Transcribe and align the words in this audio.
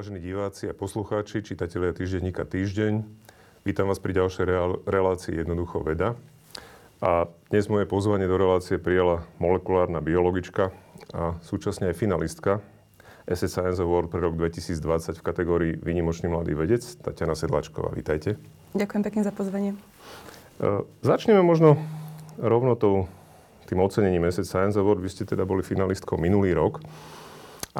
Vážení 0.00 0.24
diváci 0.24 0.64
a 0.64 0.72
poslucháči, 0.72 1.44
čitatelia 1.44 1.92
týždenníka 1.92 2.48
Týždeň, 2.48 3.04
vítam 3.68 3.84
vás 3.84 4.00
pri 4.00 4.16
ďalšej 4.16 4.48
relácii 4.88 5.44
Jednoducho 5.44 5.84
veda. 5.84 6.16
A 7.04 7.28
dnes 7.52 7.68
moje 7.68 7.84
pozvanie 7.84 8.24
do 8.24 8.40
relácie 8.40 8.80
prijala 8.80 9.28
molekulárna 9.36 10.00
biologička 10.00 10.72
a 11.12 11.36
súčasne 11.44 11.92
aj 11.92 12.00
finalistka 12.00 12.64
SS 13.28 13.52
Science 13.52 13.84
Award 13.84 14.08
pre 14.08 14.24
rok 14.24 14.40
2020 14.40 15.20
v 15.20 15.20
kategórii 15.20 15.72
Výnimočný 15.76 16.32
mladý 16.32 16.56
vedec, 16.56 16.80
Tatiana 16.80 17.36
Sedlačková. 17.36 17.92
Vítajte. 17.92 18.40
Ďakujem 18.72 19.04
pekne 19.04 19.20
za 19.20 19.36
pozvanie. 19.36 19.76
E, 20.64 20.80
začneme 21.04 21.44
možno 21.44 21.76
rovno 22.40 22.72
tou, 22.72 23.04
tým 23.68 23.84
ocenením 23.84 24.24
SS 24.24 24.48
Science 24.48 24.80
Award. 24.80 25.04
Vy 25.04 25.12
ste 25.12 25.28
teda 25.28 25.44
boli 25.44 25.60
finalistkou 25.60 26.16
minulý 26.16 26.56
rok. 26.56 26.80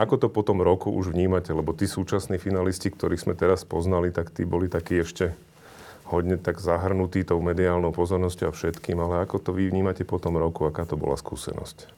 Ako 0.01 0.17
to 0.17 0.33
po 0.33 0.41
tom 0.41 0.65
roku 0.65 0.89
už 0.89 1.13
vnímate? 1.13 1.53
Lebo 1.53 1.77
tí 1.77 1.85
súčasní 1.85 2.41
finalisti, 2.41 2.89
ktorých 2.89 3.29
sme 3.29 3.35
teraz 3.37 3.69
poznali, 3.69 4.09
tak 4.09 4.33
tí 4.33 4.49
boli 4.49 4.73
takí 4.73 4.97
ešte 4.97 5.37
hodne 6.09 6.41
tak 6.41 6.57
zahrnutí 6.57 7.21
tou 7.21 7.37
mediálnou 7.45 7.93
pozornosťou 7.93 8.49
a 8.49 8.57
všetkým. 8.57 8.97
Ale 8.97 9.29
ako 9.29 9.37
to 9.45 9.51
vy 9.53 9.69
vnímate 9.69 10.09
po 10.09 10.17
tom 10.17 10.41
roku? 10.41 10.65
Aká 10.65 10.89
to 10.89 10.97
bola 10.97 11.21
skúsenosť? 11.21 11.93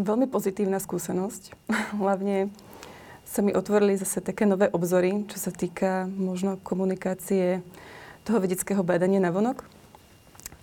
Veľmi 0.00 0.24
pozitívna 0.24 0.80
skúsenosť. 0.80 1.52
Hlavne 2.00 2.48
sa 3.28 3.44
mi 3.44 3.52
otvorili 3.52 4.00
zase 4.00 4.24
také 4.24 4.48
nové 4.48 4.72
obzory, 4.72 5.28
čo 5.28 5.36
sa 5.36 5.52
týka 5.52 6.08
možno 6.08 6.56
komunikácie 6.64 7.60
toho 8.24 8.40
vedeckého 8.40 8.80
badania 8.80 9.20
na 9.20 9.28
vonok. 9.28 9.68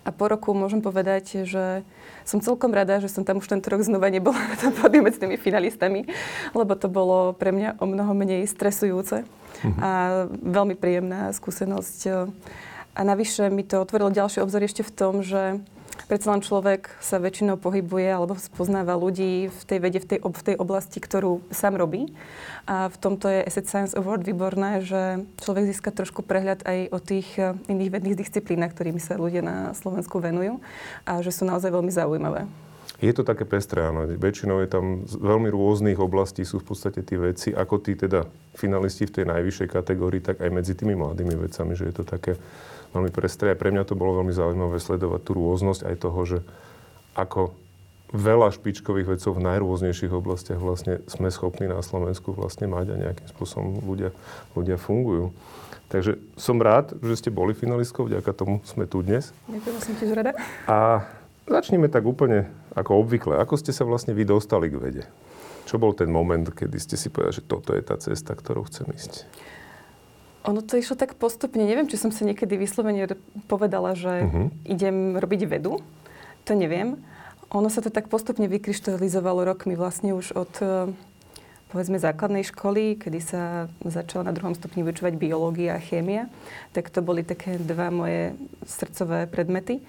A 0.06 0.14
po 0.14 0.30
roku 0.30 0.54
môžem 0.54 0.86
povedať, 0.86 1.50
že 1.50 1.82
som 2.22 2.38
celkom 2.38 2.70
rada, 2.70 3.02
že 3.02 3.10
som 3.10 3.26
tam 3.26 3.42
už 3.42 3.50
tento 3.50 3.74
rok 3.74 3.82
znova 3.82 4.14
nebola 4.14 4.38
na 4.38 4.56
tom 4.56 4.70
pódiu 4.70 5.02
medzi 5.02 5.18
tými 5.18 5.34
finalistami, 5.36 6.06
lebo 6.54 6.78
to 6.78 6.86
bolo 6.86 7.34
pre 7.34 7.50
mňa 7.50 7.82
o 7.82 7.90
mnoho 7.90 8.14
menej 8.14 8.46
stresujúce 8.46 9.26
mm-hmm. 9.26 9.82
a 9.82 9.92
veľmi 10.30 10.78
príjemná 10.78 11.34
skúsenosť. 11.34 12.30
A 12.96 13.02
navyše 13.02 13.50
mi 13.50 13.66
to 13.66 13.82
otvorilo 13.82 14.14
ďalšie 14.14 14.46
obzor 14.46 14.62
ešte 14.64 14.86
v 14.86 14.94
tom, 14.94 15.26
že 15.26 15.60
Predsa 16.06 16.38
len 16.38 16.46
človek 16.46 16.94
sa 17.02 17.18
väčšinou 17.18 17.58
pohybuje 17.58 18.06
alebo 18.06 18.38
spoznáva 18.38 18.94
ľudí 18.94 19.50
v 19.50 19.62
tej 19.66 19.80
vede, 19.82 20.00
v 20.04 20.08
tej, 20.08 20.20
v 20.22 20.44
tej 20.46 20.56
oblasti, 20.62 21.02
ktorú 21.02 21.42
sám 21.50 21.82
robí. 21.82 22.14
A 22.70 22.94
v 22.94 22.98
tomto 23.02 23.26
je 23.26 23.42
Asset 23.42 23.66
Science 23.66 23.98
Award 23.98 24.22
výborné, 24.22 24.86
že 24.86 25.26
človek 25.42 25.66
získa 25.74 25.90
trošku 25.90 26.22
prehľad 26.22 26.62
aj 26.62 26.80
o 26.94 27.00
tých 27.02 27.30
eh, 27.42 27.58
iných 27.72 27.94
vedných 27.94 28.20
disciplínach, 28.20 28.78
ktorými 28.78 29.02
sa 29.02 29.18
ľudia 29.18 29.42
na 29.42 29.58
Slovensku 29.74 30.22
venujú 30.22 30.62
a 31.10 31.26
že 31.26 31.34
sú 31.34 31.48
naozaj 31.48 31.74
veľmi 31.74 31.90
zaujímavé. 31.90 32.46
Je 33.04 33.12
to 33.12 33.28
také 33.28 33.44
pestré, 33.44 33.84
áno. 33.84 34.08
Väčšinou 34.08 34.64
je 34.64 34.70
tam 34.72 35.04
z 35.04 35.20
veľmi 35.20 35.52
rôznych 35.52 36.00
oblastí 36.00 36.48
sú 36.48 36.64
v 36.64 36.72
podstate 36.72 37.04
tie 37.04 37.20
veci, 37.20 37.50
ako 37.52 37.84
tí 37.84 37.92
teda 38.00 38.24
finalisti 38.56 39.04
v 39.04 39.20
tej 39.20 39.26
najvyššej 39.28 39.68
kategórii, 39.68 40.24
tak 40.24 40.40
aj 40.40 40.48
medzi 40.48 40.80
tými 40.80 40.96
mladými 40.96 41.36
vecami, 41.36 41.76
že 41.76 41.92
je 41.92 41.96
to 41.96 42.08
také 42.08 42.40
veľmi 42.96 43.12
prestré. 43.12 43.52
A 43.52 43.60
pre 43.60 43.76
mňa 43.76 43.84
to 43.84 44.00
bolo 44.00 44.24
veľmi 44.24 44.32
zaujímavé 44.32 44.80
sledovať 44.80 45.22
tú 45.28 45.32
rôznosť 45.36 45.82
aj 45.84 45.96
toho, 46.00 46.20
že 46.24 46.40
ako 47.20 47.52
veľa 48.16 48.56
špičkových 48.56 49.18
vecov 49.18 49.36
v 49.36 49.46
najrôznejších 49.46 50.14
oblastiach 50.14 50.62
vlastne 50.62 51.04
sme 51.12 51.28
schopní 51.28 51.68
na 51.68 51.84
Slovensku 51.84 52.32
vlastne 52.32 52.72
mať 52.72 52.96
a 52.96 53.02
nejakým 53.10 53.28
spôsobom 53.36 53.84
ľudia, 53.84 54.16
ľudia 54.56 54.80
fungujú. 54.80 55.36
Takže 55.92 56.18
som 56.40 56.58
rád, 56.58 56.98
že 57.04 57.22
ste 57.22 57.30
boli 57.30 57.54
finalistkou, 57.54 58.10
vďaka 58.10 58.32
tomu 58.34 58.64
sme 58.66 58.90
tu 58.90 59.06
dnes. 59.06 59.30
Ďakujem, 59.46 59.76
som 59.84 59.94
tiež 60.00 60.12
rada. 60.18 60.32
A 60.66 61.06
začneme 61.46 61.92
tak 61.92 62.08
úplne 62.08 62.50
ako 62.74 63.06
obvykle. 63.06 63.38
Ako 63.38 63.60
ste 63.60 63.70
sa 63.70 63.86
vlastne 63.86 64.18
vy 64.18 64.26
dostali 64.26 64.72
k 64.72 64.80
vede? 64.82 65.04
Čo 65.66 65.82
bol 65.82 65.98
ten 65.98 66.10
moment, 66.10 66.46
kedy 66.46 66.78
ste 66.78 66.96
si 66.98 67.10
povedali, 67.10 67.42
že 67.42 67.46
toto 67.46 67.74
je 67.74 67.82
tá 67.82 67.98
cesta, 67.98 68.38
ktorou 68.38 68.70
chcem 68.70 68.86
ísť? 68.94 69.26
Ono 70.46 70.62
to 70.62 70.78
išlo 70.78 70.94
tak 70.94 71.18
postupne. 71.18 71.66
Neviem, 71.66 71.90
či 71.90 71.98
som 71.98 72.14
sa 72.14 72.22
niekedy 72.22 72.54
vyslovene 72.54 73.10
povedala, 73.50 73.98
že 73.98 74.30
uh-huh. 74.30 74.48
idem 74.70 75.18
robiť 75.18 75.50
vedu. 75.50 75.82
To 76.46 76.54
neviem. 76.54 77.02
Ono 77.50 77.70
sa 77.70 77.82
to 77.82 77.90
tak 77.90 78.10
postupne 78.10 78.46
vykryštalizovalo 78.46 79.46
rokmi 79.46 79.74
vlastne 79.74 80.14
už 80.14 80.38
od 80.38 80.54
e, 80.62 80.94
povedzme 81.74 81.98
základnej 81.98 82.46
školy, 82.46 82.98
kedy 82.98 83.20
sa 83.22 83.42
začala 83.82 84.30
na 84.30 84.34
druhom 84.34 84.54
stupni 84.54 84.86
vyučovať 84.86 85.14
biológia 85.18 85.78
a 85.78 85.82
chémia. 85.82 86.30
Tak 86.78 86.94
to 86.94 87.02
boli 87.02 87.26
také 87.26 87.58
dva 87.58 87.90
moje 87.90 88.38
srdcové 88.66 89.26
predmety. 89.26 89.82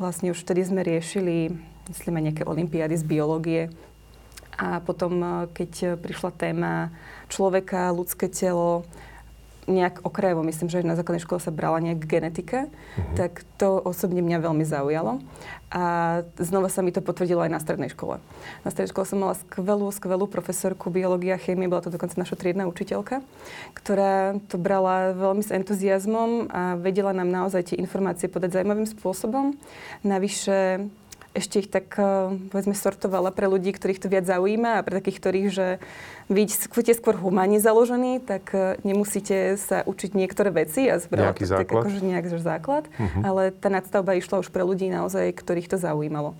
Vlastne 0.00 0.32
už 0.32 0.40
vtedy 0.40 0.64
sme 0.64 0.80
riešili, 0.80 1.52
myslím, 1.92 2.20
aj 2.20 2.24
nejaké 2.32 2.42
olimpiády 2.48 2.96
z 2.96 3.04
biológie. 3.04 3.62
A 4.56 4.80
potom, 4.80 5.12
e, 5.20 5.28
keď 5.52 6.00
prišla 6.00 6.30
téma 6.32 6.88
človeka, 7.28 7.92
ľudské 7.92 8.32
telo, 8.32 8.88
nejak 9.68 10.00
okrajovo, 10.06 10.46
myslím, 10.46 10.72
že 10.72 10.86
na 10.86 10.96
základnej 10.96 11.24
škole 11.24 11.40
sa 11.42 11.52
brala 11.52 11.82
nejak 11.82 12.00
genetika, 12.04 12.66
uh-huh. 12.66 13.14
tak 13.16 13.44
to 13.60 13.76
osobne 13.80 14.24
mňa 14.24 14.38
veľmi 14.40 14.64
zaujalo. 14.64 15.20
A 15.70 15.82
znova 16.34 16.66
sa 16.66 16.82
mi 16.82 16.90
to 16.90 16.98
potvrdilo 16.98 17.46
aj 17.46 17.52
na 17.54 17.62
strednej 17.62 17.94
škole. 17.94 18.18
Na 18.66 18.68
strednej 18.74 18.90
škole 18.90 19.06
som 19.06 19.22
mala 19.22 19.38
skvelú, 19.38 19.86
skvelú 19.94 20.26
profesorku 20.26 20.90
biológie 20.90 21.30
a 21.30 21.38
chémie, 21.38 21.70
bola 21.70 21.84
to 21.84 21.94
dokonca 21.94 22.18
naša 22.18 22.34
triedna 22.34 22.66
učiteľka, 22.66 23.22
ktorá 23.78 24.42
to 24.50 24.58
brala 24.58 25.14
veľmi 25.14 25.46
s 25.46 25.54
entuziasmom 25.54 26.50
a 26.50 26.74
vedela 26.74 27.14
nám 27.14 27.30
naozaj 27.30 27.70
tie 27.70 27.78
informácie 27.78 28.26
podať 28.26 28.58
zaujímavým 28.58 28.90
spôsobom. 28.90 29.54
Navyše 30.02 30.90
ešte 31.30 31.62
ich 31.62 31.68
tak, 31.70 31.94
eh, 31.94 32.34
povedzme, 32.50 32.74
sortovala 32.74 33.30
pre 33.30 33.46
ľudí, 33.46 33.70
ktorých 33.70 34.02
to 34.02 34.08
viac 34.10 34.26
zaujíma 34.26 34.80
a 34.80 34.84
pre 34.84 34.98
takých, 34.98 35.18
ktorých, 35.22 35.48
že 35.50 35.66
vy 36.26 36.46
ste 36.50 36.94
skôr 36.94 37.14
humánne 37.14 37.62
založení, 37.62 38.18
tak 38.18 38.50
eh, 38.50 38.78
nemusíte 38.82 39.54
sa 39.54 39.86
učiť 39.86 40.10
niektoré 40.18 40.50
veci 40.50 40.90
a 40.90 40.98
zbrala 40.98 41.34
to 41.34 41.46
základ? 41.46 41.66
tak 41.66 41.70
akože 41.70 42.00
nejak 42.02 42.26
základ, 42.34 42.84
uh-huh. 42.98 43.22
ale 43.22 43.42
tá 43.54 43.70
nadstavba 43.70 44.18
išla 44.18 44.42
už 44.42 44.50
pre 44.50 44.66
ľudí 44.66 44.90
naozaj, 44.90 45.30
ktorých 45.38 45.70
to 45.70 45.76
zaujímalo. 45.78 46.34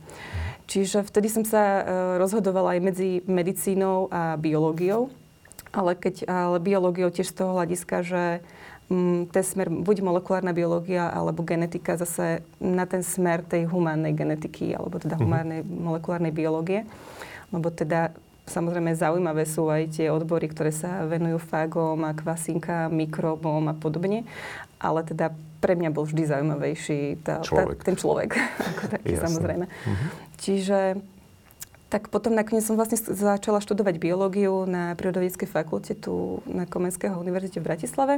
Čiže 0.71 1.03
vtedy 1.03 1.27
som 1.27 1.43
sa 1.43 1.63
uh, 1.63 1.83
rozhodovala 2.23 2.79
aj 2.79 2.81
medzi 2.81 3.11
medicínou 3.27 4.07
a 4.07 4.39
biológiou, 4.39 5.11
ale, 5.75 5.99
keď, 5.99 6.31
ale 6.31 6.63
biológiou 6.63 7.11
tiež 7.11 7.27
z 7.27 7.43
toho 7.43 7.59
hľadiska, 7.59 8.07
že 8.07 8.23
ten 9.31 9.45
smer, 9.47 9.71
buď 9.71 10.03
molekulárna 10.03 10.51
biológia 10.51 11.15
alebo 11.15 11.47
genetika 11.47 11.95
zase 11.95 12.43
na 12.59 12.91
ten 12.91 13.07
smer 13.07 13.47
tej 13.47 13.71
humánnej 13.71 14.11
genetiky 14.19 14.75
alebo 14.75 14.99
teda 14.99 15.15
mm-hmm. 15.15 15.31
humánnej 15.31 15.61
molekulárnej 15.63 16.35
biológie. 16.35 16.83
Lebo 17.55 17.71
teda 17.71 18.11
samozrejme 18.51 18.91
zaujímavé 18.99 19.47
sú 19.47 19.71
aj 19.71 19.95
tie 19.95 20.11
odbory, 20.11 20.51
ktoré 20.51 20.75
sa 20.75 21.07
venujú 21.07 21.39
fágom 21.39 22.03
a 22.03 22.11
kvasinkám, 22.19 22.91
mikrobom 22.91 23.71
a 23.71 23.75
podobne. 23.79 24.27
Ale 24.83 25.07
teda 25.07 25.31
pre 25.63 25.79
mňa 25.79 25.95
bol 25.95 26.11
vždy 26.11 26.27
zaujímavejší 26.27 27.23
tá, 27.23 27.47
človek. 27.47 27.79
Tá, 27.79 27.87
ten 27.87 27.95
človek. 27.95 28.31
ako 28.75 28.85
taký, 28.91 29.13
samozrejme. 29.15 29.71
Mm-hmm. 29.71 30.09
Čiže 30.43 30.79
tak 31.91 32.11
potom 32.11 32.35
nakoniec 32.35 32.67
som 32.67 32.75
vlastne 32.75 32.99
začala 32.99 33.63
študovať 33.63 34.03
biológiu 34.03 34.67
na 34.67 34.99
Prírodovedeckej 34.99 35.47
fakulte 35.47 35.95
tu 35.95 36.43
na 36.47 36.67
Komenského 36.67 37.15
univerzite 37.19 37.63
v 37.63 37.67
Bratislave 37.71 38.15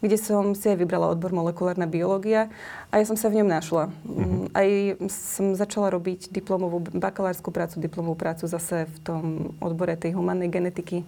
kde 0.00 0.16
som 0.16 0.56
si 0.56 0.66
aj 0.72 0.80
vybrala 0.80 1.12
odbor 1.12 1.32
molekulárna 1.32 1.84
biológia 1.84 2.48
a 2.88 3.00
ja 3.00 3.04
som 3.04 3.16
sa 3.16 3.28
v 3.28 3.44
ňom 3.44 3.48
našla. 3.48 3.92
Mm-hmm. 3.92 4.44
Aj 4.56 4.68
som 5.12 5.52
začala 5.52 5.92
robiť 5.92 6.32
diplomovú, 6.32 6.92
bakalárskú 6.96 7.52
prácu, 7.52 7.78
diplomovú 7.78 8.16
prácu 8.16 8.48
zase 8.48 8.88
v 8.88 8.98
tom 9.04 9.22
odbore 9.60 9.94
tej 10.00 10.16
humannej 10.16 10.48
genetiky. 10.48 11.04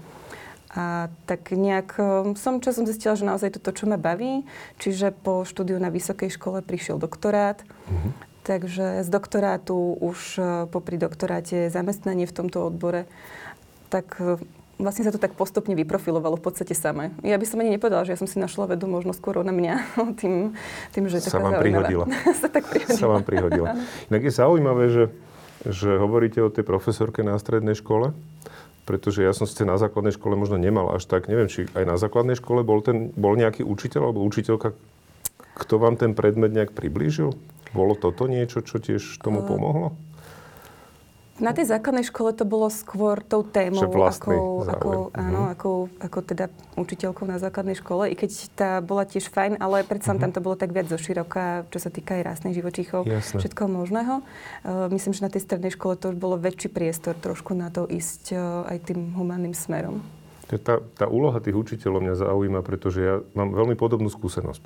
A 0.72 1.12
tak 1.28 1.52
nejak 1.52 2.00
um, 2.00 2.32
som 2.32 2.56
časom 2.60 2.88
zistila, 2.88 3.12
že 3.12 3.28
naozaj 3.28 3.60
to, 3.60 3.72
čo 3.76 3.84
ma 3.84 4.00
baví. 4.00 4.48
Čiže 4.80 5.12
po 5.12 5.44
štúdiu 5.44 5.76
na 5.76 5.92
vysokej 5.92 6.32
škole 6.32 6.64
prišiel 6.64 6.96
doktorát. 6.96 7.60
Mm-hmm. 7.60 8.12
Takže 8.42 8.86
z 9.04 9.08
doktorátu 9.12 9.76
už 10.00 10.18
uh, 10.40 10.44
popri 10.72 10.96
doktoráte 10.96 11.68
zamestnanie 11.68 12.24
v 12.24 12.36
tomto 12.36 12.64
odbore. 12.72 13.04
Tak 13.92 14.16
uh, 14.16 14.40
vlastne 14.80 15.04
sa 15.04 15.12
to 15.12 15.20
tak 15.20 15.36
postupne 15.36 15.76
vyprofilovalo 15.76 16.40
v 16.40 16.44
podstate 16.44 16.72
samé. 16.72 17.12
Ja 17.20 17.36
by 17.36 17.46
som 17.48 17.60
ani 17.60 17.76
nepovedala, 17.76 18.08
že 18.08 18.16
ja 18.16 18.18
som 18.20 18.28
si 18.28 18.40
našla 18.40 18.76
vedu 18.76 18.88
možno 18.88 19.12
skôr 19.12 19.40
na 19.44 19.52
mňa 19.52 19.74
tým, 20.20 20.56
tým 20.92 21.04
že 21.08 21.20
sa 21.20 21.40
vám 21.40 21.60
prihodila. 21.60 22.04
sa 22.42 22.48
tak 22.48 22.68
prihodila. 22.68 22.98
Sa 22.98 23.06
vám 23.08 23.24
prihodila. 23.26 23.66
Inak 24.08 24.22
je 24.24 24.32
zaujímavé, 24.32 24.84
že, 24.88 25.04
že 25.66 25.90
hovoríte 25.98 26.40
o 26.40 26.52
tej 26.52 26.64
profesorke 26.64 27.20
na 27.20 27.36
strednej 27.36 27.76
škole, 27.76 28.16
pretože 28.82 29.22
ja 29.22 29.30
som 29.30 29.46
ste 29.46 29.62
na 29.62 29.78
základnej 29.78 30.14
škole 30.16 30.34
možno 30.34 30.58
nemal 30.58 30.90
až 30.92 31.06
tak, 31.06 31.30
neviem, 31.30 31.46
či 31.46 31.70
aj 31.72 31.84
na 31.86 31.96
základnej 32.00 32.34
škole 32.34 32.66
bol, 32.66 32.82
ten, 32.82 33.14
bol 33.14 33.38
nejaký 33.38 33.62
učiteľ 33.62 34.10
alebo 34.10 34.26
učiteľka, 34.26 34.74
kto 35.52 35.74
vám 35.76 36.00
ten 36.00 36.16
predmet 36.16 36.50
nejak 36.50 36.72
priblížil? 36.72 37.36
Bolo 37.72 37.96
toto 37.96 38.28
niečo, 38.28 38.60
čo 38.60 38.80
tiež 38.80 39.00
tomu 39.20 39.44
pomohlo? 39.44 39.96
Na 41.42 41.50
tej 41.50 41.74
základnej 41.74 42.06
škole 42.06 42.30
to 42.38 42.46
bolo 42.46 42.70
skôr 42.70 43.18
tou 43.18 43.42
témou, 43.42 43.82
ako, 43.82 44.62
ako, 44.62 44.90
áno, 45.10 45.50
mm. 45.50 45.52
ako, 45.58 45.70
ako 45.98 46.18
teda 46.22 46.46
učiteľkou 46.78 47.26
na 47.26 47.42
základnej 47.42 47.74
škole, 47.74 48.06
i 48.06 48.14
keď 48.14 48.30
tá 48.54 48.70
bola 48.78 49.02
tiež 49.02 49.26
fajn, 49.26 49.58
ale 49.58 49.82
predsa 49.82 50.14
mm-hmm. 50.14 50.22
tam 50.22 50.30
to 50.30 50.38
bolo 50.38 50.54
tak 50.54 50.70
viac 50.70 50.86
zoširoka, 50.86 51.66
čo 51.66 51.78
sa 51.82 51.90
týka 51.90 52.14
aj 52.14 52.22
rastných 52.30 52.62
živočíchov, 52.62 53.02
Jasne. 53.10 53.42
všetko 53.42 53.62
možného. 53.66 54.22
Uh, 54.62 54.86
myslím, 54.94 55.18
že 55.18 55.26
na 55.26 55.34
tej 55.34 55.42
strednej 55.42 55.74
škole 55.74 55.98
to 55.98 56.14
už 56.14 56.16
bolo 56.16 56.38
väčší 56.38 56.70
priestor 56.70 57.18
trošku 57.18 57.58
na 57.58 57.74
to 57.74 57.90
ísť 57.90 58.38
uh, 58.38 58.70
aj 58.70 58.94
tým 58.94 59.10
humánnym 59.18 59.50
smerom. 59.50 59.98
Tá, 60.46 60.78
tá 60.78 61.10
úloha 61.10 61.42
tých 61.42 61.58
učiteľov 61.58 62.06
mňa 62.06 62.14
zaujíma, 62.22 62.60
pretože 62.62 63.00
ja 63.02 63.14
mám 63.34 63.50
veľmi 63.50 63.74
podobnú 63.74 64.12
skúsenosť. 64.12 64.62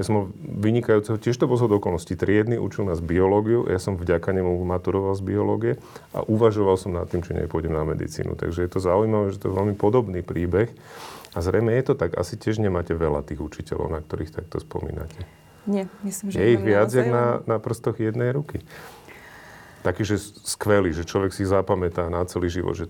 Ja 0.00 0.08
som 0.08 0.32
vynikajúceho, 0.40 1.20
tiež 1.20 1.36
to 1.36 1.44
bol 1.44 1.60
okolností. 1.60 2.16
Triedny 2.16 2.56
učil 2.56 2.88
nás 2.88 3.04
biológiu, 3.04 3.68
ja 3.68 3.76
som 3.76 4.00
vďaka 4.00 4.32
nemu 4.32 4.56
maturoval 4.64 5.12
z 5.12 5.20
biológie 5.20 5.72
a 6.16 6.24
uvažoval 6.24 6.80
som 6.80 6.96
nad 6.96 7.04
tým, 7.04 7.20
či 7.20 7.36
nepôjdem 7.36 7.68
na 7.68 7.84
medicínu. 7.84 8.32
Takže 8.32 8.64
je 8.64 8.70
to 8.72 8.80
zaujímavé, 8.80 9.36
že 9.36 9.44
to 9.44 9.52
je 9.52 9.58
veľmi 9.60 9.76
podobný 9.76 10.24
príbeh. 10.24 10.72
A 11.36 11.44
zrejme 11.44 11.76
je 11.76 11.92
to 11.92 11.94
tak, 12.00 12.16
asi 12.16 12.40
tiež 12.40 12.64
nemáte 12.64 12.96
veľa 12.96 13.28
tých 13.28 13.44
učiteľov, 13.44 13.92
na 13.92 14.00
ktorých 14.00 14.32
takto 14.32 14.56
spomínate. 14.56 15.20
Nie, 15.68 15.84
myslím, 16.00 16.32
že... 16.32 16.40
Je 16.40 16.56
ich 16.56 16.64
viac, 16.64 16.88
jak 16.88 17.04
na, 17.04 17.44
na 17.44 17.60
prstoch 17.60 18.00
jednej 18.00 18.32
ruky. 18.32 18.64
Taký, 19.84 20.08
že 20.08 20.16
skvelý, 20.48 20.96
že 20.96 21.04
človek 21.04 21.36
si 21.36 21.44
zapamätá 21.44 22.08
na 22.08 22.24
celý 22.24 22.48
život, 22.48 22.72
že 22.72 22.88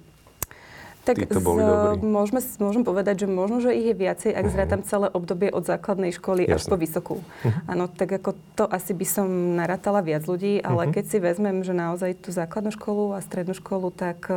tak 1.00 1.16
to 1.16 1.40
boli 1.40 1.64
z, 1.64 1.66
dobrí. 1.66 2.04
Môžeme, 2.04 2.40
môžem 2.60 2.82
povedať, 2.84 3.24
že 3.24 3.26
možno, 3.26 3.64
že 3.64 3.72
ich 3.72 3.88
je 3.88 3.96
viacej, 3.96 4.30
ak 4.36 4.44
uh-huh. 4.44 4.54
zrátam 4.54 4.80
celé 4.84 5.06
obdobie 5.08 5.48
od 5.48 5.64
základnej 5.64 6.12
školy 6.12 6.44
Jasne. 6.44 6.56
až 6.56 6.62
po 6.68 6.76
vysokú. 6.76 7.16
Uh-huh. 7.24 7.70
Áno, 7.72 7.88
tak 7.88 8.20
ako 8.20 8.36
to 8.52 8.64
asi 8.68 8.92
by 8.92 9.06
som 9.08 9.26
narátala 9.56 10.04
viac 10.04 10.28
ľudí, 10.28 10.60
ale 10.60 10.88
uh-huh. 10.88 10.94
keď 10.94 11.04
si 11.08 11.18
vezmem, 11.18 11.64
že 11.64 11.72
naozaj 11.72 12.20
tú 12.20 12.30
základnú 12.30 12.70
školu 12.76 13.16
a 13.16 13.24
strednú 13.24 13.56
školu, 13.56 13.88
tak 13.90 14.28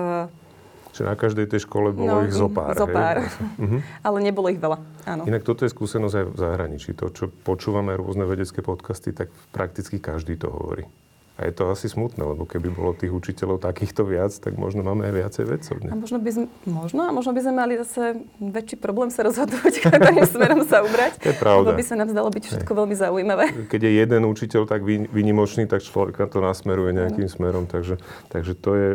že 0.94 1.02
na 1.02 1.18
každej 1.18 1.50
tej 1.50 1.66
škole 1.66 1.90
bolo 1.90 2.22
no, 2.22 2.26
ich 2.30 2.38
zopár. 2.38 2.78
Zopár. 2.78 3.26
Uh-huh. 3.26 3.82
Ale 4.06 4.22
nebolo 4.22 4.54
ich 4.54 4.62
veľa, 4.62 4.78
áno. 5.10 5.26
Inak 5.26 5.42
toto 5.42 5.66
je 5.66 5.74
skúsenosť 5.74 6.16
aj 6.22 6.26
v 6.30 6.38
zahraničí. 6.38 6.94
To, 7.02 7.10
čo 7.10 7.34
počúvame 7.34 7.98
rôzne 7.98 8.30
vedecké 8.30 8.62
podcasty, 8.62 9.10
tak 9.10 9.34
prakticky 9.50 9.98
každý 9.98 10.38
to 10.38 10.54
hovorí. 10.54 10.86
A 11.34 11.50
je 11.50 11.54
to 11.58 11.66
asi 11.74 11.90
smutné, 11.90 12.22
lebo 12.22 12.46
keby 12.46 12.70
bolo 12.70 12.94
tých 12.94 13.10
učiteľov 13.10 13.66
takýchto 13.66 14.06
viac, 14.06 14.30
tak 14.38 14.54
možno 14.54 14.86
máme 14.86 15.10
aj 15.10 15.14
viacej 15.18 15.46
vedcov. 15.50 15.76
A 15.90 15.98
možno 15.98 16.22
by, 16.22 16.30
sme, 16.30 16.46
možno, 16.70 17.10
a 17.10 17.10
možno 17.10 17.34
by 17.34 17.42
sme 17.42 17.54
mali 17.58 17.74
zase 17.82 18.22
väčší 18.38 18.78
problém 18.78 19.10
sa 19.10 19.26
rozhodnúť, 19.26 19.82
ktorým 19.90 20.30
smerom 20.30 20.62
sa 20.62 20.86
ubrať. 20.86 21.18
To 21.26 21.34
je 21.34 21.38
pravda. 21.42 21.74
Lebo 21.74 21.74
by 21.74 21.86
sa 21.90 21.98
nám 21.98 22.14
zdalo 22.14 22.30
byť 22.30 22.44
všetko 22.54 22.72
veľmi 22.78 22.94
zaujímavé. 22.94 23.46
Keď 23.66 23.82
je 23.82 23.92
jeden 23.98 24.22
učiteľ 24.30 24.70
tak 24.70 24.86
výnimočný, 24.86 25.66
tak 25.66 25.82
človeka 25.82 26.30
to 26.30 26.38
nasmeruje 26.38 26.94
nejakým 26.94 27.26
ano. 27.26 27.34
smerom. 27.34 27.64
Takže, 27.66 27.98
takže 28.30 28.54
to, 28.54 28.72
je, 28.78 28.90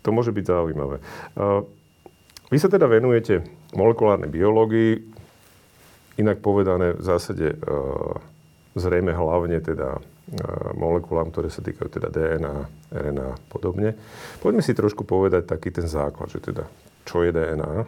to 0.00 0.08
môže 0.08 0.32
byť 0.32 0.44
zaujímavé. 0.48 1.04
Uh, 1.36 1.68
vy 2.48 2.64
sa 2.64 2.72
teda 2.72 2.88
venujete 2.88 3.44
molekulárnej 3.76 4.32
biológii, 4.32 5.04
inak 6.16 6.40
povedané 6.40 6.96
v 6.96 7.02
zásade 7.04 7.60
uh, 7.60 8.16
zrejme 8.72 9.12
hlavne 9.12 9.60
teda 9.60 10.00
molekulám, 10.72 11.28
ktoré 11.28 11.52
sa 11.52 11.60
týkajú 11.60 11.88
teda 12.00 12.08
DNA, 12.08 12.56
RNA 12.92 13.28
a 13.28 13.40
podobne. 13.52 13.92
Poďme 14.40 14.64
si 14.64 14.72
trošku 14.72 15.04
povedať 15.04 15.44
taký 15.44 15.68
ten 15.68 15.84
základ, 15.84 16.32
že 16.32 16.40
teda 16.40 16.64
čo 17.04 17.20
je 17.20 17.30
DNA 17.32 17.84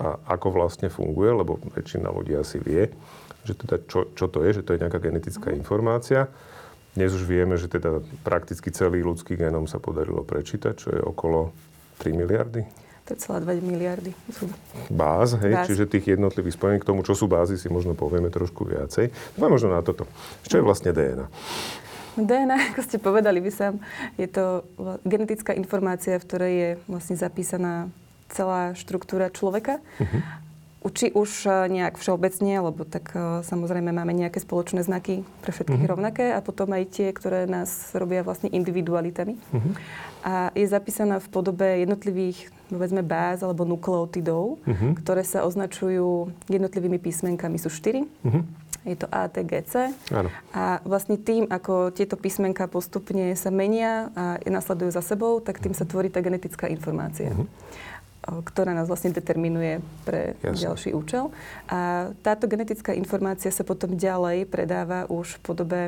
a 0.00 0.08
ako 0.30 0.54
vlastne 0.54 0.88
funguje, 0.88 1.34
lebo 1.34 1.58
väčšina 1.74 2.08
ľudí 2.08 2.38
asi 2.38 2.62
vie, 2.62 2.88
že 3.42 3.58
teda 3.58 3.82
čo, 3.84 4.14
čo 4.14 4.30
to 4.30 4.46
je, 4.46 4.62
že 4.62 4.64
to 4.64 4.72
je 4.72 4.82
nejaká 4.86 5.02
genetická 5.02 5.50
informácia. 5.52 6.30
Dnes 6.94 7.14
už 7.14 7.26
vieme, 7.26 7.58
že 7.58 7.70
teda 7.70 8.02
prakticky 8.26 8.70
celý 8.70 9.02
ľudský 9.02 9.38
genom 9.38 9.66
sa 9.66 9.78
podarilo 9.82 10.22
prečítať, 10.26 10.74
čo 10.74 10.88
je 10.94 11.00
okolo 11.02 11.50
3 12.02 12.14
miliardy 12.14 12.62
2 13.16 13.62
miliardy. 13.64 14.12
Báz, 14.90 15.34
hej, 15.40 15.54
Báz. 15.54 15.66
čiže 15.66 15.90
tých 15.90 16.14
jednotlivých 16.14 16.54
spojení 16.54 16.78
k 16.82 16.88
tomu, 16.88 17.02
čo 17.02 17.14
sú 17.14 17.26
bázy, 17.26 17.56
si 17.56 17.66
možno 17.66 17.98
povieme 17.98 18.30
trošku 18.30 18.66
viacej. 18.66 19.10
No 19.38 19.50
možno 19.50 19.72
na 19.74 19.80
toto. 19.80 20.06
Čo 20.46 20.60
je 20.60 20.66
vlastne 20.66 20.90
DNA? 20.94 21.26
DNA, 22.18 22.56
ako 22.74 22.80
ste 22.82 22.98
povedali 22.98 23.38
vy 23.38 23.50
sám, 23.54 23.78
je 24.18 24.26
to 24.26 24.66
genetická 25.06 25.54
informácia, 25.54 26.18
v 26.18 26.26
ktorej 26.26 26.54
je 26.54 26.70
vlastne 26.90 27.16
zapísaná 27.16 27.74
celá 28.30 28.74
štruktúra 28.78 29.30
človeka. 29.30 29.82
Uh-huh. 29.98 30.20
Či 30.80 31.12
už 31.12 31.44
e, 31.44 31.68
nejak 31.68 32.00
všeobecne, 32.00 32.64
lebo 32.64 32.88
tak 32.88 33.12
e, 33.12 33.44
samozrejme 33.44 33.92
máme 33.92 34.16
nejaké 34.16 34.40
spoločné 34.40 34.80
znaky 34.80 35.28
pre 35.44 35.52
všetkých 35.52 35.84
uh-huh. 35.84 35.92
rovnaké 35.92 36.32
a 36.32 36.40
potom 36.40 36.72
aj 36.72 36.88
tie, 36.88 37.08
ktoré 37.12 37.44
nás 37.44 37.92
robia 37.92 38.24
vlastne 38.24 38.48
individualitami. 38.48 39.36
Uh-huh. 39.36 39.72
A 40.24 40.48
je 40.56 40.64
zapísaná 40.64 41.20
v 41.20 41.28
podobe 41.28 41.84
jednotlivých, 41.84 42.48
povedzme, 42.72 43.04
báz 43.04 43.44
alebo 43.44 43.68
nukleotidov, 43.68 44.56
uh-huh. 44.64 44.96
ktoré 45.04 45.20
sa 45.20 45.44
označujú 45.44 46.32
jednotlivými 46.48 46.96
písmenkami. 46.96 47.60
Sú 47.60 47.68
štyri. 47.68 48.08
Uh-huh. 48.24 48.40
Je 48.88 48.96
to 48.96 49.04
A, 49.12 49.28
T, 49.28 49.44
G, 49.44 49.60
C. 49.68 49.92
Áno. 50.08 50.32
A 50.56 50.80
vlastne 50.88 51.20
tým, 51.20 51.44
ako 51.44 51.92
tieto 51.92 52.16
písmenka 52.16 52.64
postupne 52.64 53.36
sa 53.36 53.52
menia 53.52 54.08
a 54.16 54.40
nasledujú 54.48 54.96
za 54.96 55.04
sebou, 55.04 55.44
tak 55.44 55.60
tým 55.60 55.76
sa 55.76 55.84
tvorí 55.84 56.08
tá 56.08 56.24
genetická 56.24 56.72
informácia. 56.72 57.36
Uh-huh 57.36 57.44
ktorá 58.46 58.70
nás 58.72 58.86
vlastne 58.86 59.10
determinuje 59.10 59.82
pre 60.06 60.38
Jasne. 60.40 60.70
ďalší 60.70 60.90
účel. 60.94 61.34
A 61.66 62.10
táto 62.22 62.46
genetická 62.46 62.94
informácia 62.94 63.50
sa 63.50 63.66
potom 63.66 63.98
ďalej 63.98 64.46
predáva 64.46 65.10
už 65.10 65.38
v 65.38 65.42
podobe 65.42 65.80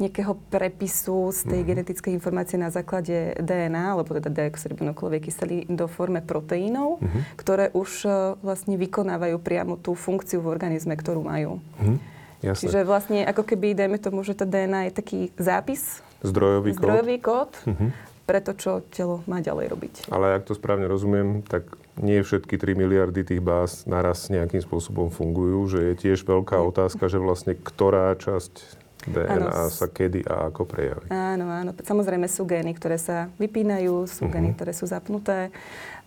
nejakého 0.00 0.32
prepisu 0.48 1.28
z 1.28 1.40
tej 1.44 1.60
mm-hmm. 1.60 1.68
genetickej 1.68 2.12
informácie 2.16 2.56
na 2.56 2.72
základe 2.72 3.36
DNA, 3.36 3.92
alebo 3.92 4.16
teda 4.16 4.32
deoxyribonuklové 4.32 5.20
kysely 5.20 5.68
do 5.68 5.84
forme 5.84 6.24
proteínov, 6.24 7.04
mm-hmm. 7.04 7.36
ktoré 7.36 7.68
už 7.76 8.08
e, 8.08 8.10
vlastne 8.40 8.80
vykonávajú 8.80 9.36
priamo 9.44 9.76
tú 9.76 9.92
funkciu 9.92 10.40
v 10.40 10.48
organizme, 10.48 10.96
ktorú 10.96 11.20
majú. 11.28 11.60
Mm-hmm. 11.76 11.98
Jasne. 12.40 12.62
Čiže 12.64 12.88
vlastne 12.88 13.20
ako 13.28 13.44
keby, 13.44 13.76
dajme 13.76 14.00
tomu, 14.00 14.24
že 14.24 14.32
tá 14.32 14.48
DNA 14.48 14.88
je 14.88 14.92
taký 14.96 15.20
zápis, 15.36 16.00
zdrojový, 16.24 16.72
zdrojový 16.72 17.16
kód, 17.20 17.52
kód 17.52 17.68
mm-hmm 17.68 18.09
pre 18.30 18.38
to, 18.38 18.54
čo 18.54 18.70
telo 18.94 19.26
má 19.26 19.42
ďalej 19.42 19.66
robiť. 19.74 19.94
Ale 20.14 20.38
ak 20.38 20.46
to 20.46 20.54
správne 20.54 20.86
rozumiem, 20.86 21.42
tak 21.42 21.66
nie 21.98 22.22
všetky 22.22 22.54
3 22.54 22.78
miliardy 22.78 23.26
tých 23.26 23.42
báz 23.42 23.90
naraz 23.90 24.30
nejakým 24.30 24.62
spôsobom 24.62 25.10
fungujú, 25.10 25.66
že 25.66 25.78
je 25.90 25.94
tiež 25.98 26.22
veľká 26.22 26.62
otázka, 26.62 27.10
že 27.10 27.18
vlastne 27.18 27.58
ktorá 27.58 28.14
časť 28.14 28.78
DNA 29.10 29.50
ano. 29.50 29.72
sa 29.72 29.88
kedy 29.88 30.28
a 30.28 30.52
ako 30.52 30.62
prejaví. 30.68 31.08
Áno, 31.08 31.48
áno. 31.48 31.72
Samozrejme 31.72 32.28
sú 32.28 32.44
gény, 32.44 32.76
ktoré 32.76 33.00
sa 33.00 33.32
vypínajú, 33.40 34.04
sú 34.04 34.28
uh-huh. 34.28 34.34
gény, 34.36 34.52
ktoré 34.52 34.76
sú 34.76 34.84
zapnuté. 34.84 35.48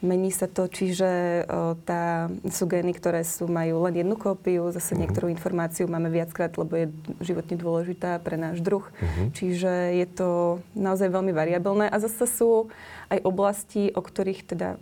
Mení 0.03 0.35
sa 0.35 0.51
to, 0.51 0.67
čiže 0.67 1.43
o, 1.47 1.79
tá, 1.87 2.27
sú 2.51 2.67
gény, 2.67 2.91
ktoré 2.91 3.23
sú, 3.23 3.47
majú 3.47 3.87
len 3.87 4.03
jednu 4.03 4.19
kópiu, 4.19 4.67
zase 4.75 4.91
uh-huh. 4.91 5.07
niektorú 5.07 5.31
informáciu 5.31 5.87
máme 5.87 6.11
viackrát, 6.11 6.51
lebo 6.59 6.75
je 6.75 6.91
životne 7.23 7.55
dôležitá 7.55 8.19
pre 8.19 8.35
náš 8.35 8.59
druh. 8.59 8.83
Uh-huh. 8.83 9.31
Čiže 9.31 9.95
je 9.95 10.07
to 10.11 10.29
naozaj 10.75 11.07
veľmi 11.07 11.31
variabilné. 11.31 11.87
A 11.87 12.03
zase 12.03 12.27
sú 12.27 12.67
aj 13.07 13.23
oblasti, 13.23 13.95
o 13.95 14.03
ktorých 14.03 14.43
teda 14.43 14.75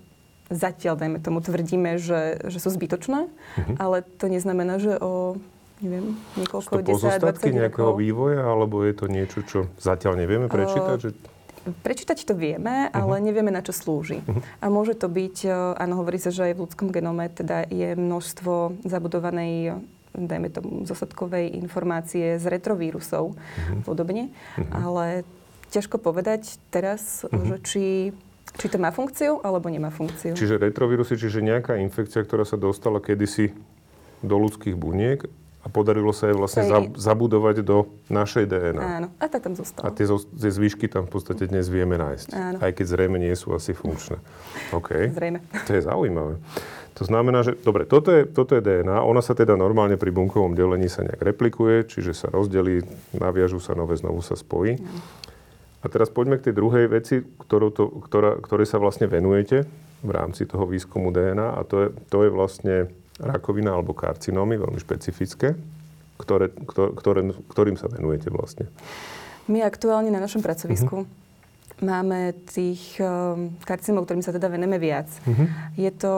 zatiaľ, 0.50 0.98
dajme 0.98 1.22
tomu, 1.22 1.40
tvrdíme, 1.40 2.02
že, 2.02 2.42
že 2.50 2.58
sú 2.58 2.74
zbytočné, 2.74 3.30
uh-huh. 3.30 3.76
ale 3.78 4.02
to 4.02 4.26
neznamená, 4.26 4.82
že 4.82 4.98
o 4.98 5.38
neviem, 5.82 6.14
niekoľko, 6.38 6.70
Sú 6.70 6.78
to 6.78 6.86
10, 6.86 6.94
pozostatky 6.94 7.50
nejakého 7.50 7.90
rokov. 7.94 8.02
vývoja, 8.06 8.42
alebo 8.46 8.86
je 8.86 8.94
to 8.94 9.06
niečo, 9.10 9.42
čo 9.42 9.60
zatiaľ 9.82 10.14
nevieme 10.14 10.46
prečítať? 10.46 10.98
Uh, 10.98 11.02
že... 11.02 11.10
Prečítať 11.62 12.26
to 12.26 12.34
vieme, 12.34 12.90
uh-huh. 12.90 13.06
ale 13.06 13.22
nevieme, 13.22 13.54
na 13.54 13.62
čo 13.62 13.74
slúži. 13.76 14.22
Uh-huh. 14.26 14.42
A 14.62 14.66
môže 14.74 14.98
to 14.98 15.06
byť, 15.06 15.46
áno, 15.78 16.02
hovorí 16.02 16.18
sa, 16.18 16.34
že 16.34 16.52
aj 16.52 16.54
v 16.58 16.64
ľudskom 16.66 16.90
genome 16.90 17.30
teda 17.30 17.70
je 17.70 17.94
množstvo 17.94 18.82
zabudovanej 18.86 19.78
dajme 20.12 20.50
tomu, 20.52 20.84
zosadkovej 20.84 21.56
informácie 21.56 22.36
z 22.36 22.46
retrovírusov 22.52 23.32
uh-huh. 23.32 23.82
podobne. 23.88 24.28
Uh-huh. 24.60 24.68
Ale 24.76 25.06
ťažko 25.72 26.04
povedať 26.04 26.60
teraz, 26.68 27.24
uh-huh. 27.24 27.48
že 27.48 27.56
či 27.64 27.86
či 28.52 28.68
to 28.68 28.76
má 28.76 28.92
funkciu, 28.92 29.40
alebo 29.48 29.72
nemá 29.72 29.88
funkciu. 29.96 30.36
Čiže 30.36 30.60
retrovírusy, 30.60 31.16
čiže 31.16 31.40
nejaká 31.40 31.80
infekcia, 31.80 32.20
ktorá 32.28 32.44
sa 32.44 32.60
dostala 32.60 33.00
kedysi 33.00 33.56
do 34.20 34.36
ľudských 34.36 34.76
buniek 34.76 35.24
a 35.62 35.68
podarilo 35.70 36.10
sa 36.10 36.34
jej 36.34 36.38
vlastne 36.38 36.66
za, 36.66 36.80
zabudovať 36.98 37.62
do 37.62 37.86
našej 38.10 38.50
DNA. 38.50 38.82
Áno, 38.82 39.08
a 39.22 39.26
tak 39.30 39.46
tam 39.46 39.54
zostalo. 39.54 39.86
A 39.86 39.94
tie, 39.94 40.10
tie 40.10 40.52
zvyšky 40.52 40.90
tam 40.90 41.06
v 41.06 41.12
podstate 41.14 41.46
dnes 41.46 41.70
vieme 41.70 42.02
nájsť. 42.02 42.28
Áno. 42.34 42.58
Aj 42.58 42.72
keď 42.74 42.86
zrejme 42.98 43.22
nie 43.22 43.34
sú 43.38 43.54
asi 43.54 43.78
funkčné. 43.78 44.18
OK. 44.74 45.14
Zrejme. 45.14 45.46
To 45.70 45.72
je 45.72 45.82
zaujímavé. 45.86 46.42
To 46.98 47.04
znamená, 47.08 47.42
že 47.42 47.56
dobre, 47.56 47.88
toto 47.88 48.12
je, 48.12 48.28
toto 48.28 48.54
je 48.54 48.62
DNA, 48.62 49.02
ona 49.02 49.24
sa 49.24 49.32
teda 49.34 49.56
normálne 49.56 49.96
pri 49.96 50.12
bunkovom 50.12 50.54
delení 50.54 50.92
sa 50.92 51.02
nejak 51.02 51.24
replikuje, 51.24 51.88
čiže 51.88 52.14
sa 52.14 52.28
rozdelí, 52.30 52.84
naviažu 53.16 53.64
sa 53.64 53.74
nové, 53.74 53.96
znovu 53.96 54.20
sa 54.22 54.36
spojí. 54.36 54.78
Áno. 54.78 55.02
A 55.82 55.90
teraz 55.90 56.14
poďme 56.14 56.38
k 56.38 56.50
tej 56.50 56.54
druhej 56.54 56.86
veci, 56.94 57.26
ktorú 57.26 57.74
to, 57.74 57.90
ktorá, 58.06 58.38
ktorej 58.38 58.70
sa 58.70 58.78
vlastne 58.78 59.10
venujete 59.10 59.66
v 60.06 60.12
rámci 60.14 60.46
toho 60.46 60.70
výskumu 60.70 61.10
DNA 61.10 61.58
a 61.58 61.62
to 61.66 61.76
je, 61.86 61.88
to 62.10 62.18
je 62.26 62.30
vlastne 62.30 62.76
rakovina 63.22 63.78
alebo 63.78 63.94
karcinómy, 63.94 64.58
veľmi 64.58 64.80
špecifické, 64.82 65.54
ktoré, 66.18 66.50
ktoré, 66.50 67.32
ktorým 67.50 67.78
sa 67.78 67.88
venujete 67.88 68.34
vlastne? 68.34 68.66
My 69.46 69.62
aktuálne 69.66 70.10
na 70.10 70.22
našom 70.22 70.42
pracovisku 70.42 71.06
uh-huh. 71.06 71.82
máme 71.82 72.34
tých 72.50 72.98
um, 73.02 73.54
karcinómov, 73.66 74.10
ktorým 74.10 74.26
sa 74.26 74.34
teda 74.34 74.50
venujeme 74.50 74.78
viac. 74.78 75.10
Uh-huh. 75.26 75.48
Je 75.78 75.92
to 75.94 76.14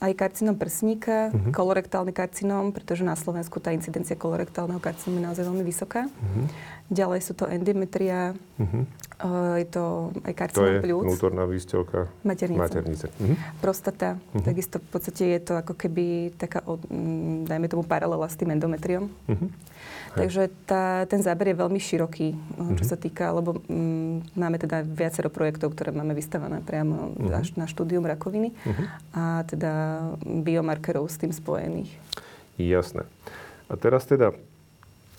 aj 0.00 0.16
karcinom 0.16 0.56
prsníka, 0.56 1.28
uh-huh. 1.28 1.52
kolorektálny 1.52 2.16
karcinóm, 2.16 2.72
pretože 2.72 3.04
na 3.04 3.12
Slovensku 3.12 3.60
tá 3.60 3.76
incidencia 3.76 4.16
kolorektálneho 4.16 4.80
karcinómu 4.80 5.20
je 5.20 5.26
naozaj 5.28 5.44
veľmi 5.44 5.64
vysoká. 5.64 6.08
Uh-huh. 6.08 6.48
Ďalej 6.88 7.20
sú 7.20 7.32
to 7.36 7.44
endometria, 7.44 8.32
uh-huh. 8.56 8.88
Je 9.60 9.66
to 9.68 10.12
aj 10.24 10.32
karcinom 10.32 10.80
pľúc. 10.80 11.04
To 11.04 11.06
je 11.06 11.12
vnútorná 11.12 11.44
výstelka 11.44 12.08
maternice. 12.24 12.60
maternice. 12.60 13.06
Uh-huh. 13.20 13.36
Prostata, 13.60 14.16
uh-huh. 14.16 14.40
takisto 14.40 14.80
v 14.80 14.88
podstate 14.88 15.22
je 15.36 15.40
to 15.44 15.52
ako 15.60 15.76
keby 15.76 16.32
taká, 16.40 16.64
dajme 17.44 17.66
tomu, 17.68 17.84
paralela 17.84 18.24
s 18.24 18.40
tým 18.40 18.56
endometriom. 18.56 19.12
Uh-huh. 19.28 19.48
Takže 20.10 20.50
tá, 20.66 21.06
ten 21.06 21.22
záber 21.22 21.52
je 21.52 21.60
veľmi 21.60 21.78
široký, 21.78 22.32
uh-huh. 22.32 22.76
čo 22.80 22.84
sa 22.88 22.96
týka, 22.96 23.30
lebo 23.30 23.60
m, 23.68 24.24
máme 24.32 24.56
teda 24.58 24.82
viacero 24.82 25.28
projektov, 25.28 25.76
ktoré 25.76 25.92
máme 25.92 26.16
vystavané 26.16 26.64
priamo 26.64 27.12
uh-huh. 27.12 27.44
až 27.44 27.54
na 27.60 27.68
štúdium 27.68 28.08
rakoviny 28.08 28.56
uh-huh. 28.56 28.86
a 29.12 29.22
teda 29.44 29.72
biomarkerov 30.24 31.06
s 31.06 31.20
tým 31.20 31.30
spojených. 31.30 31.92
Jasné. 32.56 33.04
A 33.70 33.76
teraz 33.76 34.08
teda 34.08 34.34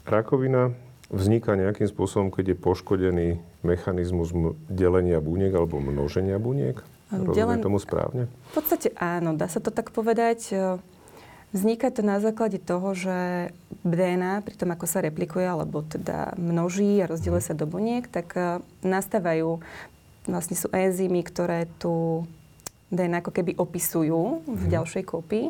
rakovina 0.04 0.74
vzniká 1.08 1.56
nejakým 1.56 1.88
spôsobom, 1.88 2.32
keď 2.32 2.56
je 2.56 2.58
poškodený 2.58 3.30
mechanizmus 3.62 4.34
delenia 4.70 5.22
buniek 5.22 5.54
alebo 5.54 5.78
množenia 5.82 6.38
buniek? 6.42 6.82
Rozumiem 7.12 7.36
Delen... 7.36 7.60
tomu 7.60 7.78
správne? 7.78 8.32
V 8.52 8.54
podstate 8.56 8.96
áno, 8.96 9.36
dá 9.36 9.52
sa 9.52 9.60
to 9.60 9.68
tak 9.68 9.92
povedať. 9.92 10.56
Vzniká 11.52 11.92
to 11.92 12.00
na 12.00 12.24
základe 12.24 12.64
toho, 12.64 12.96
že 12.96 13.52
DNA 13.84 14.40
pri 14.48 14.56
tom, 14.56 14.72
ako 14.72 14.88
sa 14.88 15.04
replikuje, 15.04 15.44
alebo 15.44 15.84
teda 15.84 16.32
množí 16.40 17.04
a 17.04 17.12
rozdieluje 17.12 17.44
sa 17.44 17.52
do 17.52 17.68
buniek, 17.68 18.08
tak 18.08 18.32
nastávajú, 18.88 19.60
vlastne 20.32 20.56
sú 20.56 20.72
enzymy, 20.72 21.20
ktoré 21.28 21.68
tu 21.76 22.24
DNA 22.88 23.20
ako 23.20 23.32
keby 23.36 23.60
opisujú 23.60 24.48
v 24.48 24.64
mhm. 24.64 24.72
ďalšej 24.72 25.04
kopii. 25.04 25.48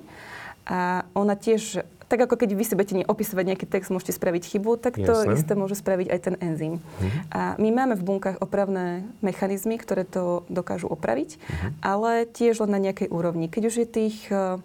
A 0.65 1.05
ona 1.13 1.37
tiež 1.37 1.85
tak 2.11 2.27
ako 2.27 2.35
keď 2.35 2.59
vy 2.59 2.63
si 2.67 2.75
budete 2.75 3.07
opisovať 3.07 3.55
nejaký 3.55 3.65
text, 3.71 3.87
môžete 3.87 4.19
spraviť 4.19 4.43
chybu, 4.51 4.75
tak 4.75 4.99
to 4.99 5.15
Jasne. 5.15 5.31
isté 5.31 5.55
môže 5.55 5.79
spraviť 5.79 6.11
aj 6.11 6.19
ten 6.19 6.35
enzym. 6.43 6.83
Uh-huh. 6.83 7.07
A 7.31 7.41
my 7.55 7.71
máme 7.71 7.95
v 7.95 8.03
bunkách 8.03 8.43
opravné 8.43 9.07
mechanizmy, 9.23 9.79
ktoré 9.79 10.03
to 10.03 10.43
dokážu 10.51 10.91
opraviť, 10.91 11.39
uh-huh. 11.39 11.71
ale 11.79 12.27
tiež 12.27 12.67
len 12.67 12.75
na 12.75 12.83
nejakej 12.83 13.07
úrovni. 13.07 13.47
Keď 13.47 13.63
už 13.63 13.75
je 13.79 13.87
tých 13.87 14.17
uh, 14.27 14.59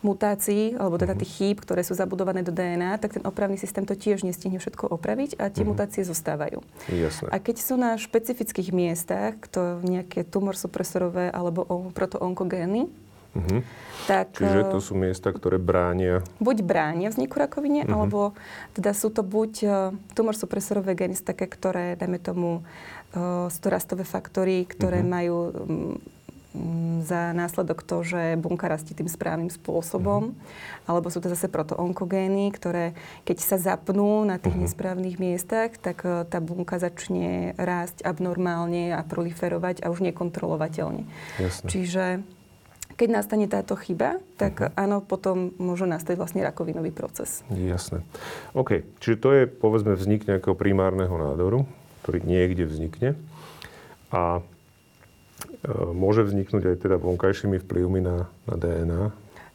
mutácií, 0.00 0.78
alebo 0.80 0.96
teda 0.96 1.12
mhm. 1.12 1.20
tých 1.20 1.32
chýb, 1.36 1.56
ktoré 1.60 1.84
sú 1.84 1.92
zabudované 1.92 2.40
do 2.40 2.54
DNA, 2.54 2.96
tak 3.02 3.20
ten 3.20 3.24
opravný 3.28 3.60
systém 3.60 3.84
to 3.84 3.92
tiež 3.92 4.24
nestihne 4.24 4.56
všetko 4.56 4.88
opraviť 4.88 5.36
a 5.36 5.52
tie 5.52 5.68
uh-huh. 5.68 5.76
mutácie 5.76 6.08
zostávajú. 6.08 6.64
Jasne. 6.88 7.28
A 7.28 7.36
keď 7.36 7.56
sú 7.60 7.76
na 7.76 8.00
špecifických 8.00 8.72
miestach, 8.72 9.36
to 9.52 9.84
nejaké 9.84 10.24
tumorsupresorové 10.24 11.28
alebo 11.28 11.68
proto-onkogény, 11.92 12.88
Uh-huh. 13.36 13.60
Tak, 14.08 14.40
Čiže 14.40 14.72
to 14.72 14.80
sú 14.80 14.96
miesta, 14.96 15.28
ktoré 15.28 15.60
bránia? 15.60 16.24
Buď 16.40 16.64
bránia 16.64 17.12
vzniku 17.12 17.36
rakovine, 17.36 17.84
uh-huh. 17.84 17.92
alebo 17.92 18.20
teda 18.72 18.96
sú 18.96 19.12
to 19.12 19.20
buď 19.20 19.52
uh, 19.68 19.92
tumorsupresorové 20.16 20.96
gény, 20.96 21.12
také, 21.20 21.44
ktoré, 21.44 21.92
dajme 21.92 22.16
tomu, 22.16 22.64
uh, 23.12 23.52
sú 23.52 23.58
to 23.60 23.68
rastové 23.68 24.08
faktory, 24.08 24.64
ktoré 24.64 25.04
uh-huh. 25.04 25.12
majú 25.12 25.36
um, 25.52 26.00
za 27.04 27.36
následok 27.36 27.84
to, 27.84 28.00
že 28.00 28.40
bunka 28.40 28.66
rastie 28.72 28.96
tým 28.96 29.12
správnym 29.12 29.52
spôsobom, 29.52 30.32
uh-huh. 30.32 30.88
alebo 30.88 31.12
sú 31.12 31.20
to 31.20 31.28
zase 31.28 31.52
protoonkogény, 31.52 32.48
ktoré 32.56 32.96
keď 33.28 33.38
sa 33.44 33.56
zapnú 33.60 34.24
na 34.24 34.40
tých 34.40 34.56
uh-huh. 34.56 34.72
nesprávnych 34.72 35.20
miestach, 35.20 35.76
tak 35.76 36.00
uh, 36.08 36.24
tá 36.24 36.40
bunka 36.40 36.80
začne 36.80 37.52
rásť 37.60 38.08
abnormálne 38.08 38.96
a 38.96 39.04
proliferovať 39.04 39.84
a 39.84 39.92
už 39.92 40.00
nekontrolovateľne. 40.00 41.04
Jasne. 41.36 41.68
Čiže 41.68 42.04
keď 42.98 43.08
nastane 43.14 43.46
táto 43.46 43.78
chyba, 43.78 44.18
tak 44.34 44.58
uh-huh. 44.58 44.74
áno, 44.74 44.98
potom 44.98 45.54
môže 45.62 45.86
nastať 45.86 46.18
vlastne 46.18 46.42
rakovinový 46.42 46.90
proces. 46.90 47.46
Jasné. 47.54 48.02
OK, 48.58 48.82
čiže 48.98 49.16
to 49.22 49.28
je 49.30 49.42
povedzme 49.46 49.94
vznik 49.94 50.26
nejakého 50.26 50.58
primárneho 50.58 51.14
nádoru, 51.14 51.62
ktorý 52.02 52.26
niekde 52.26 52.66
vznikne 52.66 53.14
a 54.10 54.42
e, 54.42 55.72
môže 55.94 56.26
vzniknúť 56.26 56.74
aj 56.74 56.76
teda 56.82 56.96
vonkajšími 56.98 57.62
vplyvmi 57.62 58.00
na, 58.02 58.26
na 58.50 58.54
DNA? 58.58 59.02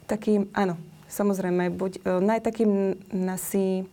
Takým, 0.08 0.48
áno, 0.56 0.80
samozrejme. 1.12 1.68
Buď, 1.76 2.00
e, 2.00 2.24
najtakým 2.24 2.72
nasi 3.12 3.84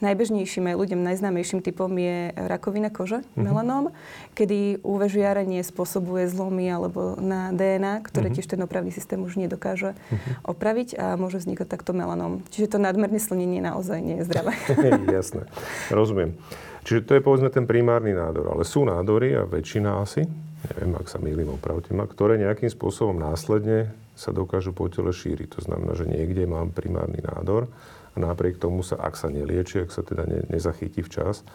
Najbežnejším 0.00 0.72
aj 0.72 0.76
ľuďom 0.80 1.00
najznámejším 1.04 1.60
typom 1.60 1.92
je 1.92 2.32
rakovina 2.32 2.88
kože, 2.88 3.20
uh-huh. 3.20 3.36
melanóm, 3.36 3.92
kedy 4.32 4.80
UV 4.80 5.12
žiarenie 5.12 5.60
spôsobuje 5.60 6.24
zlomy 6.24 6.72
alebo 6.72 7.20
na 7.20 7.52
DNA, 7.52 8.00
ktoré 8.08 8.32
uh-huh. 8.32 8.40
tiež 8.40 8.48
ten 8.48 8.60
opravný 8.64 8.96
systém 8.96 9.20
už 9.20 9.36
nedokáže 9.36 9.92
uh-huh. 9.92 10.56
opraviť 10.56 10.96
a 10.96 11.20
môže 11.20 11.44
vznikať 11.44 11.68
takto 11.68 11.92
melanóm. 11.92 12.40
Čiže 12.48 12.76
to 12.76 12.78
nadmerné 12.80 13.20
slnenie 13.20 13.60
naozaj 13.60 14.00
nie 14.00 14.24
je 14.24 14.24
zdravé. 14.24 14.56
Jasné, 15.20 15.44
rozumiem. 15.92 16.32
Čiže 16.80 17.04
to 17.04 17.12
je 17.20 17.22
povedzme 17.22 17.52
ten 17.52 17.68
primárny 17.68 18.16
nádor, 18.16 18.56
ale 18.56 18.64
sú 18.64 18.88
nádory 18.88 19.36
a 19.36 19.44
väčšina 19.44 20.00
asi, 20.00 20.24
neviem, 20.64 20.96
ak 20.96 21.12
sa 21.12 21.20
mýlim, 21.20 21.52
opravte 21.52 21.92
ma, 21.92 22.08
ktoré 22.08 22.40
nejakým 22.40 22.72
spôsobom 22.72 23.20
následne 23.20 23.92
sa 24.16 24.32
dokážu 24.32 24.72
po 24.72 24.88
tele 24.88 25.12
šíriť. 25.12 25.60
To 25.60 25.60
znamená, 25.60 25.92
že 25.92 26.08
niekde 26.08 26.48
mám 26.48 26.72
primárny 26.72 27.20
nádor 27.20 27.68
a 28.14 28.16
napriek 28.18 28.58
tomu 28.58 28.82
sa, 28.82 28.98
ak 28.98 29.14
sa 29.14 29.30
nelieči, 29.30 29.86
ak 29.86 29.90
sa 29.94 30.02
teda 30.02 30.26
ne, 30.26 30.42
nezachytí 30.50 31.02
včas, 31.06 31.46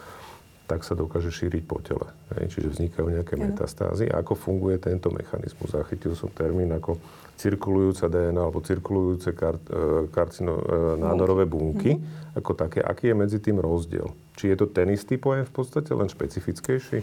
tak 0.66 0.82
sa 0.82 0.98
dokáže 0.98 1.30
šíriť 1.30 1.62
po 1.62 1.78
tele. 1.78 2.10
Hej, 2.34 2.58
čiže 2.58 2.74
vznikajú 2.74 3.06
nejaké 3.06 3.38
metastázy. 3.38 4.10
A 4.10 4.18
ako 4.18 4.34
funguje 4.34 4.82
tento 4.82 5.14
mechanizmus? 5.14 5.70
Zachytil 5.70 6.18
som 6.18 6.26
termín 6.34 6.74
ako 6.74 6.98
cirkulujúca 7.38 8.10
DNA 8.10 8.42
alebo 8.42 8.58
cirkulujúce 8.58 9.30
kar, 9.30 9.62
e, 9.62 10.10
karcino, 10.10 10.58
e, 10.58 10.98
nádorové 10.98 11.46
bunky. 11.46 11.94
Mm-hmm. 11.94 12.38
Ako 12.42 12.58
také. 12.58 12.82
Aký 12.82 13.14
je 13.14 13.16
medzi 13.16 13.38
tým 13.38 13.62
rozdiel? 13.62 14.10
Či 14.34 14.52
je 14.52 14.56
to 14.58 14.66
ten 14.66 14.90
istý 14.90 15.16
pojem 15.22 15.46
v 15.46 15.54
podstate, 15.54 15.94
len 15.94 16.10
špecifickejší? 16.10 16.98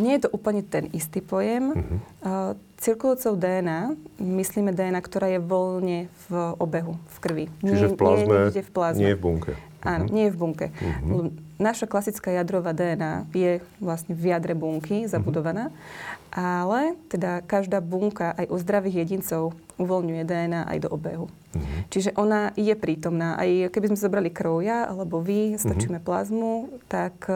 Nie 0.00 0.18
je 0.18 0.26
to 0.26 0.30
úplne 0.34 0.62
ten 0.66 0.90
istý 0.90 1.22
pojem. 1.22 1.74
Uh-huh. 1.76 2.54
Cirkulujúcou 2.82 3.38
DNA 3.38 3.94
myslíme 4.18 4.74
DNA, 4.74 4.98
ktorá 4.98 5.30
je 5.30 5.38
voľne 5.38 6.10
v 6.26 6.30
obehu, 6.58 6.98
v 6.98 7.16
krvi. 7.22 7.46
Čiže 7.62 7.86
nie, 7.86 7.94
v 7.94 7.98
plazme, 7.98 8.36
nie, 8.50 8.62
v 8.66 8.72
plazme. 8.74 9.00
nie 9.06 9.14
v 9.14 9.22
bunke. 9.22 9.52
Áno, 9.82 10.06
uh-huh. 10.06 10.14
nie 10.14 10.24
je 10.26 10.32
v 10.34 10.38
bunke. 10.38 10.66
Uh-huh. 10.74 11.30
Naša 11.62 11.86
klasická 11.86 12.34
jadrová 12.34 12.74
DNA 12.74 13.30
je 13.30 13.62
vlastne 13.78 14.18
v 14.18 14.34
jadre 14.34 14.58
bunky 14.58 15.06
zabudovaná, 15.06 15.70
uh-huh. 15.70 16.34
ale 16.34 16.80
teda 17.06 17.42
každá 17.46 17.78
bunka 17.78 18.34
aj 18.34 18.50
u 18.50 18.56
zdravých 18.58 19.06
jedincov 19.06 19.54
uvoľňuje 19.78 20.22
DNA 20.26 20.62
aj 20.66 20.78
do 20.82 20.88
obehu. 20.90 21.26
Uh-huh. 21.30 21.62
Čiže 21.90 22.18
ona 22.18 22.50
je 22.58 22.74
prítomná. 22.74 23.38
Aj 23.38 23.46
keby 23.46 23.94
sme 23.94 23.98
zobrali 23.98 24.30
krovja, 24.34 24.90
alebo 24.90 25.22
vy, 25.22 25.54
stačíme 25.54 26.02
uh-huh. 26.02 26.06
plazmu, 26.06 26.82
tak 26.90 27.30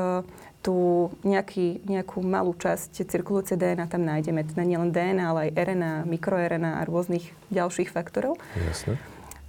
tú 0.66 1.14
nejaký, 1.22 1.86
nejakú 1.86 2.26
malú 2.26 2.50
časť 2.58 3.06
cirkulujúce 3.06 3.54
DNA 3.54 3.86
tam 3.86 4.02
nájdeme. 4.02 4.42
Teda 4.42 4.66
nielen 4.66 4.90
DNA, 4.90 5.22
ale 5.22 5.40
aj 5.46 5.50
RNA, 5.54 5.92
mikroRNA 6.10 6.82
a 6.82 6.86
rôznych 6.90 7.30
ďalších 7.54 7.94
faktorov. 7.94 8.34
Jasne. 8.58 8.98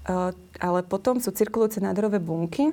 Uh, 0.05 0.29
ale 0.61 0.85
potom 0.85 1.17
sú 1.17 1.33
cirkulujúce 1.33 1.81
nádorové 1.81 2.21
bunky, 2.21 2.69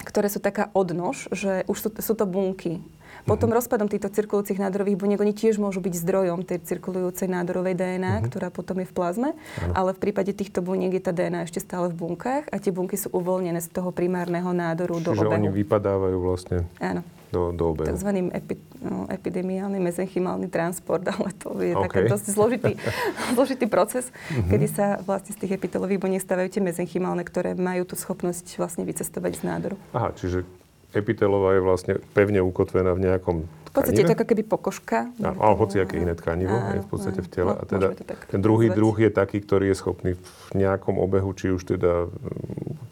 ktoré 0.00 0.32
sú 0.32 0.40
taká 0.40 0.72
odnož, 0.72 1.28
že 1.28 1.68
už 1.68 1.76
sú, 1.76 1.88
sú 2.00 2.16
to 2.16 2.24
bunky. 2.24 2.80
Potom 3.28 3.52
uh-huh. 3.52 3.62
rozpadom 3.62 3.86
týchto 3.86 4.10
cirkulujúcich 4.10 4.58
nádorových 4.58 4.98
buniek 4.98 5.20
oni 5.20 5.32
tiež 5.36 5.60
môžu 5.60 5.78
byť 5.78 5.94
zdrojom 5.96 6.44
tej 6.44 6.66
cirkulujúcej 6.66 7.30
nádorovej 7.30 7.78
DNA, 7.78 8.20
uh-huh. 8.20 8.26
ktorá 8.26 8.48
potom 8.48 8.80
je 8.80 8.88
v 8.88 8.92
plazme, 8.96 9.30
uh-huh. 9.32 9.72
ale 9.76 9.94
v 9.94 10.02
prípade 10.02 10.34
týchto 10.34 10.64
buniek 10.64 10.92
je 10.92 11.04
tá 11.04 11.12
DNA 11.14 11.46
ešte 11.46 11.62
stále 11.62 11.92
v 11.92 12.00
bunkách 12.00 12.50
a 12.50 12.56
tie 12.58 12.74
bunky 12.74 12.96
sú 12.96 13.12
uvoľnené 13.14 13.60
z 13.60 13.70
toho 13.70 13.94
primárneho 13.94 14.50
nádoru 14.50 14.98
Čiže 14.98 15.04
do 15.04 15.10
obehu. 15.14 15.30
Čiže 15.30 15.40
oni 15.40 15.50
vypadávajú 15.52 16.16
vlastne. 16.20 16.58
Áno 16.80 17.04
do, 17.34 17.42
do 17.50 17.64
obehu. 17.74 17.90
Takzvaným 17.90 18.30
epi, 18.30 18.54
no, 18.78 19.10
epidemiálny 19.10 19.82
mezenchymálny 19.82 20.46
transport, 20.46 21.02
ale 21.14 21.34
to 21.34 21.58
je 21.58 21.74
okay. 21.74 21.82
taký 21.90 22.00
dosť 22.06 22.26
zložitý, 22.30 22.72
zložitý 23.34 23.66
proces, 23.66 24.14
uh-huh. 24.14 24.46
kedy 24.46 24.66
sa 24.70 24.86
vlastne 25.02 25.34
z 25.34 25.38
tých 25.42 25.58
epitelových 25.58 25.98
buniek 25.98 26.22
stavajú 26.22 26.48
tie 26.54 26.62
mezenchymálne, 26.62 27.26
ktoré 27.26 27.58
majú 27.58 27.82
tú 27.82 27.98
schopnosť 27.98 28.62
vlastne 28.62 28.86
vycestovať 28.86 29.32
z 29.34 29.42
nádoru. 29.42 29.76
Aha, 29.90 30.14
čiže 30.14 30.46
epitelová 30.94 31.58
je 31.58 31.62
vlastne 31.66 31.94
pevne 32.14 32.38
ukotvená 32.38 32.94
v 32.94 33.10
nejakom 33.10 33.36
v 33.74 33.82
podstate 33.82 34.06
to 34.06 34.14
ako 34.14 34.26
keby 34.30 34.42
pokožka. 34.46 35.10
A, 35.18 35.34
ale 35.34 35.54
hoci 35.58 35.82
aké 35.82 35.98
iné 35.98 36.14
tkanivo 36.14 36.54
áno, 36.54 36.78
je 36.78 36.80
v 36.86 36.88
podstate 36.94 37.18
v 37.18 37.26
tele. 37.26 37.58
A 37.58 37.62
teda 37.66 37.90
ten 38.30 38.38
druhý 38.38 38.70
druh 38.70 38.94
je 38.94 39.10
taký, 39.10 39.42
ktorý 39.42 39.74
je 39.74 39.76
schopný 39.82 40.14
v 40.14 40.50
nejakom 40.54 40.94
obehu, 40.94 41.34
či 41.34 41.50
už 41.50 41.74
teda 41.74 42.06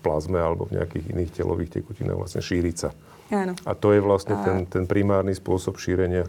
plazme 0.02 0.42
alebo 0.42 0.66
v 0.66 0.82
nejakých 0.82 1.14
iných 1.14 1.30
telových 1.30 1.80
tekutinách 1.80 2.18
vlastne 2.18 2.42
šíriť 2.42 2.76
sa. 2.76 2.90
Áno. 3.32 3.56
A 3.64 3.72
to 3.72 3.96
je 3.96 4.00
vlastne 4.02 4.36
ten, 4.44 4.68
ten 4.68 4.84
primárny 4.84 5.32
spôsob 5.32 5.80
šírenia 5.80 6.28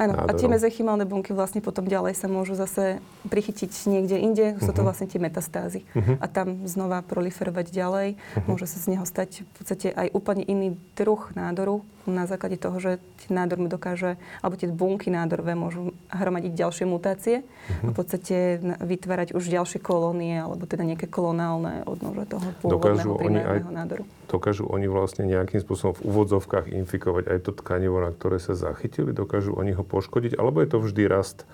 Áno, 0.00 0.18
a 0.18 0.32
tie 0.34 0.48
mezenchymálne 0.48 1.04
bunky 1.04 1.36
vlastne 1.36 1.60
potom 1.60 1.84
ďalej 1.86 2.16
sa 2.16 2.26
môžu 2.26 2.56
zase 2.56 2.98
prichytiť 3.28 3.70
niekde 3.86 4.16
inde. 4.18 4.46
Sú 4.58 4.72
to 4.72 4.82
mhm. 4.82 4.86
vlastne 4.88 5.06
tie 5.06 5.20
metastázy. 5.22 5.86
Uh-huh. 5.94 6.18
A 6.18 6.26
tam 6.26 6.64
znova 6.66 7.04
proliferovať 7.04 7.66
ďalej. 7.70 8.08
Uh-huh. 8.16 8.48
Môže 8.48 8.66
sa 8.66 8.78
z 8.82 8.96
neho 8.96 9.04
stať 9.06 9.46
v 9.46 9.52
podstate 9.54 9.88
aj 9.92 10.08
úplne 10.16 10.42
iný 10.42 10.74
druh 10.98 11.20
nádoru 11.36 11.86
na 12.02 12.26
základe 12.26 12.58
toho, 12.58 12.82
že 12.82 12.98
nádor 13.30 13.62
mu 13.62 13.70
dokáže, 13.70 14.18
alebo 14.42 14.58
tie 14.58 14.66
bunky 14.66 15.06
nádorové 15.06 15.54
môžu 15.54 15.94
hromadiť 16.10 16.50
ďalšie 16.50 16.84
mutácie 16.90 17.46
uh-huh. 17.46 17.86
a 17.86 17.90
v 17.90 17.94
podstate 17.94 18.36
vytvárať 18.82 19.38
už 19.38 19.46
ďalšie 19.46 19.78
kolónie, 19.78 20.42
alebo 20.42 20.66
teda 20.66 20.82
nejaké 20.82 21.06
kolonálne 21.06 21.86
odnože 21.86 22.26
toho 22.26 22.48
pôvodného 22.58 23.14
primárneho 23.14 23.70
nádoru. 23.70 24.04
Dokážu 24.32 24.64
oni 24.64 24.88
vlastne 24.88 25.28
nejakým 25.28 25.60
spôsobom 25.60 25.92
v 26.00 26.02
úvodzovkách 26.08 26.72
infikovať 26.72 27.28
aj 27.28 27.38
to 27.44 27.52
tkanivo, 27.52 28.00
na 28.00 28.08
ktoré 28.08 28.40
sa 28.40 28.56
zachytili? 28.56 29.12
Dokážu 29.12 29.52
oni 29.52 29.76
ho 29.76 29.84
poškodiť? 29.84 30.40
Alebo 30.40 30.64
je 30.64 30.68
to 30.72 30.78
vždy 30.80 31.02
rast 31.04 31.44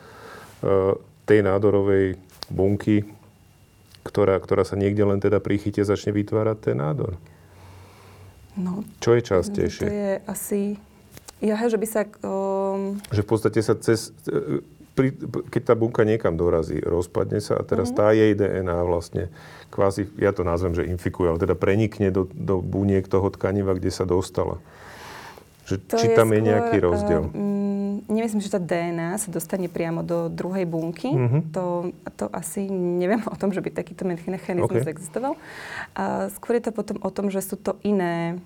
e, 0.62 0.94
tej 1.26 1.42
nádorovej 1.42 2.22
bunky, 2.46 3.02
ktorá, 4.06 4.38
ktorá 4.38 4.62
sa 4.62 4.78
niekde 4.78 5.02
len 5.02 5.18
teda 5.18 5.42
pri 5.42 5.58
chyte 5.58 5.82
začne 5.82 6.14
vytvárať 6.14 6.70
ten 6.70 6.78
nádor? 6.78 7.18
No, 8.54 8.86
Čo 9.02 9.18
je 9.18 9.22
častejšie? 9.26 9.84
To 9.84 9.90
je 9.90 10.12
asi... 10.30 10.60
Ja, 11.38 11.58
že 11.66 11.78
by 11.78 11.86
sa... 11.86 12.02
Um... 12.26 12.98
Že 13.10 13.22
v 13.22 13.28
podstate 13.28 13.60
sa 13.62 13.74
cez... 13.74 14.14
E, 14.30 14.62
pri, 14.98 15.14
keď 15.54 15.62
tá 15.62 15.74
bunka 15.78 16.02
niekam 16.02 16.34
dorazí, 16.34 16.82
rozpadne 16.82 17.38
sa 17.38 17.54
a 17.54 17.62
teraz 17.62 17.94
mm-hmm. 17.94 18.02
tá 18.02 18.10
jej 18.10 18.32
DNA 18.34 18.78
vlastne 18.82 19.30
kvázi, 19.70 20.10
ja 20.18 20.34
to 20.34 20.42
nazvem, 20.42 20.74
že 20.74 20.90
infikuje, 20.90 21.30
ale 21.30 21.38
teda 21.38 21.54
prenikne 21.54 22.10
do, 22.10 22.26
do 22.26 22.58
buniek 22.58 23.06
toho 23.06 23.30
tkaniva, 23.30 23.78
kde 23.78 23.94
sa 23.94 24.02
dostala. 24.02 24.58
Že, 25.70 25.86
či 25.94 26.04
je 26.10 26.16
tam 26.18 26.34
skôr, 26.34 26.36
je 26.42 26.42
nejaký 26.50 26.76
rozdiel? 26.82 27.22
Uh, 27.30 28.00
nemyslím, 28.10 28.42
že 28.42 28.50
tá 28.50 28.58
DNA 28.58 29.20
sa 29.20 29.28
dostane 29.30 29.70
priamo 29.70 30.02
do 30.02 30.32
druhej 30.32 30.66
bunky. 30.66 31.14
Mm-hmm. 31.14 31.42
To, 31.54 31.94
to 32.18 32.26
asi 32.34 32.66
neviem 32.72 33.22
o 33.28 33.36
tom, 33.38 33.54
že 33.54 33.62
by 33.62 33.70
takýto 33.70 34.02
mechanizmus 34.08 34.82
okay. 34.82 34.90
existoval. 34.90 35.38
Uh, 35.94 36.26
skôr 36.34 36.58
je 36.58 36.66
to 36.66 36.72
potom 36.74 36.98
o 37.04 37.10
tom, 37.14 37.30
že 37.30 37.44
sú 37.44 37.54
to 37.54 37.78
iné 37.86 38.40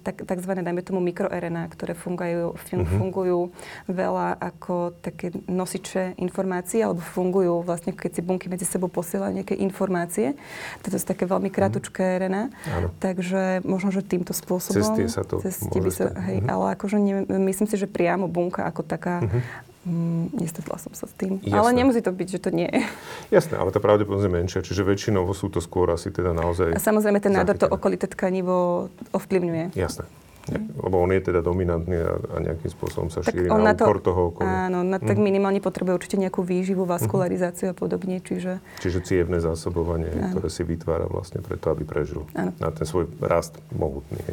tak, 0.00 0.24
takzvané, 0.24 0.64
dajme 0.64 0.80
tomu, 0.80 1.04
mikroRNA, 1.04 1.68
ktoré 1.68 1.92
fungujú, 1.92 2.56
uh-huh. 2.56 2.88
fungujú 2.96 3.40
veľa 3.84 4.40
ako 4.40 4.96
také 5.04 5.36
nosiče 5.44 6.16
informácií, 6.16 6.80
alebo 6.80 7.04
fungujú 7.04 7.60
vlastne, 7.60 7.92
keď 7.92 8.10
si 8.18 8.20
bunky 8.24 8.48
medzi 8.48 8.64
sebou 8.64 8.88
posielajú 8.88 9.36
nejaké 9.36 9.54
informácie. 9.60 10.32
Toto 10.80 10.96
sú 10.96 11.04
také 11.04 11.28
veľmi 11.28 11.52
kratučké 11.52 12.00
uh-huh. 12.00 12.20
RNA. 12.24 12.42
Áno. 12.80 12.88
Takže 12.96 13.60
možno, 13.68 13.92
že 13.92 14.00
týmto 14.00 14.32
spôsobom... 14.32 14.80
Cez 14.80 14.88
tie 14.96 15.08
sa 15.12 15.22
to 15.28 15.44
môže 15.44 15.92
sa, 15.92 16.08
hej, 16.24 16.40
uh-huh. 16.40 16.52
Ale 16.52 16.64
akože 16.80 16.96
ne, 16.96 17.28
myslím 17.52 17.68
si, 17.68 17.76
že 17.76 17.84
priamo 17.84 18.32
bunka 18.32 18.64
ako 18.64 18.80
taká 18.80 19.28
uh-huh 19.28 19.67
Mm, 19.86 20.34
nestretla 20.34 20.76
som 20.76 20.90
sa 20.90 21.06
s 21.06 21.14
tým. 21.14 21.38
Jasné. 21.38 21.54
Ale 21.54 21.70
nemusí 21.70 22.02
to 22.02 22.10
byť, 22.10 22.28
že 22.28 22.40
to 22.42 22.50
nie 22.50 22.66
je. 22.66 22.82
Jasné, 23.30 23.56
ale 23.56 23.70
tá 23.70 23.78
pravdepodobnosť 23.78 24.26
je 24.26 24.34
menšia, 24.34 24.60
čiže 24.66 24.82
väčšinou 24.82 25.22
sú 25.32 25.48
to 25.48 25.62
skôr 25.62 25.86
asi 25.94 26.10
teda 26.10 26.34
naozaj... 26.34 26.74
A 26.74 26.82
samozrejme 26.82 27.22
ten 27.22 27.32
nádor 27.32 27.56
to 27.56 27.70
okolité 27.70 28.10
tkanivo 28.10 28.90
ovplyvňuje. 29.14 29.78
Jasné. 29.78 30.04
Mm. 30.48 30.80
Lebo 30.80 30.96
on 31.04 31.10
je 31.12 31.20
teda 31.20 31.40
dominantný 31.44 31.96
a, 32.00 32.16
a 32.16 32.36
nejakým 32.40 32.70
spôsobom 32.72 33.08
sa 33.12 33.20
tak 33.20 33.36
šíri 33.36 33.52
na, 33.52 33.76
to, 33.76 33.84
úkor 33.84 34.00
toho 34.00 34.20
okolia. 34.32 34.72
Áno, 34.72 34.80
na, 34.80 34.96
tak 34.96 35.20
mm. 35.20 35.24
minimálne 35.24 35.60
potrebuje 35.60 35.94
určite 35.94 36.16
nejakú 36.16 36.40
výživu, 36.40 36.88
vaskularizáciu 36.88 37.70
mm. 37.70 37.72
a 37.72 37.76
podobne, 37.76 38.16
čiže... 38.24 38.64
Čiže 38.80 39.04
cievne 39.04 39.38
zásobovanie, 39.44 40.08
áno. 40.08 40.32
ktoré 40.36 40.48
si 40.48 40.64
vytvára 40.64 41.04
vlastne 41.04 41.44
preto, 41.44 41.68
aby 41.68 41.84
prežil 41.84 42.24
áno. 42.32 42.56
na 42.56 42.72
ten 42.72 42.88
svoj 42.88 43.12
rast 43.20 43.60
mohutný. 43.76 44.24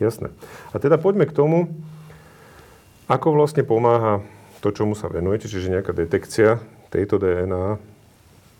Jasné. 0.00 0.32
A 0.72 0.80
teda 0.80 0.96
poďme 0.96 1.28
k 1.28 1.36
tomu, 1.36 1.68
ako 3.10 3.36
vlastne 3.36 3.60
pomáha 3.60 4.24
to, 4.60 4.68
čomu 4.70 4.92
sa 4.92 5.08
venujete, 5.08 5.48
čiže 5.48 5.72
nejaká 5.72 5.96
detekcia 5.96 6.60
tejto 6.92 7.16
DNA, 7.16 7.80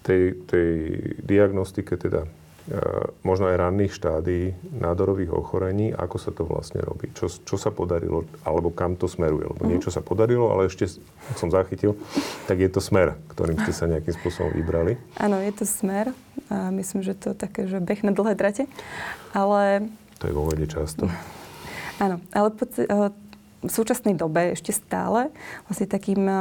tej, 0.00 0.33
tej 0.49 0.71
diagnostike 1.21 1.92
teda 2.00 2.25
e, 2.25 2.28
možno 3.21 3.52
aj 3.52 3.61
ranných 3.61 3.92
štádií 3.92 4.57
nádorových 4.80 5.28
ochorení, 5.28 5.92
ako 5.92 6.16
sa 6.16 6.30
to 6.33 6.49
vlastne 6.49 6.80
robí, 6.80 7.12
čo, 7.12 7.28
čo 7.28 7.61
sa 7.61 7.69
podarilo, 7.69 8.25
alebo 8.49 8.73
kam 8.73 8.97
to 8.97 9.04
smeruje. 9.04 9.45
Lebo 9.45 9.61
mm-hmm. 9.61 9.73
niečo 9.76 9.92
sa 9.92 10.00
podarilo, 10.00 10.49
ale 10.49 10.73
ešte, 10.73 10.88
ak 11.28 11.37
som 11.37 11.52
zachytil, 11.52 12.00
tak 12.49 12.64
je 12.64 12.71
to 12.73 12.80
smer, 12.80 13.21
ktorým 13.37 13.61
ste 13.61 13.73
sa 13.76 13.85
nejakým 13.85 14.16
spôsobom 14.16 14.57
vybrali. 14.57 14.97
Áno, 15.21 15.37
je 15.37 15.52
to 15.52 15.69
smer. 15.69 16.16
A 16.50 16.73
myslím, 16.75 17.07
že 17.07 17.14
to 17.14 17.37
také, 17.37 17.69
že 17.69 17.78
beh 17.78 18.02
na 18.02 18.11
dlhé 18.11 18.35
trate. 18.35 18.66
Ale... 19.37 19.87
To 20.19 20.26
je 20.26 20.35
vo 20.35 20.49
vede 20.49 20.66
často. 20.66 21.07
Áno, 22.04 22.16
ale 22.33 22.49
v 23.60 23.70
súčasnej 23.70 24.16
dobe 24.16 24.56
ešte 24.56 24.72
stále 24.72 25.28
vlastne 25.68 25.86
takým 25.88 26.22
eh, 26.26 26.38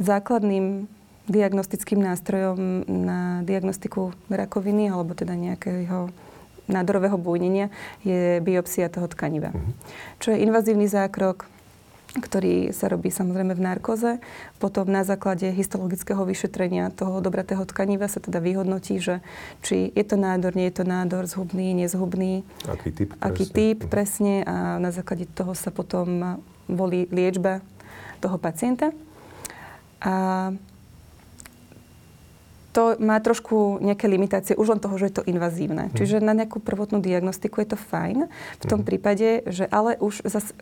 základným 0.00 0.88
diagnostickým 1.30 2.00
nástrojom 2.02 2.82
na 2.88 3.44
diagnostiku 3.46 4.10
rakoviny 4.26 4.90
alebo 4.90 5.14
teda 5.14 5.38
nejakého 5.38 6.10
nádorového 6.66 7.18
bujnenia 7.18 7.70
je 8.02 8.42
biopsia 8.42 8.90
toho 8.90 9.06
tkaniva. 9.06 9.54
Uh-huh. 9.54 9.74
Čo 10.18 10.34
je 10.34 10.42
invazívny 10.42 10.90
zákrok, 10.90 11.46
ktorý 12.18 12.74
sa 12.74 12.90
robí 12.90 13.14
samozrejme 13.14 13.54
v 13.54 13.62
narkoze. 13.62 14.18
Potom 14.58 14.90
na 14.90 15.06
základe 15.06 15.46
histologického 15.54 16.26
vyšetrenia 16.26 16.90
toho 16.90 17.22
dobratého 17.22 17.62
tkaniva 17.62 18.10
sa 18.10 18.18
teda 18.18 18.42
vyhodnotí, 18.42 18.98
že 18.98 19.22
či 19.62 19.94
je 19.94 20.02
to 20.02 20.18
nádor, 20.18 20.58
nie 20.58 20.66
je 20.74 20.82
to 20.82 20.84
nádor, 20.88 21.30
zhubný, 21.30 21.70
nezhubný. 21.78 22.42
Aký 22.66 22.90
typ 22.90 23.14
presne. 23.14 23.22
Aký 23.22 23.44
typ 23.46 23.78
mhm. 23.86 23.90
presne 23.90 24.34
a 24.42 24.82
na 24.82 24.90
základe 24.90 25.30
toho 25.30 25.54
sa 25.54 25.70
potom 25.70 26.42
volí 26.66 27.06
liečba 27.14 27.62
toho 28.18 28.36
pacienta. 28.42 28.90
A 30.02 30.50
to 32.70 32.94
má 33.02 33.18
trošku 33.18 33.82
nejaké 33.82 34.06
limitácie 34.06 34.54
už 34.54 34.78
len 34.78 34.80
toho, 34.80 34.94
že 34.94 35.10
je 35.10 35.14
to 35.20 35.26
invazívne. 35.26 35.90
Hmm. 35.90 35.96
Čiže 35.98 36.22
na 36.22 36.34
nejakú 36.38 36.62
prvotnú 36.62 37.02
diagnostiku 37.02 37.66
je 37.66 37.74
to 37.74 37.78
fajn. 37.78 38.30
V 38.62 38.64
tom 38.66 38.82
hmm. 38.82 38.88
prípade, 38.88 39.42
že 39.50 39.66
ale 39.66 39.98
už 39.98 40.22
zase 40.22 40.54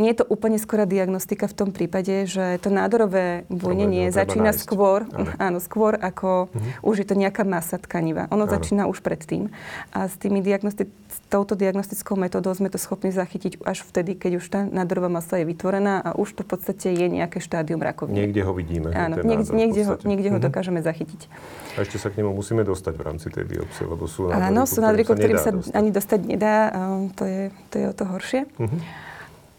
nie 0.00 0.08
je 0.16 0.24
to 0.24 0.26
úplne 0.28 0.56
skorá 0.56 0.88
diagnostika 0.88 1.44
v 1.44 1.54
tom 1.56 1.68
prípade, 1.68 2.24
že 2.24 2.56
to 2.64 2.72
nádorové 2.72 3.44
bujnenie 3.52 4.08
začína 4.08 4.56
nájsť. 4.56 4.60
skôr, 4.64 5.04
áno. 5.12 5.28
áno, 5.52 5.58
skôr 5.60 6.00
ako 6.00 6.48
uh-huh. 6.48 6.88
už 6.88 7.04
je 7.04 7.06
to 7.12 7.14
nejaká 7.14 7.44
masa 7.44 7.76
tkaniva. 7.76 8.24
Ono 8.32 8.48
áno. 8.48 8.52
začína 8.52 8.88
už 8.88 9.04
predtým. 9.04 9.52
A 9.92 10.08
s, 10.08 10.16
tými 10.16 10.40
diagnosti- 10.40 10.88
s 10.88 11.18
touto 11.28 11.52
diagnostickou 11.52 12.16
metódou 12.16 12.56
sme 12.56 12.72
to 12.72 12.80
schopní 12.80 13.12
zachytiť 13.12 13.60
až 13.68 13.84
vtedy, 13.84 14.16
keď 14.16 14.32
už 14.40 14.44
tá 14.48 14.60
nádorová 14.64 15.12
masa 15.12 15.44
je 15.44 15.44
vytvorená 15.44 16.00
a 16.00 16.16
už 16.16 16.40
to 16.40 16.42
v 16.44 16.56
podstate 16.56 16.88
je 16.88 17.06
nejaké 17.12 17.44
štádium 17.44 17.84
rakoviny. 17.84 18.16
Niekde 18.16 18.40
ho 18.48 18.52
vidíme. 18.56 18.96
Áno, 18.96 19.20
niekde, 19.20 19.52
niekde, 19.52 19.82
ho, 19.84 19.94
niekde 20.08 20.28
ho 20.32 20.40
uh-huh. 20.40 20.48
dokážeme 20.48 20.80
zachytiť. 20.80 21.28
A 21.76 21.84
ešte 21.84 22.00
sa 22.00 22.08
k 22.08 22.24
nemu 22.24 22.32
musíme 22.32 22.64
dostať 22.64 22.96
v 22.96 23.02
rámci 23.04 23.28
tej 23.28 23.44
biopsie, 23.44 23.84
lebo 23.84 24.08
sú 24.08 24.32
nádory, 24.32 24.48
Áno, 24.48 24.64
sú 24.64 24.80
nádory, 24.80 25.04
ktorým 25.04 25.36
sa, 25.36 25.52
sa 25.52 25.72
ani 25.76 25.92
dostať 25.92 26.20
nedá. 26.24 26.56
To 27.20 27.24
je, 27.28 27.52
to 27.68 27.74
je 27.76 27.86
o 27.92 27.94
to 27.96 28.04
horšie. 28.08 28.48
Uh-huh. 28.56 28.80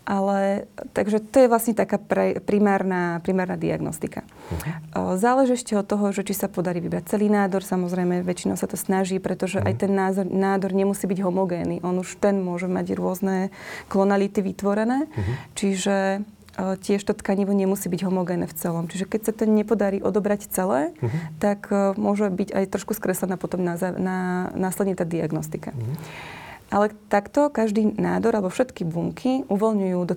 Ale, 0.03 0.67
takže 0.91 1.23
to 1.23 1.37
je 1.39 1.47
vlastne 1.47 1.71
taká 1.71 1.95
pre, 1.95 2.43
primárna, 2.43 3.23
primárna 3.23 3.55
diagnostika. 3.55 4.27
Uh-huh. 4.51 5.15
Záleží 5.15 5.55
ešte 5.55 5.79
od 5.79 5.87
toho, 5.87 6.11
že 6.11 6.27
či 6.27 6.35
sa 6.35 6.51
podarí 6.51 6.83
vybrať 6.83 7.15
celý 7.15 7.31
nádor. 7.31 7.63
Samozrejme, 7.63 8.19
väčšinou 8.19 8.59
sa 8.59 8.67
to 8.67 8.75
snaží, 8.75 9.23
pretože 9.23 9.63
uh-huh. 9.63 9.71
aj 9.71 9.79
ten 9.79 9.95
názor, 9.95 10.27
nádor 10.27 10.75
nemusí 10.75 11.07
byť 11.07 11.23
homogénny. 11.23 11.79
On 11.87 11.95
už 11.95 12.19
ten 12.19 12.43
môže 12.43 12.67
mať 12.67 12.99
rôzne 12.99 13.47
klonality 13.87 14.43
vytvorené. 14.43 15.07
Uh-huh. 15.07 15.35
Čiže 15.55 16.27
tiež 16.53 17.01
to 17.01 17.17
tkanivo 17.17 17.49
nemusí 17.55 17.89
byť 17.89 18.01
homogénne 18.05 18.45
v 18.45 18.53
celom. 18.59 18.85
Čiže 18.91 19.07
keď 19.07 19.21
sa 19.25 19.33
to 19.33 19.47
nepodarí 19.47 20.03
odobrať 20.03 20.51
celé, 20.51 20.91
uh-huh. 20.99 21.09
tak 21.39 21.71
môže 21.95 22.27
byť 22.27 22.51
aj 22.51 22.65
trošku 22.75 22.91
skreslená 22.91 23.39
potom 23.39 23.63
na, 23.63 23.79
na, 23.79 24.17
následne 24.51 24.99
tá 24.99 25.07
diagnostika. 25.07 25.71
Uh-huh. 25.71 25.95
Ale 26.73 26.89
takto 27.05 27.53
každý 27.53 27.93
nádor 28.01 28.33
alebo 28.33 28.49
všetky 28.49 28.81
bunky 28.81 29.45
uvoľňujú 29.45 29.99
do, 30.09 30.15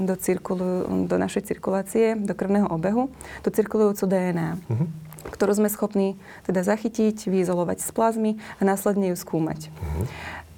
do, 0.00 0.14
cirkulu, 0.16 0.68
do 1.04 1.16
našej 1.20 1.52
cirkulácie, 1.52 2.16
do 2.16 2.32
krvného 2.32 2.72
obehu, 2.72 3.12
do 3.44 3.50
cirkulujúcu 3.52 4.08
DNA, 4.08 4.56
uh-huh. 4.56 4.72
Mhm. 4.80 4.86
ktorú 5.28 5.52
sme 5.52 5.68
schopní 5.68 6.16
teda 6.48 6.64
zachytiť, 6.64 7.28
vyizolovať 7.28 7.84
z 7.84 7.90
plazmy 7.92 8.32
a 8.56 8.62
následne 8.64 9.12
ju 9.12 9.16
skúmať. 9.20 9.68
Uh-huh. 9.68 10.04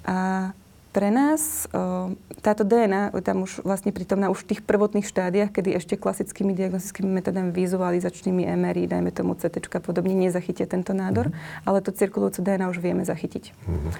A 0.07 0.17
pre 0.95 1.13
nás 1.13 1.69
o, 1.69 2.15
táto 2.41 2.65
DNA, 2.65 3.13
tam 3.21 3.45
už 3.45 3.61
vlastne 3.61 3.93
na 4.17 4.33
už 4.33 4.47
v 4.47 4.55
tých 4.55 4.61
prvotných 4.65 5.05
štádiách, 5.05 5.53
kedy 5.53 5.77
ešte 5.77 5.93
klasickými 5.93 6.57
diagnostickými 6.57 7.21
metodami 7.21 7.53
vizualizačnými 7.53 8.47
MRI, 8.47 8.89
dajme 8.89 9.11
tomu 9.13 9.37
CT 9.37 9.61
a 9.61 9.79
podobne, 9.83 10.17
nezachytia 10.17 10.65
tento 10.65 10.97
nádor, 10.97 11.29
uh-huh. 11.29 11.67
ale 11.67 11.85
to 11.85 11.93
cirkulujúcu 11.93 12.39
DNA 12.41 12.65
už 12.71 12.79
vieme 12.81 13.03
zachytiť. 13.05 13.53
Uh-huh. 13.53 13.91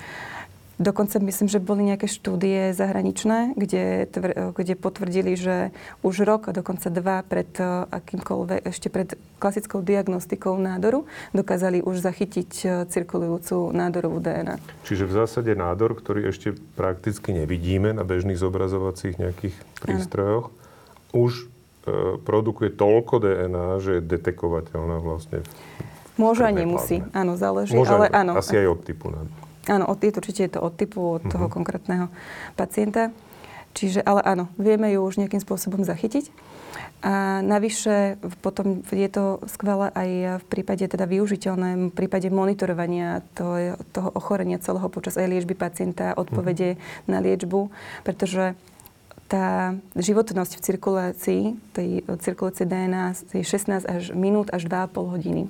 Dokonca 0.77 1.17
myslím, 1.17 1.49
že 1.49 1.57
boli 1.57 1.89
nejaké 1.89 2.05
štúdie 2.05 2.69
zahraničné, 2.77 3.57
kde, 3.57 4.05
kde 4.53 4.73
potvrdili, 4.77 5.33
že 5.33 5.73
už 6.05 6.21
rok 6.21 6.49
a 6.49 6.51
dokonca 6.53 6.93
dva 6.93 7.25
pred 7.25 7.49
e, 7.57 7.89
akýmkoľvek, 7.89 8.61
ešte 8.69 8.93
pred 8.93 9.17
klasickou 9.41 9.81
diagnostikou 9.81 10.53
nádoru 10.61 11.09
dokázali 11.33 11.81
už 11.81 12.05
zachytiť 12.05 12.51
e, 12.61 12.65
cirkulujúcu 12.93 13.73
nádorovú 13.73 14.21
DNA. 14.21 14.61
Čiže 14.85 15.09
v 15.09 15.13
zásade 15.17 15.57
nádor, 15.57 15.97
ktorý 15.97 16.29
ešte 16.29 16.53
prakticky 16.77 17.33
nevidíme 17.33 17.97
na 17.97 18.05
bežných 18.05 18.37
zobrazovacích 18.37 19.17
nejakých 19.17 19.57
prístrojoch, 19.81 20.53
ano. 20.53 21.17
už 21.17 21.31
e, 21.41 21.45
produkuje 22.21 22.69
toľko 22.69 23.25
DNA, 23.25 23.67
že 23.81 23.91
je 23.97 24.01
detekovateľná 24.05 25.01
vlastne. 25.01 25.41
Môže 26.21 26.45
a 26.45 26.53
nemusí, 26.53 27.01
áno, 27.17 27.33
záleží. 27.33 27.73
Môže, 27.73 27.97
ale 27.97 28.13
áno. 28.13 28.37
Asi 28.37 28.61
aj 28.61 28.77
od 28.77 28.81
typu 28.85 29.09
nádoru. 29.09 29.46
Áno, 29.67 29.85
od, 29.87 29.99
je 29.99 30.11
to, 30.15 30.19
určite 30.23 30.41
je 30.47 30.51
to 30.55 30.61
od 30.63 30.73
typu, 30.75 31.19
od 31.19 31.23
toho 31.27 31.47
mm-hmm. 31.47 31.55
konkrétneho 31.55 32.05
pacienta. 32.55 33.11
Čiže, 33.77 34.01
ale 34.01 34.25
áno, 34.25 34.49
vieme 34.57 34.89
ju 34.89 35.05
už 35.05 35.21
nejakým 35.21 35.43
spôsobom 35.43 35.85
zachytiť. 35.85 36.33
A 37.05 37.45
navyše 37.45 38.17
potom 38.41 38.81
je 38.89 39.05
to 39.05 39.37
skvelé 39.45 39.93
aj 39.93 40.41
v 40.41 40.45
prípade 40.49 40.81
teda 40.81 41.05
využiteľné, 41.05 41.93
v 41.93 41.93
prípade 41.93 42.25
monitorovania 42.33 43.21
to, 43.37 43.77
toho 43.93 44.09
ochorenia 44.17 44.57
celého 44.57 44.89
počas 44.89 45.13
aj 45.13 45.29
liečby 45.29 45.53
pacienta, 45.53 46.17
odpovede 46.17 46.73
mm. 46.73 46.79
na 47.05 47.21
liečbu, 47.21 47.69
pretože 48.01 48.57
tá 49.29 49.75
životnosť 49.93 50.57
v 50.57 50.63
cirkulácii, 50.63 51.41
tej 51.75 51.89
cirkulácie 52.23 52.65
DNA 52.65 53.13
je 53.35 53.45
16 53.45 53.85
až 53.85 54.03
minút 54.15 54.49
až 54.49 54.65
2,5 54.65 55.13
hodiny. 55.13 55.43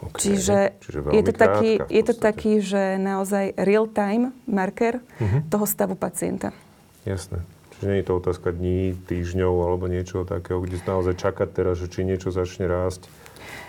Okay. 0.00 0.32
Čiže, 0.32 0.58
Čiže 0.80 0.98
je, 1.12 1.22
to 1.28 1.32
taký, 1.36 1.70
je 1.76 2.02
to 2.08 2.14
taký, 2.16 2.52
že 2.64 2.96
naozaj 2.96 3.52
real-time 3.60 4.32
marker 4.48 5.04
uh-huh. 5.20 5.44
toho 5.52 5.68
stavu 5.68 5.92
pacienta. 5.92 6.56
Jasné. 7.04 7.44
Čiže 7.76 7.84
nie 7.84 7.98
je 8.00 8.06
to 8.08 8.14
otázka 8.16 8.48
dní, 8.52 8.96
týždňov 9.08 9.54
alebo 9.60 9.88
niečo 9.92 10.24
takého, 10.24 10.60
kde 10.64 10.80
naozaj 10.84 11.16
čakať 11.20 11.48
teraz, 11.52 11.80
že 11.80 11.92
či 11.92 12.08
niečo 12.08 12.32
začne 12.32 12.64
rásť. 12.64 13.08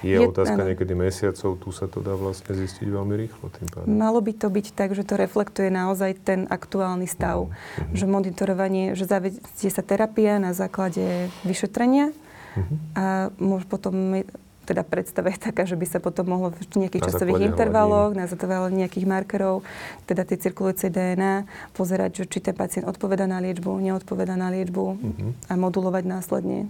Je, 0.02 0.17
je 0.17 0.24
otázka 0.24 0.58
ano. 0.58 0.74
niekedy 0.74 0.98
mesiacov, 0.98 1.62
tu 1.62 1.70
sa 1.70 1.86
to 1.86 2.02
dá 2.02 2.17
vlastne 2.17 2.58
zistiť 2.58 2.89
veľmi 2.89 3.13
rýchlo 3.22 3.46
tým 3.54 3.67
pádom. 3.70 3.88
Malo 3.88 4.17
by 4.17 4.34
to 4.34 4.48
byť 4.50 4.67
tak, 4.74 4.98
že 4.98 5.06
to 5.06 5.13
reflektuje 5.13 5.70
naozaj 5.70 6.17
ten 6.26 6.50
aktuálny 6.50 7.06
stav. 7.06 7.52
Uh-huh. 7.52 7.94
Že 7.94 8.06
monitorovanie, 8.10 8.98
že 8.98 9.06
zavedie 9.06 9.70
sa 9.70 9.84
terapia 9.86 10.41
na 10.41 10.58
základe 10.58 11.30
vyšetrenia 11.46 12.12
uh-huh. 12.12 12.65
a 12.98 13.06
môže 13.38 13.70
potom 13.70 14.26
teda 14.65 14.86
predstava 14.86 15.34
je 15.34 15.39
taká, 15.41 15.65
že 15.65 15.74
by 15.74 15.86
sa 15.89 16.00
potom 16.00 16.30
mohlo 16.30 16.54
v 16.54 16.86
nejakých 16.86 17.04
na 17.04 17.08
časových 17.10 17.41
intervaloch, 17.50 18.13
hladín. 18.13 18.21
na 18.21 18.26
základe 18.30 18.74
nejakých 18.78 19.06
markerov, 19.10 19.65
teda 20.06 20.21
tie 20.24 20.38
cirkulujúce 20.38 20.93
DNA, 20.93 21.50
pozerať, 21.74 22.24
že 22.24 22.24
či 22.30 22.39
ten 22.39 22.54
pacient 22.54 22.86
odpoveda 22.86 23.26
na 23.26 23.41
liečbu, 23.41 23.82
neodpoveda 23.82 24.38
na 24.38 24.54
liečbu 24.54 24.84
uh-huh. 24.86 25.32
a 25.50 25.54
modulovať 25.58 26.04
následne 26.06 26.69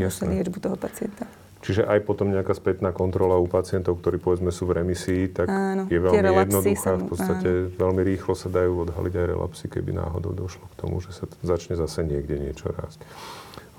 liečbu 0.00 0.58
toho 0.58 0.76
pacienta. 0.80 1.28
Čiže 1.64 1.88
aj 1.88 2.04
potom 2.04 2.28
nejaká 2.28 2.52
spätná 2.52 2.92
kontrola 2.92 3.40
u 3.40 3.48
pacientov, 3.48 3.96
ktorí 4.04 4.20
povedzme 4.20 4.52
sú 4.52 4.68
v 4.68 4.84
remisii, 4.84 5.32
tak 5.32 5.48
áno, 5.48 5.88
je 5.88 5.96
veľmi 5.96 6.44
jednoduchá. 6.44 7.00
v 7.00 7.08
podstate 7.08 7.48
áno. 7.48 7.72
veľmi 7.80 8.02
rýchlo 8.04 8.36
sa 8.36 8.52
dajú 8.52 8.84
odhaliť 8.84 9.14
aj 9.16 9.26
relapsy, 9.32 9.64
keby 9.72 9.96
náhodou 9.96 10.36
došlo 10.36 10.60
k 10.60 10.74
tomu, 10.76 11.00
že 11.00 11.16
sa 11.16 11.24
začne 11.40 11.80
zase 11.80 12.04
niekde 12.04 12.36
niečo 12.36 12.68
rásť. 12.68 13.00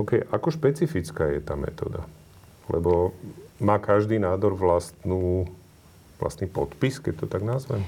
OK, 0.01 0.17
ako 0.17 0.47
špecifická 0.49 1.29
je 1.29 1.45
tá 1.45 1.53
metóda? 1.53 2.09
Lebo 2.71 3.13
má 3.61 3.79
každý 3.79 4.19
nádor 4.19 4.57
vlastnú, 4.57 5.49
vlastný 6.19 6.49
podpis, 6.49 6.99
keď 6.99 7.23
to 7.23 7.25
tak 7.29 7.45
nazvem? 7.45 7.83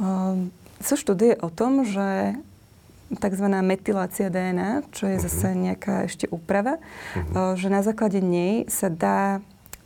Um, 0.00 0.52
sú 0.80 1.00
štúdie 1.00 1.36
o 1.40 1.48
tom, 1.48 1.84
že 1.84 2.36
tzv. 3.10 3.46
metylácia 3.62 4.28
DNA, 4.28 4.82
čo 4.90 5.06
je 5.06 5.16
uh-huh. 5.16 5.26
zase 5.26 5.48
nejaká 5.54 6.10
ešte 6.10 6.26
úprava, 6.26 6.82
uh-huh. 7.14 7.54
že 7.54 7.70
na 7.70 7.80
základe 7.86 8.18
nej 8.18 8.66
sa 8.66 8.90
dá 8.90 9.40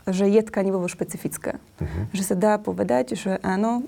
že 0.09 0.27
je 0.27 0.41
tkanivovo 0.43 0.89
špecifická. 0.89 1.61
Uh-huh. 1.61 2.09
Že 2.17 2.23
sa 2.25 2.35
dá 2.35 2.53
povedať, 2.57 3.15
že 3.15 3.37
áno, 3.45 3.85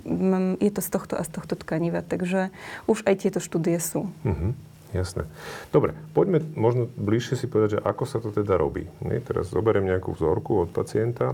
je 0.60 0.70
to 0.70 0.84
z 0.84 0.88
tohto 0.92 1.14
a 1.16 1.24
z 1.24 1.30
tohto 1.32 1.56
tkaniva. 1.56 2.04
Takže 2.04 2.52
už 2.84 3.02
aj 3.08 3.26
tieto 3.26 3.40
štúdie 3.40 3.80
sú. 3.80 4.12
Uh-huh. 4.22 4.52
Jasné. 4.92 5.24
Dobre, 5.72 5.96
poďme 6.12 6.44
možno 6.52 6.85
bližšie 6.85 7.40
si 7.40 7.48
povedať, 7.48 7.81
že 7.81 7.85
ako 7.85 8.05
sa 8.05 8.20
to 8.20 8.28
teda 8.28 8.61
robí. 8.61 8.85
Nie? 9.00 9.24
Teraz 9.24 9.48
zoberiem 9.48 9.88
nejakú 9.88 10.12
vzorku 10.12 10.68
od 10.68 10.70
pacienta, 10.70 11.33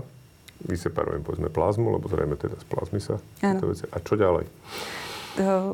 vyseparujem 0.63 1.23
povedzme 1.23 1.51
plazmu, 1.51 1.91
lebo 1.95 2.07
zrejme 2.07 2.39
teda 2.39 2.55
z 2.55 2.65
plazmy 2.67 2.99
sa 3.03 3.19
veci. 3.43 3.83
A 3.91 3.97
čo 3.99 4.15
ďalej? 4.15 4.47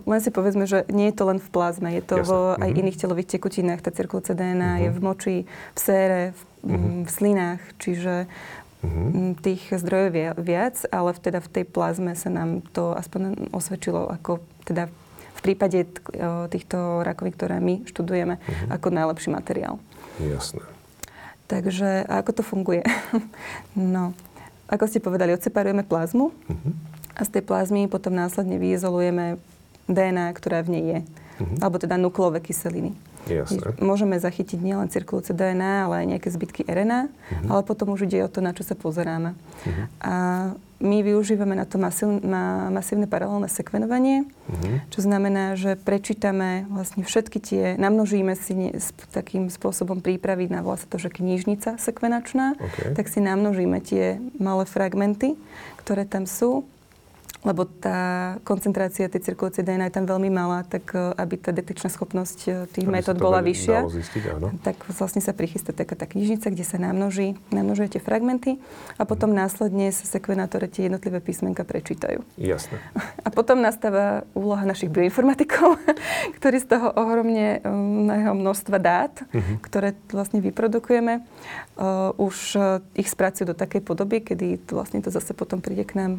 len 0.06 0.20
si 0.22 0.30
povedzme, 0.30 0.70
že 0.70 0.86
nie 0.94 1.10
je 1.10 1.16
to 1.18 1.26
len 1.26 1.40
v 1.42 1.50
plazme, 1.50 1.90
je 1.90 2.04
to 2.06 2.22
Jasne. 2.22 2.30
vo 2.30 2.40
aj 2.54 2.70
mm-hmm. 2.70 2.82
iných 2.86 3.00
telových 3.02 3.30
tekutinách. 3.38 3.82
Tá 3.82 3.90
cirkulácia 3.90 4.38
DNA 4.38 4.62
mm-hmm. 4.62 4.84
je 4.84 4.90
v 4.92 5.00
moči, 5.02 5.38
v 5.48 5.80
sére, 5.80 6.22
v, 6.36 6.42
mm-hmm. 6.70 7.02
v 7.02 7.10
slinách, 7.10 7.62
čiže 7.82 8.14
mm-hmm. 8.86 9.42
tých 9.42 9.64
zdrojov 9.74 10.12
je 10.14 10.28
viac, 10.38 10.76
ale 10.94 11.18
teda 11.18 11.40
v 11.42 11.50
tej 11.50 11.66
plazme 11.66 12.14
sa 12.14 12.30
nám 12.30 12.62
to 12.76 12.94
aspoň 12.94 13.50
osvedčilo 13.56 14.06
ako 14.06 14.44
teda 14.70 14.92
prípade 15.46 15.86
týchto 16.50 17.06
rakovín, 17.06 17.34
ktoré 17.38 17.62
my 17.62 17.86
študujeme, 17.86 18.42
mm-hmm. 18.42 18.70
ako 18.74 18.88
najlepší 18.90 19.30
materiál. 19.30 19.78
Jasné. 20.18 20.66
Takže 21.46 22.10
ako 22.10 22.32
to 22.34 22.42
funguje? 22.42 22.82
no, 23.78 24.18
ako 24.66 24.90
ste 24.90 24.98
povedali, 24.98 25.38
odseparujeme 25.38 25.86
plazmu. 25.86 26.34
Mm-hmm 26.50 26.96
a 27.16 27.22
z 27.24 27.40
tej 27.40 27.44
plazmy 27.48 27.88
potom 27.88 28.12
následne 28.12 28.60
vyizolujeme 28.60 29.40
DNA, 29.88 30.36
ktorá 30.36 30.62
v 30.68 30.70
nej 30.76 30.84
je. 30.84 31.00
Uh-huh. 31.40 31.58
Alebo 31.64 31.80
teda 31.80 31.96
nukleové 31.96 32.44
kyseliny. 32.44 32.92
Jasne. 33.26 33.74
Môžeme 33.82 34.22
zachytiť 34.22 34.60
nielen 34.62 34.92
cirkulujúce 34.92 35.34
DNA, 35.34 35.90
ale 35.90 36.06
aj 36.06 36.08
nejaké 36.14 36.30
zbytky 36.30 36.62
RNA, 36.68 37.10
uh-huh. 37.10 37.50
ale 37.50 37.62
potom 37.66 37.96
už 37.96 38.06
ide 38.06 38.22
o 38.22 38.30
to, 38.30 38.44
na 38.44 38.54
čo 38.54 38.62
sa 38.68 38.76
pozeráme. 38.78 39.34
Uh-huh. 39.34 39.86
A 40.04 40.14
my 40.80 41.04
využívame 41.04 41.56
na 41.56 41.64
to 41.64 41.80
masív, 41.80 42.20
na 42.20 42.68
masívne 42.68 43.08
paralelné 43.08 43.48
sekvenovanie, 43.48 44.28
uh-huh. 44.28 44.84
čo 44.92 45.00
znamená, 45.00 45.56
že 45.56 45.80
prečítame 45.80 46.68
vlastne 46.68 47.08
všetky 47.08 47.38
tie, 47.40 47.64
namnožíme 47.80 48.36
si 48.36 48.54
ne, 48.54 48.70
s 48.76 48.92
takým 49.16 49.48
spôsobom 49.48 50.04
prípravy 50.04 50.52
na 50.52 50.60
vlastne 50.60 50.92
to, 50.92 51.00
že 51.00 51.10
knižnica 51.16 51.80
sekvenačná, 51.80 52.60
okay. 52.60 52.92
tak 52.92 53.08
si 53.08 53.24
namnožíme 53.24 53.80
tie 53.80 54.20
malé 54.36 54.68
fragmenty, 54.68 55.40
ktoré 55.80 56.04
tam 56.04 56.28
sú 56.28 56.68
lebo 57.44 57.68
tá 57.68 58.36
koncentrácia 58.48 59.12
tej 59.12 59.22
cirkulujúcej 59.22 59.66
DNA 59.66 59.92
je 59.92 59.96
tam 60.02 60.06
veľmi 60.10 60.30
malá, 60.34 60.64
tak 60.66 60.96
e, 60.96 61.14
aby 61.18 61.36
tá 61.38 61.52
detekčná 61.54 61.92
schopnosť 61.94 62.40
e, 62.46 62.50
tých 62.72 62.88
metód 62.88 63.22
bola 63.22 63.44
vyššia, 63.44 63.86
zistiť, 63.86 64.24
áno. 64.38 64.56
tak 64.66 64.80
vlastne 64.90 65.20
sa 65.20 65.36
prichystá 65.36 65.76
taká 65.76 65.94
tá 65.94 66.10
knižnica, 66.10 66.50
kde 66.50 66.66
sa 66.66 66.82
namnoží, 66.82 67.38
namnožuje 67.52 67.98
tie 67.98 68.02
fragmenty 68.02 68.58
a 68.98 69.04
potom 69.04 69.34
hmm. 69.34 69.40
následne 69.46 69.92
sa 69.92 70.06
sekvenátore 70.08 70.66
tie 70.72 70.88
jednotlivé 70.88 71.20
písmenka 71.20 71.62
prečítajú. 71.68 72.24
Jasné. 72.40 72.82
A 73.22 73.30
potom 73.30 73.60
nastáva 73.60 74.24
úloha 74.34 74.64
našich 74.66 74.90
bioinformatikov, 74.90 75.78
ktorí 76.42 76.58
z 76.62 76.68
toho 76.78 76.94
ohromne 76.98 77.62
um, 77.62 78.10
množstva 78.46 78.78
dát, 78.78 79.14
uh-huh. 79.22 79.58
ktoré 79.66 79.98
vlastne 80.14 80.42
vyprodukujeme, 80.42 81.22
uh, 81.22 82.14
už 82.22 82.58
ich 82.94 83.10
spracujú 83.10 83.54
do 83.54 83.56
takej 83.58 83.82
podoby, 83.82 84.22
kedy 84.22 84.62
vlastne 84.70 85.02
to 85.02 85.10
zase 85.10 85.34
potom 85.34 85.62
príde 85.64 85.88
k 85.88 85.98
nám 85.98 86.12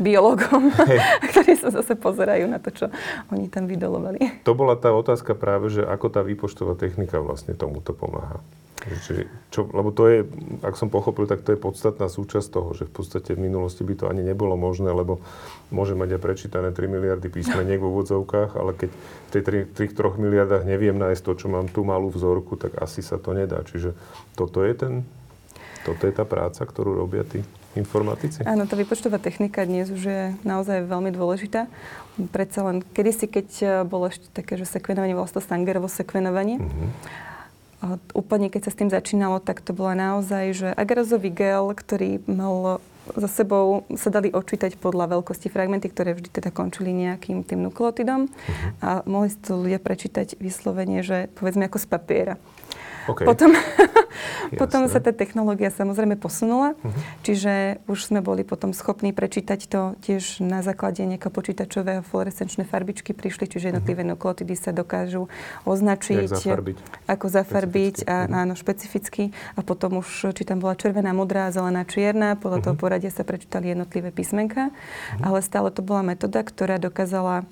biológom, 0.00 0.72
hey. 0.88 0.98
ktorí 1.30 1.58
sa 1.58 1.68
zase 1.70 1.94
pozerajú 1.98 2.48
na 2.48 2.58
to, 2.58 2.72
čo 2.72 2.86
oni 3.28 3.48
tam 3.52 3.68
vydolovali. 3.68 4.44
To 4.46 4.56
bola 4.56 4.78
tá 4.78 4.90
otázka 4.90 5.36
práve, 5.36 5.72
že 5.72 5.82
ako 5.84 6.06
tá 6.08 6.20
výpočtová 6.24 6.78
technika 6.78 7.20
vlastne 7.20 7.52
tomuto 7.52 7.92
pomáha. 7.92 8.40
Čiže, 8.82 9.30
čo, 9.54 9.70
lebo 9.70 9.94
to 9.94 10.10
je, 10.10 10.26
ak 10.66 10.74
som 10.74 10.90
pochopil, 10.90 11.30
tak 11.30 11.46
to 11.46 11.54
je 11.54 11.60
podstatná 11.60 12.10
súčasť 12.10 12.48
toho, 12.50 12.74
že 12.74 12.90
v 12.90 12.92
podstate 12.98 13.38
v 13.38 13.46
minulosti 13.46 13.86
by 13.86 13.94
to 13.94 14.10
ani 14.10 14.26
nebolo 14.26 14.58
možné, 14.58 14.90
lebo 14.90 15.22
môže 15.70 15.94
mať 15.94 16.18
aj 16.18 16.20
prečítané 16.20 16.68
3 16.74 16.90
miliardy 16.90 17.30
písmeniek 17.30 17.78
v 17.78 17.86
úvodzovkách, 17.86 18.58
ale 18.58 18.74
keď 18.74 18.90
v 18.90 19.30
tej 19.30 19.42
3, 19.70 19.94
3 19.94 20.18
miliardách 20.18 20.66
neviem 20.66 20.98
nájsť 20.98 21.22
to, 21.22 21.32
čo 21.38 21.46
mám 21.46 21.70
tú 21.70 21.86
malú 21.86 22.10
vzorku, 22.10 22.58
tak 22.58 22.74
asi 22.82 23.06
sa 23.06 23.22
to 23.22 23.30
nedá. 23.30 23.62
Čiže 23.62 23.94
toto 24.34 24.66
je 24.66 24.74
ten, 24.74 25.06
toto 25.86 26.02
je 26.02 26.12
tá 26.18 26.26
práca, 26.26 26.66
ktorú 26.66 26.98
robia 27.06 27.22
tí 27.22 27.46
informatici? 27.74 28.44
Áno, 28.44 28.68
tá 28.68 28.76
výpočtová 28.76 29.16
technika 29.16 29.64
dnes 29.64 29.88
už 29.88 30.02
je 30.02 30.22
naozaj 30.44 30.84
veľmi 30.84 31.10
dôležitá. 31.14 31.66
Predsa 32.30 32.68
len 32.68 32.84
kedysi, 32.84 33.26
keď 33.26 33.48
e, 33.60 33.66
bolo 33.88 34.12
ešte 34.12 34.28
také, 34.32 34.60
že 34.60 34.68
sekvenovanie, 34.68 35.16
vlastne 35.16 35.40
to 35.40 35.48
Sangerovo 35.48 35.88
sekvenovanie, 35.88 36.60
mm-hmm. 36.60 36.90
Úplne 38.14 38.46
keď 38.46 38.62
sa 38.62 38.70
s 38.70 38.78
tým 38.78 38.94
začínalo, 38.94 39.42
tak 39.42 39.58
to 39.58 39.74
bola 39.74 39.98
naozaj, 39.98 40.44
že 40.54 40.68
agarozový 40.70 41.34
gel, 41.34 41.74
ktorý 41.74 42.22
mal 42.30 42.78
za 43.18 43.26
sebou 43.26 43.82
sa 43.98 44.14
dali 44.14 44.30
odčítať 44.30 44.78
podľa 44.78 45.18
veľkosti 45.18 45.50
fragmenty, 45.50 45.90
ktoré 45.90 46.14
vždy 46.14 46.30
teda 46.30 46.54
končili 46.54 46.94
nejakým 46.94 47.42
tým 47.42 47.66
nukleotidom. 47.66 48.30
Uh-huh. 48.30 48.70
A 48.78 49.02
mohli 49.10 49.34
si 49.34 49.38
to 49.42 49.58
ľudia 49.58 49.82
prečítať 49.82 50.38
vyslovene, 50.38 51.02
že 51.02 51.26
povedzme 51.34 51.66
ako 51.66 51.82
z 51.82 51.86
papiera. 51.90 52.34
Okay. 53.08 53.26
Potom, 53.26 53.50
potom 54.62 54.86
sa 54.86 55.02
tá 55.02 55.10
technológia 55.10 55.74
samozrejme 55.74 56.14
posunula, 56.14 56.78
uh-huh. 56.78 56.92
čiže 57.26 57.82
už 57.90 57.98
sme 58.12 58.22
boli 58.22 58.46
potom 58.46 58.70
schopní 58.70 59.10
prečítať 59.10 59.60
to 59.66 59.80
tiež 60.04 60.38
na 60.44 60.62
základe 60.62 61.02
nejakého 61.02 61.34
počítačového 61.34 62.06
fluorescenčné 62.06 62.62
farbičky 62.62 63.10
prišli, 63.10 63.50
čiže 63.50 63.74
jednotlivé 63.74 64.06
uh-huh. 64.06 64.14
nukleotidy 64.14 64.54
sa 64.54 64.70
dokážu 64.70 65.26
označiť, 65.66 66.30
zafarbiť. 66.30 66.76
ako 67.10 67.26
zafarbiť 67.26 67.96
a 68.06 68.16
uh-huh. 68.26 68.40
áno, 68.46 68.54
špecificky. 68.54 69.34
A 69.58 69.66
potom 69.66 69.98
už, 69.98 70.34
či 70.36 70.42
tam 70.46 70.62
bola 70.62 70.78
červená, 70.78 71.10
modrá, 71.10 71.50
zelená, 71.50 71.82
čierna, 71.82 72.38
podľa 72.38 72.62
uh-huh. 72.62 72.66
toho 72.70 72.76
poradia 72.78 73.10
sa 73.10 73.26
prečítali 73.26 73.74
jednotlivé 73.74 74.14
písmenka, 74.14 74.70
uh-huh. 74.70 75.26
ale 75.26 75.42
stále 75.42 75.74
to 75.74 75.82
bola 75.82 76.06
metóda, 76.06 76.46
ktorá 76.46 76.78
dokázala 76.78 77.48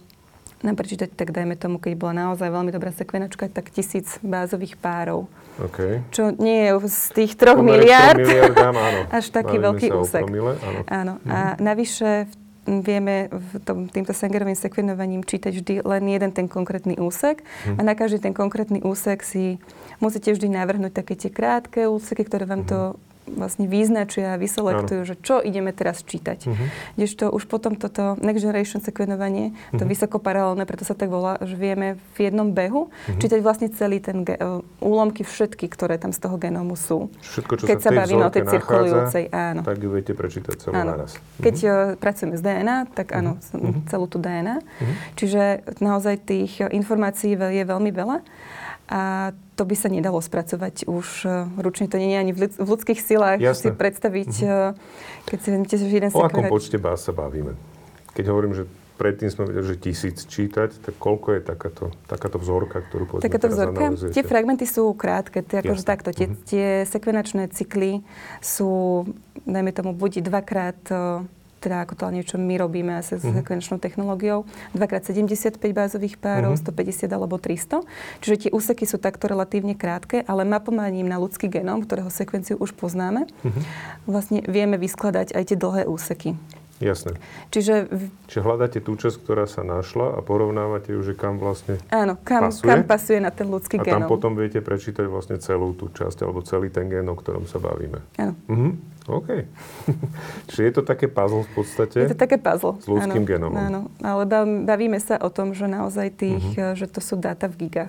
nám 0.61 0.77
prečítať, 0.77 1.09
tak 1.17 1.33
dajme 1.33 1.57
tomu, 1.57 1.81
keď 1.81 1.93
bola 1.97 2.15
naozaj 2.29 2.53
veľmi 2.53 2.71
dobrá 2.73 2.93
sekvenačka, 2.93 3.49
tak 3.49 3.73
tisíc 3.73 4.21
bázových 4.21 4.77
párov. 4.77 5.25
Okay. 5.57 6.05
Čo 6.13 6.33
nie 6.37 6.69
je 6.69 6.73
z 6.89 7.01
tých 7.17 7.33
troch 7.37 7.61
áno. 7.61 9.01
až 9.19 9.25
taký 9.33 9.57
Bavíme 9.57 9.67
veľký 9.73 9.89
úsek. 9.97 10.25
Promile, 10.25 10.53
áno. 10.61 10.81
áno. 10.89 11.15
Mhm. 11.21 11.31
A 11.33 11.39
navyše 11.61 12.29
vieme 12.69 13.33
v 13.33 13.53
tom, 13.65 13.89
týmto 13.89 14.13
Sangerovým 14.13 14.55
sekvenovaním 14.55 15.25
čítať 15.25 15.53
vždy 15.59 15.75
len 15.83 16.05
jeden 16.07 16.31
ten 16.31 16.47
konkrétny 16.47 17.01
úsek 17.01 17.41
hmm. 17.41 17.81
a 17.81 17.83
na 17.83 17.97
každý 17.97 18.21
ten 18.21 18.37
konkrétny 18.37 18.85
úsek 18.85 19.25
si 19.25 19.57
musíte 19.99 20.31
vždy 20.31 20.53
navrhnúť 20.55 20.93
také 20.93 21.17
tie 21.17 21.33
krátke 21.33 21.89
úseky, 21.89 22.23
ktoré 22.29 22.45
vám 22.45 22.63
to 22.69 22.95
mhm 22.95 23.10
vlastne 23.35 23.71
vyznačia 23.71 24.35
a 24.35 24.41
vyselektujú, 24.41 25.07
že 25.07 25.15
čo 25.21 25.39
ideme 25.41 25.71
teraz 25.71 26.03
čítať. 26.03 26.39
Uh-huh. 26.47 26.67
Kdežto 26.99 27.31
už 27.31 27.47
potom 27.47 27.79
toto 27.79 28.19
Next 28.21 28.43
Generation 28.43 28.83
sekvenovanie, 28.83 29.55
uh-huh. 29.55 29.79
to 29.79 29.85
mhm. 29.87 29.91
vysoko 29.91 30.17
paralelné, 30.19 30.67
preto 30.67 30.83
sa 30.85 30.95
tak 30.99 31.09
volá, 31.09 31.39
že 31.43 31.55
vieme 31.55 31.97
v 32.17 32.31
jednom 32.31 32.51
behu 32.51 32.91
uh-huh. 32.91 33.21
čítať 33.21 33.41
vlastne 33.41 33.69
celý 33.73 34.03
ten 34.03 34.27
ge- 34.27 34.39
úlomky 34.83 35.23
všetky, 35.23 35.71
ktoré 35.71 35.97
tam 35.97 36.11
z 36.11 36.21
toho 36.21 36.37
genómu 36.37 36.75
sú. 36.75 37.09
Všetko, 37.23 37.53
čo 37.61 37.65
Keď 37.67 37.79
sa, 37.81 37.91
sa 37.91 37.99
bavíme 38.05 38.25
o 38.27 38.33
tej 38.33 38.45
cirkulujúcej, 38.49 39.25
áno. 39.31 39.61
Tak 39.63 39.77
ju 39.79 39.89
viete 39.91 40.13
prečítať 40.13 40.55
celú 40.59 40.75
áno. 40.75 40.99
naraz. 40.99 41.17
Keď 41.41 41.57
uh-huh. 41.63 41.97
pracujeme 41.97 42.35
s 42.35 42.43
DNA, 42.43 42.91
tak 42.93 43.15
áno, 43.15 43.39
uh-huh. 43.39 43.87
celú 43.87 44.07
tú 44.11 44.19
DNA. 44.19 44.59
Uh-huh. 44.61 44.95
Čiže 45.17 45.65
naozaj 45.79 46.27
tých 46.27 46.61
informácií 46.61 47.35
je 47.35 47.65
veľmi 47.65 47.91
veľa. 47.95 48.19
A 48.91 49.31
to 49.61 49.69
by 49.69 49.77
sa 49.77 49.93
nedalo 49.93 50.17
spracovať 50.25 50.89
už 50.89 51.29
e, 51.29 51.45
ručne. 51.61 51.85
To 51.93 52.01
nie 52.01 52.17
je 52.17 52.19
ani 52.25 52.33
v 52.33 52.65
ľudských 52.65 52.97
silách 52.97 53.45
Jasne. 53.45 53.61
si 53.61 53.77
predstaviť, 53.77 54.33
mm-hmm. 54.41 55.29
keď 55.29 55.37
si 55.37 55.49
vezmete, 55.53 55.77
že 55.77 55.85
jeden 55.85 56.09
O 56.17 56.25
akom 56.25 56.49
počte 56.49 56.81
bás 56.81 57.05
sa 57.05 57.13
bavíme? 57.13 57.53
Keď 58.17 58.25
hovorím, 58.33 58.57
že 58.57 58.65
predtým 58.97 59.29
sme 59.29 59.53
vedeli, 59.53 59.65
že 59.69 59.77
tisíc 59.77 60.25
čítať, 60.25 60.81
tak 60.81 60.95
koľko 60.97 61.37
je 61.37 61.41
takáto, 61.45 61.85
takáto 62.09 62.41
vzorka, 62.41 62.81
ktorú 62.89 63.05
povedzme 63.05 63.29
Takáto 63.29 63.49
vzorka? 63.53 63.85
Tie 64.17 64.25
fragmenty 64.25 64.65
sú 64.65 64.97
krátke. 64.97 65.45
Tie, 65.45 65.61
akože 65.61 65.85
takto, 65.85 66.17
tie, 66.17 66.33
mm-hmm. 66.33 66.49
tie 66.49 66.67
sekvenačné 66.89 67.53
cykly 67.53 68.01
sú, 68.41 69.05
dajme 69.45 69.77
tomu, 69.77 69.93
buď 69.93 70.25
dvakrát 70.25 70.81
e, 70.89 70.97
teda 71.61 71.85
ako 71.85 71.95
to 71.95 72.05
niečo 72.09 72.37
my 72.41 72.57
robíme 72.57 72.97
asi 72.97 73.21
s 73.21 73.23
uh-huh. 73.23 73.37
sekvenčnou 73.45 73.77
technológiou, 73.77 74.49
2x75 74.73 75.61
bázových 75.61 76.17
párov, 76.17 76.57
uh-huh. 76.57 76.73
Mhm. 76.73 77.07
150 77.07 77.13
alebo 77.13 77.37
300. 77.37 77.85
Čiže 78.25 78.37
tie 78.49 78.51
úseky 78.51 78.85
sú 78.89 78.97
takto 78.97 79.29
relatívne 79.29 79.77
krátke, 79.77 80.25
ale 80.25 80.49
mapovaním 80.49 81.07
na 81.07 81.21
ľudský 81.21 81.53
genom, 81.53 81.85
ktorého 81.85 82.09
sekvenciu 82.09 82.57
už 82.57 82.73
poznáme, 82.75 83.29
uh-huh. 83.29 83.63
vlastne 84.09 84.41
vieme 84.49 84.81
vyskladať 84.81 85.37
aj 85.37 85.43
tie 85.53 85.57
dlhé 85.61 85.85
úseky. 85.85 86.35
Jasné. 86.81 87.21
Čiže... 87.53 87.93
Čiže 88.25 88.41
hľadáte 88.41 88.81
tú 88.81 88.97
časť, 88.97 89.21
ktorá 89.21 89.45
sa 89.45 89.61
našla 89.61 90.17
a 90.17 90.25
porovnávate 90.25 90.97
ju, 90.97 91.05
že 91.05 91.13
kam 91.13 91.37
vlastne 91.37 91.77
Áno, 91.93 92.17
kam 92.25 92.49
pasuje, 92.49 92.69
kam 92.73 92.81
pasuje 92.89 93.19
na 93.21 93.29
ten 93.29 93.53
ľudský 93.53 93.77
a 93.79 93.85
genom. 93.85 94.01
A 94.01 94.09
tam 94.09 94.09
potom 94.09 94.33
viete 94.33 94.65
prečítať 94.65 95.05
vlastne 95.05 95.37
celú 95.37 95.77
tú 95.77 95.93
časť 95.93 96.25
alebo 96.25 96.41
celý 96.41 96.73
ten 96.73 96.89
gen, 96.89 97.05
o 97.13 97.17
ktorom 97.17 97.45
sa 97.45 97.61
bavíme. 97.61 98.01
Áno. 98.17 98.33
Mhm. 98.49 98.71
OK. 99.11 99.29
Čiže 100.49 100.63
je 100.63 100.73
to 100.73 100.83
také 100.87 101.11
puzzle 101.11 101.43
v 101.43 101.53
podstate? 101.53 101.97
Je 102.01 102.13
to 102.15 102.21
také 102.21 102.39
puzzle. 102.39 102.79
S 102.81 102.87
ľudským 102.87 103.25
áno, 103.25 103.29
genomom. 103.29 103.59
Áno, 103.59 103.81
ale 104.01 104.23
bavíme 104.65 104.97
sa 105.03 105.19
o 105.21 105.29
tom, 105.29 105.53
že 105.53 105.67
naozaj 105.67 106.15
tých, 106.15 106.45
uh-huh. 106.57 106.79
že 106.79 106.87
to 106.87 107.03
sú 107.03 107.19
dáta 107.19 107.51
v 107.51 107.67
giga, 107.67 107.85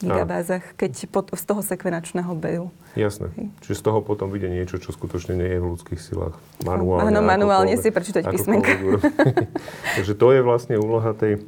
gigabázach, 0.00 0.64
keď 0.78 0.92
pod, 1.10 1.34
z 1.34 1.44
toho 1.44 1.60
sekvenačného 1.60 2.32
behu. 2.38 2.70
Jasné. 2.94 3.30
Hej. 3.34 3.46
Čiže 3.66 3.74
z 3.78 3.82
toho 3.82 3.98
potom 4.00 4.30
vyjde 4.30 4.48
niečo, 4.54 4.76
čo 4.78 4.94
skutočne 4.94 5.34
nie 5.34 5.50
je 5.50 5.58
v 5.58 5.66
ľudských 5.74 6.00
silách. 6.00 6.34
Manuálne. 6.62 7.10
Áno, 7.10 7.20
manuálne 7.22 7.74
si 7.76 7.90
prečítať 7.90 8.26
písmenka. 8.30 8.74
Takže 9.98 10.12
to 10.14 10.26
je 10.34 10.40
vlastne 10.46 10.78
úloha 10.78 11.12
tej 11.14 11.42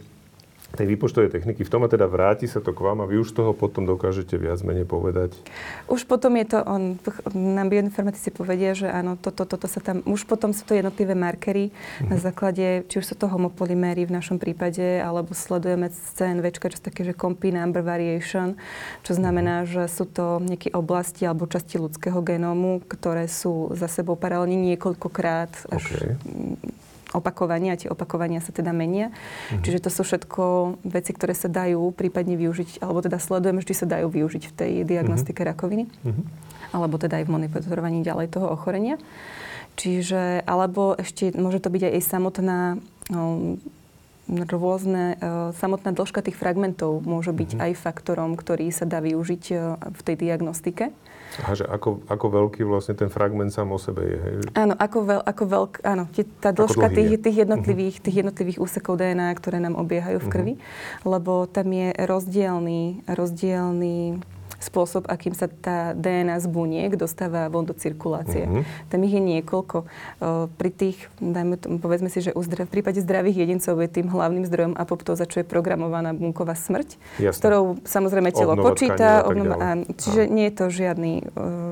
tej 0.75 0.87
výpočtovej 0.87 1.35
techniky. 1.35 1.67
V 1.67 1.73
tom 1.73 1.83
a 1.83 1.89
teda 1.91 2.07
vráti 2.07 2.47
sa 2.47 2.63
to 2.63 2.71
k 2.71 2.81
vám 2.81 3.03
a 3.03 3.09
vy 3.09 3.19
už 3.19 3.35
toho 3.35 3.51
potom 3.51 3.87
dokážete 3.87 4.39
viac 4.39 4.63
menej 4.63 4.87
povedať? 4.87 5.35
Už 5.91 6.07
potom 6.07 6.39
je 6.39 6.47
to, 6.47 6.59
on, 6.63 6.95
nám 7.35 7.69
bioinformatici 7.69 8.31
povedia, 8.31 8.75
že 8.79 8.87
áno, 8.87 9.19
toto, 9.19 9.43
toto 9.47 9.67
sa 9.67 9.83
tam, 9.83 10.03
už 10.07 10.27
potom 10.31 10.55
sú 10.55 10.63
to 10.63 10.79
jednotlivé 10.79 11.19
markery 11.19 11.71
mm-hmm. 11.71 12.09
na 12.11 12.17
základe, 12.23 12.87
či 12.87 12.95
už 13.03 13.07
sú 13.07 13.15
to 13.19 13.27
homopolyméry 13.27 14.07
v 14.07 14.15
našom 14.15 14.39
prípade, 14.39 15.03
alebo 15.03 15.35
sledujeme 15.35 15.91
CNV, 15.91 16.45
čo 16.55 16.79
sú 16.79 16.83
také, 16.87 17.03
že 17.03 17.19
compy 17.19 17.51
number 17.51 17.83
variation, 17.83 18.55
čo 19.03 19.19
znamená, 19.19 19.67
mm-hmm. 19.67 19.75
že 19.75 19.83
sú 19.91 20.07
to 20.07 20.39
nejaké 20.39 20.71
oblasti 20.71 21.27
alebo 21.27 21.51
časti 21.51 21.83
ľudského 21.83 22.23
genómu, 22.23 22.79
ktoré 22.87 23.27
sú 23.27 23.75
za 23.75 23.91
sebou 23.91 24.15
paralelne 24.15 24.57
niekoľkokrát 24.75 25.67
až 25.75 25.85
okay 25.85 26.15
opakovania 27.11 27.75
a 27.75 27.81
tie 27.81 27.91
opakovania 27.91 28.39
sa 28.39 28.55
teda 28.55 28.71
menia. 28.71 29.11
Mm-hmm. 29.11 29.63
Čiže 29.67 29.79
to 29.83 29.91
sú 29.91 30.03
všetko 30.07 30.43
veci, 30.87 31.11
ktoré 31.11 31.35
sa 31.35 31.51
dajú 31.51 31.91
prípadne 31.95 32.39
využiť, 32.39 32.83
alebo 32.83 33.03
teda 33.03 33.19
sledujeme, 33.19 33.61
vždy 33.63 33.75
sa 33.75 33.87
dajú 33.87 34.09
využiť 34.11 34.43
v 34.47 34.53
tej 34.55 34.73
diagnostike 34.87 35.43
mm-hmm. 35.43 35.53
rakoviny, 35.55 35.85
mm-hmm. 35.91 36.25
alebo 36.75 36.97
teda 36.97 37.19
aj 37.23 37.25
v 37.27 37.33
monitorovaní 37.35 38.01
ďalej 38.07 38.31
toho 38.31 38.47
ochorenia. 38.55 38.97
Čiže, 39.79 40.45
alebo 40.45 40.95
ešte 40.99 41.33
môže 41.35 41.63
to 41.63 41.73
byť 41.73 41.83
aj, 41.89 41.93
aj 41.95 42.03
samotná 42.05 42.59
no, 43.09 43.57
rôzne, 44.29 45.17
uh, 45.19 45.51
samotná 45.57 45.91
dĺžka 45.97 46.23
tých 46.23 46.39
fragmentov 46.39 47.03
môže 47.03 47.35
byť 47.35 47.51
mm-hmm. 47.57 47.65
aj 47.65 47.81
faktorom, 47.81 48.39
ktorý 48.39 48.71
sa 48.71 48.87
dá 48.87 49.03
využiť 49.03 49.45
uh, 49.57 49.81
v 49.81 50.01
tej 50.05 50.17
diagnostike. 50.21 50.95
Aha, 51.39 51.55
že 51.55 51.63
ako, 51.63 52.03
ako 52.11 52.27
veľký 52.27 52.67
vlastne 52.67 52.99
ten 52.99 53.07
fragment 53.07 53.55
sám 53.55 53.71
o 53.71 53.79
sebe 53.79 54.03
je. 54.03 54.19
Hej? 54.19 54.35
Áno, 54.59 54.75
ako, 54.75 54.99
veľ, 55.07 55.21
ako 55.23 55.45
veľk, 55.47 55.73
áno, 55.87 56.05
tá 56.43 56.51
dĺžka 56.51 56.91
tých, 56.91 57.23
tých, 57.23 57.37
jednotlivých, 57.47 57.95
uh-huh. 58.03 58.07
tých 58.11 58.17
jednotlivých 58.27 58.59
úsekov 58.59 58.99
DNA, 58.99 59.31
ktoré 59.39 59.63
nám 59.63 59.79
obiehajú 59.79 60.19
v 60.19 60.29
krvi, 60.29 60.55
uh-huh. 60.59 61.07
lebo 61.07 61.47
tam 61.47 61.71
je 61.71 61.95
rozdielný, 61.95 63.07
rozdielný 63.07 64.19
spôsob, 64.61 65.09
akým 65.09 65.33
sa 65.33 65.49
tá 65.49 65.97
DNA 65.97 66.37
z 66.39 66.47
buniek 66.47 66.93
dostáva 66.95 67.49
von 67.49 67.65
do 67.65 67.73
cirkulácie. 67.73 68.45
Mm-hmm. 68.45 68.93
Tam 68.93 69.01
ich 69.01 69.15
je 69.17 69.23
niekoľko. 69.25 69.79
Pri 70.61 70.71
tých, 70.71 71.09
dajme 71.19 71.57
tomu, 71.57 71.77
povedzme 71.81 72.13
si, 72.13 72.21
že 72.21 72.37
v 72.37 72.69
prípade 72.69 73.01
zdravých 73.01 73.49
jedincov 73.49 73.81
je 73.81 73.89
tým 73.89 74.13
hlavným 74.13 74.45
zdrojom 74.45 74.77
apoptóza, 74.77 75.25
čo 75.25 75.41
je 75.41 75.49
programovaná 75.49 76.13
bunková 76.13 76.53
smrť, 76.53 77.01
Jasne. 77.17 77.41
ktorou 77.41 77.65
samozrejme 77.89 78.31
telo 78.37 78.53
Obnova 78.53 78.69
počíta. 78.77 79.25
Obnova, 79.25 79.57
a, 79.57 79.69
čiže 79.97 80.29
a. 80.29 80.31
nie 80.31 80.53
je 80.53 80.55
to 80.55 80.65
žiadny, 80.69 81.13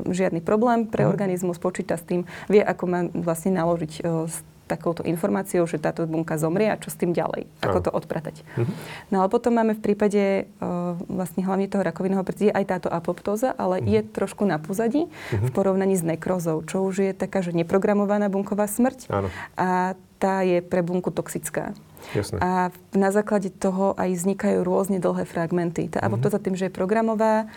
žiadny 0.09 0.41
problém 0.41 0.89
pre 0.89 1.05
mm-hmm. 1.05 1.13
organizmus, 1.13 1.61
počíta 1.61 2.01
s 2.01 2.09
tým, 2.09 2.25
vie, 2.49 2.65
ako 2.65 2.85
má 2.89 3.01
vlastne 3.13 3.53
naložiť 3.53 3.93
s 4.01 4.41
takouto 4.69 5.01
informáciou, 5.09 5.65
že 5.65 5.81
táto 5.81 6.05
bunka 6.05 6.37
zomrie 6.37 6.69
a 6.69 6.77
čo 6.77 6.93
s 6.93 7.01
tým 7.01 7.17
ďalej, 7.17 7.49
ako 7.65 7.79
to 7.89 7.91
odpratať. 7.91 8.45
Uh-huh. 8.45 8.69
No 9.09 9.25
ale 9.25 9.33
potom 9.33 9.57
máme 9.57 9.73
v 9.73 9.83
prípade 9.83 10.45
uh, 10.61 10.95
vlastne 11.09 11.41
hlavne 11.49 11.73
toho 11.73 11.81
rakovinného 11.81 12.21
predsie 12.21 12.53
aj 12.53 12.69
táto 12.69 12.89
apoptóza, 12.93 13.57
ale 13.57 13.81
uh-huh. 13.81 13.89
je 13.89 14.01
trošku 14.05 14.45
na 14.45 14.61
pozadí 14.61 15.09
uh-huh. 15.09 15.49
v 15.49 15.51
porovnaní 15.51 15.97
s 15.97 16.05
nekrozou, 16.05 16.61
čo 16.69 16.85
už 16.85 16.95
je 17.01 17.13
taká, 17.17 17.41
že 17.41 17.57
neprogramovaná 17.57 18.29
bunková 18.29 18.69
smrť 18.69 19.09
Áno. 19.09 19.33
a 19.57 19.97
tá 20.19 20.43
je 20.43 20.61
pre 20.61 20.83
bunku 20.83 21.15
toxická. 21.15 21.73
Jasne. 22.15 22.39
A 22.39 22.51
na 22.95 23.11
základe 23.11 23.51
toho 23.51 23.95
aj 23.99 24.15
vznikajú 24.15 24.63
rôzne 24.63 25.03
dlhé 25.03 25.27
fragmenty. 25.27 25.91
Tá 25.91 26.03
apoptóza 26.03 26.39
tým, 26.39 26.55
že 26.55 26.71
je 26.71 26.73
programová, 26.75 27.51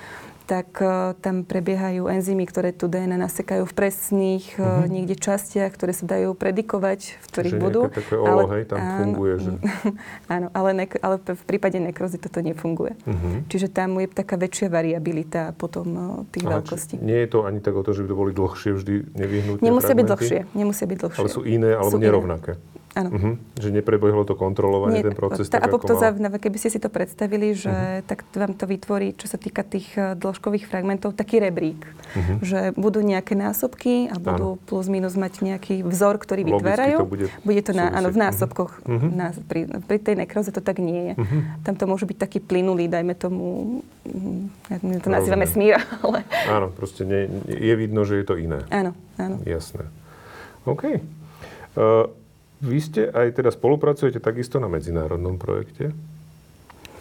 tak 0.52 0.84
uh, 0.84 1.16
tam 1.24 1.48
prebiehajú 1.48 2.12
enzymy, 2.12 2.44
ktoré 2.44 2.76
tu 2.76 2.92
DNA 2.92 3.16
nasekajú 3.16 3.64
v 3.64 3.72
presných 3.72 4.60
uh, 4.60 4.84
niekde 4.84 5.16
častiach, 5.16 5.72
ktoré 5.72 5.96
sa 5.96 6.04
dajú 6.04 6.36
predikovať, 6.36 7.16
v 7.24 7.26
ktorých 7.32 7.54
Čiže 7.56 7.64
budú. 7.64 7.82
také 7.88 8.20
olo, 8.20 8.28
ale, 8.28 8.42
hej, 8.60 8.64
tam 8.68 8.78
áno, 8.84 8.98
funguje. 9.00 9.34
Že... 9.40 9.52
áno, 10.36 10.48
ale, 10.52 10.70
nek- 10.76 11.00
ale 11.00 11.16
v 11.24 11.44
prípade 11.48 11.80
nekrozy 11.80 12.20
toto 12.20 12.44
nefunguje. 12.44 13.00
Uh-huh. 13.08 13.48
Čiže 13.48 13.72
tam 13.72 13.96
je 14.04 14.12
taká 14.12 14.36
väčšia 14.36 14.68
variabilita 14.68 15.56
potom 15.56 15.88
uh, 15.96 16.04
tých 16.36 16.44
Aha, 16.44 16.60
veľkostí. 16.60 17.00
Nie 17.00 17.24
je 17.24 17.30
to 17.32 17.48
ani 17.48 17.64
tak 17.64 17.72
o 17.72 17.88
to, 17.88 17.96
že 17.96 18.04
by 18.04 18.08
to 18.12 18.16
boli 18.20 18.32
dlhšie 18.36 18.76
vždy 18.76 18.94
nevyhnutné 19.16 19.64
Nemusia 19.64 19.96
fragmenty? 19.96 20.04
byť 20.04 20.12
dlhšie. 20.12 20.40
Nemusia 20.52 20.86
byť 20.92 20.98
dlhšie. 21.00 21.22
Ale 21.24 21.30
sú 21.32 21.42
iné 21.48 21.72
alebo 21.80 21.96
sú 21.96 22.04
nerovnaké. 22.04 22.60
Iné. 22.60 22.81
Áno. 22.92 23.10
Uh-huh. 23.12 23.34
Že 23.56 23.80
neprebehlo 23.80 24.28
to 24.28 24.36
kontrolovanie, 24.36 25.00
Nie, 25.00 25.08
ten 25.08 25.16
proces 25.16 25.48
tá 25.48 25.64
tak, 25.64 25.72
apoptóza, 25.72 26.12
mal... 26.12 26.36
keby 26.36 26.58
ste 26.60 26.70
si 26.76 26.80
to 26.84 26.92
predstavili, 26.92 27.56
že 27.56 27.72
uh-huh. 27.72 28.04
tak 28.04 28.28
vám 28.36 28.52
to 28.52 28.68
vytvorí, 28.68 29.16
čo 29.16 29.32
sa 29.32 29.40
týka 29.40 29.64
tých 29.64 29.96
eh, 29.96 30.12
dĺžkových 30.20 30.68
fragmentov, 30.68 31.16
taký 31.16 31.40
rebrík. 31.40 31.80
Uh-huh. 31.80 32.44
Že 32.44 32.60
budú 32.76 33.00
nejaké 33.00 33.32
násobky 33.40 34.12
a 34.12 34.20
budú 34.20 34.60
áno. 34.60 34.64
plus 34.68 34.92
minus 34.92 35.16
mať 35.16 35.40
nejaký 35.40 35.88
vzor, 35.88 36.20
ktorý 36.20 36.44
Logicky 36.44 36.56
vytvárajú. 36.60 36.98
To 37.00 37.08
bude, 37.08 37.28
bude 37.48 37.62
to 37.64 37.72
na, 37.72 37.88
áno, 37.96 38.12
v 38.12 38.18
násobkoch. 38.20 38.84
Uh-huh. 38.84 39.08
Na, 39.08 39.32
pri, 39.48 39.72
pri 39.88 39.98
tej 40.04 40.16
nekroze 40.20 40.52
to 40.52 40.60
tak 40.60 40.84
nie 40.84 41.12
je. 41.12 41.14
Uh-huh. 41.16 41.42
Tam 41.64 41.80
to 41.80 41.88
môže 41.88 42.04
byť 42.04 42.18
taký 42.20 42.44
plynulý, 42.44 42.92
dajme 42.92 43.16
tomu, 43.16 43.80
mm, 44.04 44.84
my 44.84 45.00
to 45.00 45.08
nazývame 45.08 45.48
smíra. 45.48 45.80
Ale... 46.04 46.28
Áno, 46.52 46.68
proste 46.76 47.08
nie, 47.08 47.32
je 47.48 47.74
vidno, 47.80 48.04
že 48.04 48.20
je 48.20 48.26
to 48.28 48.36
iné. 48.36 48.68
Áno, 48.68 48.92
áno. 49.16 49.40
Jasné. 49.48 49.88
OK. 50.68 51.00
Uh, 51.72 52.12
vy 52.62 52.80
ste 52.80 53.10
aj 53.10 53.42
teda 53.42 53.50
spolupracujete 53.50 54.22
takisto 54.22 54.62
na 54.62 54.70
medzinárodnom 54.70 55.42
projekte? 55.42 55.92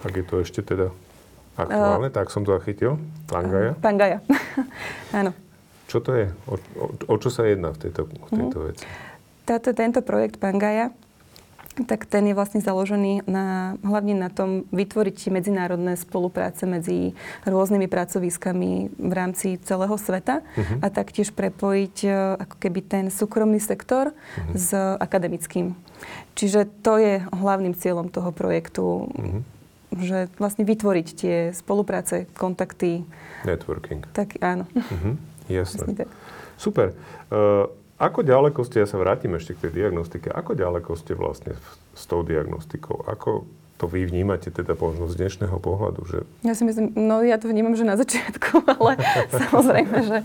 Ak 0.01 0.13
je 0.17 0.25
to 0.25 0.41
ešte 0.41 0.65
teda 0.65 0.89
aktuálne, 1.61 2.09
uh, 2.09 2.15
tak 2.15 2.33
som 2.33 2.41
to 2.41 2.57
zachytil. 2.57 2.97
Pangaja? 3.29 3.77
Uh, 3.77 3.83
Pangaja, 3.85 4.19
áno. 5.21 5.37
Čo 5.93 6.01
to 6.01 6.17
je? 6.17 6.33
O, 6.49 6.55
o, 6.81 6.85
o 6.97 7.15
čo 7.21 7.29
sa 7.29 7.45
jedná 7.45 7.75
v 7.77 7.79
tejto, 7.89 8.09
v 8.09 8.31
tejto 8.31 8.59
uh-huh. 8.63 8.69
veci? 8.73 8.85
Táto, 9.45 9.75
tento 9.77 10.01
projekt 10.01 10.41
Pangaja 10.41 10.95
tak 11.87 12.07
ten 12.07 12.29
je 12.29 12.35
vlastne 12.35 12.61
založený 12.61 13.25
na, 13.25 13.77
hlavne 13.81 14.17
na 14.17 14.29
tom 14.29 14.69
vytvoriť 14.71 15.33
medzinárodné 15.33 15.97
spolupráce 15.97 16.67
medzi 16.69 17.17
rôznymi 17.49 17.87
pracoviskami 17.89 18.71
v 18.97 19.13
rámci 19.13 19.57
celého 19.63 19.95
sveta 19.97 20.43
uh-huh. 20.43 20.85
a 20.85 20.87
taktiež 20.93 21.33
prepojiť 21.33 21.97
e, 22.05 22.11
ako 22.41 22.57
keby 22.61 22.81
ten 22.85 23.05
súkromný 23.09 23.61
sektor 23.63 24.13
uh-huh. 24.13 24.55
s 24.57 24.75
akademickým. 24.77 25.77
Čiže 26.35 26.69
to 26.81 26.97
je 26.97 27.25
hlavným 27.33 27.77
cieľom 27.77 28.09
toho 28.09 28.33
projektu, 28.33 29.09
uh-huh. 29.09 29.41
že 30.01 30.33
vlastne 30.41 30.65
vytvoriť 30.65 31.07
tie 31.17 31.37
spolupráce, 31.53 32.29
kontakty. 32.37 33.05
Networking. 33.45 34.05
Tak 34.13 34.41
áno. 34.41 34.69
Uh-huh. 34.73 35.15
Jasné. 35.51 36.07
tak. 36.07 36.09
Super. 36.61 36.93
Uh, 37.33 37.73
ako 38.01 38.25
ďaleko 38.25 38.65
ste, 38.65 38.81
ja 38.81 38.89
sa 38.89 38.97
vrátim 38.97 39.37
ešte 39.37 39.53
k 39.53 39.69
tej 39.69 39.85
diagnostike, 39.85 40.33
ako 40.33 40.57
ďaleko 40.57 40.97
ste 40.97 41.13
vlastne 41.13 41.53
s 41.93 42.09
tou 42.09 42.25
diagnostikou? 42.25 43.05
Ako 43.05 43.45
to 43.81 43.89
vy 43.89 44.05
vnímate 44.05 44.53
teda 44.53 44.77
možno 44.77 45.09
z 45.09 45.21
dnešného 45.21 45.57
pohľadu? 45.57 46.01
Že... 46.05 46.19
Ja 46.45 46.53
si 46.53 46.69
myslím, 46.69 46.93
no 46.97 47.25
ja 47.25 47.41
to 47.41 47.49
vnímam, 47.49 47.73
že 47.73 47.85
na 47.85 47.97
začiatku, 47.97 48.61
ale 48.77 49.01
samozrejme, 49.49 49.97
že... 50.05 50.19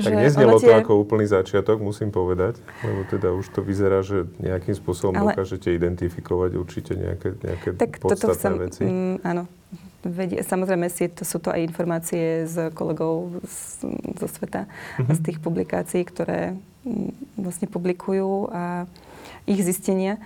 tak 0.00 0.04
že 0.04 0.10
neznelo 0.12 0.56
tie... 0.56 0.68
to 0.68 0.84
ako 0.84 0.92
úplný 1.00 1.24
začiatok, 1.28 1.80
musím 1.80 2.08
povedať, 2.08 2.60
lebo 2.84 3.04
teda 3.08 3.32
už 3.36 3.44
to 3.52 3.60
vyzerá, 3.60 4.00
že 4.00 4.28
nejakým 4.40 4.72
spôsobom 4.76 5.16
ale... 5.16 5.32
dokážete 5.32 5.72
identifikovať 5.72 6.60
určite 6.60 6.92
nejaké, 6.96 7.36
nejaké 7.40 7.68
tak 7.76 8.00
podstatné 8.04 8.36
sam, 8.36 8.56
veci. 8.56 8.82
Mm, 8.84 9.16
áno, 9.20 9.42
vedie, 10.04 10.40
samozrejme 10.40 10.88
si, 10.88 11.08
to 11.08 11.28
sú 11.28 11.40
to 11.44 11.52
aj 11.52 11.60
informácie 11.60 12.48
z 12.48 12.72
kolegov 12.72 13.40
z, 13.44 13.84
zo 14.16 14.28
sveta, 14.28 14.64
mm-hmm. 14.64 15.12
z 15.12 15.18
tých 15.24 15.38
publikácií, 15.44 16.04
ktoré 16.08 16.56
vlastne 17.34 17.66
publikujú 17.66 18.52
a 18.52 18.84
ich 19.44 19.60
zistenia. 19.64 20.20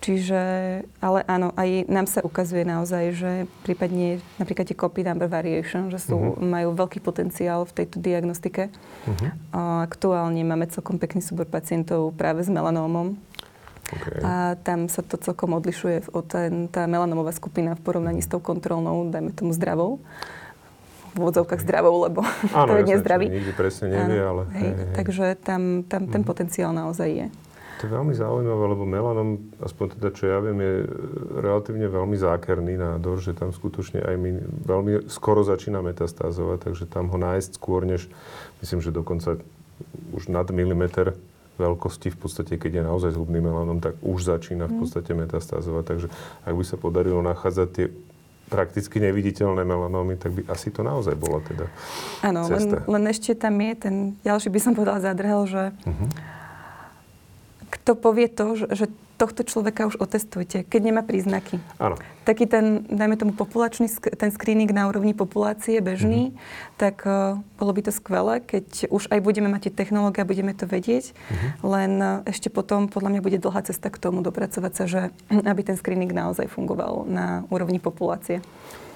Čiže, 0.00 0.40
ale 1.04 1.20
áno, 1.28 1.52
aj 1.60 1.84
nám 1.92 2.08
sa 2.08 2.24
ukazuje 2.24 2.64
naozaj, 2.64 3.04
že 3.12 3.32
prípadne 3.68 4.24
napríklad 4.40 4.64
tie 4.64 4.76
copy 4.76 5.04
number 5.04 5.28
variation, 5.28 5.92
že 5.92 6.00
sú, 6.00 6.16
uh-huh. 6.16 6.40
majú 6.40 6.72
veľký 6.72 7.04
potenciál 7.04 7.68
v 7.68 7.84
tejto 7.84 8.00
diagnostike. 8.00 8.72
Uh-huh. 8.72 9.28
A 9.52 9.84
aktuálne 9.84 10.40
máme 10.40 10.72
celkom 10.72 10.96
pekný 10.96 11.20
súbor 11.20 11.44
pacientov 11.44 12.16
práve 12.16 12.40
s 12.40 12.48
melanómom. 12.48 13.20
Okay. 13.92 14.24
A 14.24 14.56
tam 14.64 14.88
sa 14.88 15.04
to 15.04 15.20
celkom 15.20 15.52
odlišuje 15.52 16.16
od 16.16 16.24
ten, 16.24 16.72
tá 16.72 16.88
melanómová 16.88 17.36
skupina 17.36 17.76
v 17.76 17.84
porovnaní 17.84 18.24
s 18.24 18.30
tou 18.30 18.40
kontrolnou, 18.40 19.12
dajme 19.12 19.36
tomu 19.36 19.52
zdravou 19.52 20.00
v 21.10 21.16
úvodzovkách 21.18 21.60
zdravou, 21.62 22.06
lebo 22.06 22.22
Áno, 22.54 22.70
to 22.70 22.74
je 22.80 22.84
nezdravý. 22.96 23.26
Nikdy 23.28 23.52
presne 23.54 23.86
nevie, 23.90 24.20
ale... 24.20 24.42
Hej, 24.54 24.62
hej, 24.62 24.72
hej. 24.74 24.94
Takže 24.96 25.24
tam, 25.42 25.82
tam 25.86 26.06
ten 26.06 26.22
mm. 26.22 26.28
potenciál 26.28 26.70
naozaj 26.70 27.08
je. 27.10 27.26
To 27.80 27.88
je 27.88 27.96
veľmi 27.96 28.12
zaujímavé, 28.12 28.64
lebo 28.76 28.84
melanom, 28.84 29.40
aspoň 29.64 29.96
teda 29.96 30.08
čo 30.12 30.28
ja 30.28 30.36
viem, 30.44 30.60
je 30.60 30.84
relatívne 31.40 31.88
veľmi 31.88 32.12
zákerný 32.12 32.76
nádor, 32.76 33.24
že 33.24 33.32
tam 33.32 33.56
skutočne 33.56 34.04
aj 34.04 34.14
my 34.20 34.30
veľmi 34.68 34.92
skoro 35.08 35.40
začína 35.40 35.80
metastázovať, 35.80 36.60
takže 36.60 36.84
tam 36.84 37.08
ho 37.08 37.16
nájsť 37.16 37.56
skôr, 37.56 37.88
než 37.88 38.12
myslím, 38.60 38.84
že 38.84 38.92
dokonca 38.92 39.40
už 40.12 40.28
nad 40.28 40.44
milimeter 40.52 41.16
veľkosti 41.56 42.12
v 42.12 42.18
podstate, 42.20 42.60
keď 42.60 42.80
je 42.80 42.82
naozaj 42.84 43.10
zhubný 43.16 43.40
melanom, 43.40 43.80
tak 43.80 43.96
už 44.04 44.28
začína 44.28 44.68
v 44.68 44.76
mhm. 44.76 44.80
podstate 44.84 45.12
metastázovať. 45.16 45.84
Takže 45.88 46.06
ak 46.44 46.54
by 46.56 46.64
sa 46.64 46.76
podarilo 46.76 47.20
nachádzať 47.24 47.68
tie 47.72 47.86
prakticky 48.50 48.98
neviditeľné 48.98 49.62
melanómy, 49.62 50.18
tak 50.18 50.34
by 50.34 50.42
asi 50.50 50.74
to 50.74 50.82
naozaj 50.82 51.14
bola 51.14 51.38
teda 51.46 51.70
Áno, 52.26 52.50
len, 52.50 52.82
len 52.82 53.04
ešte 53.06 53.38
tam 53.38 53.54
je 53.62 53.72
ten 53.78 53.94
ďalší, 54.26 54.50
by 54.50 54.60
som 54.60 54.72
povedala, 54.74 54.98
zadrhel, 54.98 55.46
že 55.46 55.70
uh-huh. 55.70 56.08
Kto 57.70 57.94
povie 57.94 58.26
to, 58.26 58.58
že, 58.58 58.90
tohto 59.20 59.44
človeka 59.44 59.84
už 59.84 60.00
otestujte, 60.00 60.64
keď 60.64 60.80
nemá 60.80 61.04
príznaky. 61.04 61.60
Áno. 61.76 62.00
Taký 62.24 62.48
ten, 62.48 62.88
dajme 62.88 63.20
tomu 63.20 63.32
populačný, 63.36 63.92
ten 64.16 64.32
screening 64.32 64.72
na 64.72 64.88
úrovni 64.88 65.12
populácie 65.12 65.76
bežný, 65.84 66.32
mm-hmm. 66.32 66.80
tak 66.80 67.04
uh, 67.04 67.36
bolo 67.60 67.76
by 67.76 67.84
to 67.84 67.92
skvelé, 67.92 68.40
keď 68.40 68.88
už 68.88 69.12
aj 69.12 69.20
budeme 69.20 69.52
mať 69.52 69.68
tie 69.68 69.84
technológie 69.84 70.24
a 70.24 70.30
budeme 70.30 70.56
to 70.56 70.64
vedieť, 70.64 71.12
mm-hmm. 71.12 71.50
len 71.68 71.92
uh, 72.00 72.24
ešte 72.24 72.48
potom 72.48 72.88
podľa 72.88 73.12
mňa 73.12 73.20
bude 73.20 73.36
dlhá 73.36 73.60
cesta 73.68 73.92
k 73.92 74.00
tomu 74.00 74.24
dopracovať 74.24 74.72
sa, 74.72 74.84
že 74.88 75.00
aby 75.28 75.60
ten 75.68 75.76
screening 75.76 76.16
naozaj 76.16 76.48
fungoval 76.48 77.04
na 77.04 77.44
úrovni 77.52 77.76
populácie. 77.76 78.40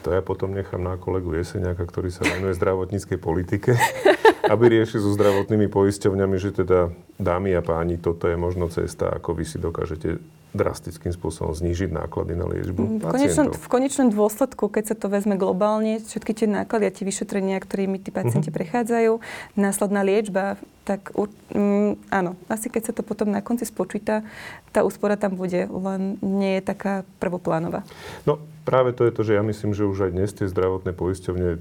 To 0.04 0.12
ja 0.12 0.20
potom 0.20 0.52
nechám 0.52 0.84
na 0.84 1.00
kolegu 1.00 1.32
Jeseniaka, 1.32 1.88
ktorý 1.88 2.12
sa 2.12 2.28
venuje 2.28 2.52
zdravotníckej 2.52 3.16
politike, 3.16 3.72
aby 4.52 4.64
riešil 4.68 5.00
so 5.00 5.16
zdravotnými 5.16 5.72
poisťovňami, 5.72 6.36
že 6.36 6.52
teda 6.52 6.92
dámy 7.16 7.56
a 7.56 7.64
páni, 7.64 7.96
toto 7.96 8.28
je 8.28 8.36
možno 8.36 8.68
cesta, 8.68 9.08
ako 9.08 9.32
vy 9.32 9.44
si 9.48 9.56
dokážete 9.56 10.20
drastickým 10.54 11.10
spôsobom 11.10 11.50
znížiť 11.50 11.90
náklady 11.90 12.38
na 12.38 12.46
liečbu 12.46 13.02
v 13.02 13.10
konečnom, 13.10 13.50
v 13.50 13.66
konečnom 13.66 14.08
dôsledku, 14.14 14.70
keď 14.70 14.94
sa 14.94 14.94
to 14.94 15.10
vezme 15.10 15.34
globálne, 15.34 15.98
všetky 15.98 16.30
tie 16.30 16.46
náklady 16.46 16.84
a 16.86 16.94
tie 16.94 17.02
vyšetrenia, 17.02 17.58
ktorými 17.58 17.98
tí 17.98 18.14
pacienti 18.14 18.54
uh-huh. 18.54 18.62
prechádzajú, 18.62 19.12
následná 19.58 20.06
liečba, 20.06 20.54
tak 20.86 21.10
um, 21.18 21.98
áno, 22.06 22.38
asi 22.46 22.70
keď 22.70 22.82
sa 22.86 22.92
to 22.94 23.02
potom 23.02 23.34
na 23.34 23.42
konci 23.42 23.66
spočíta, 23.66 24.22
tá 24.70 24.86
úspora 24.86 25.18
tam 25.18 25.34
bude, 25.34 25.66
len 25.66 26.22
nie 26.22 26.62
je 26.62 26.62
taká 26.62 27.02
prvoplánová. 27.18 27.82
No 28.22 28.38
práve 28.64 28.96
to 28.96 29.04
je 29.04 29.12
to, 29.12 29.22
že 29.22 29.36
ja 29.36 29.42
myslím, 29.44 29.76
že 29.76 29.86
už 29.86 30.08
aj 30.08 30.12
dnes 30.16 30.30
tie 30.32 30.48
zdravotné 30.48 30.96
poisťovne 30.96 31.60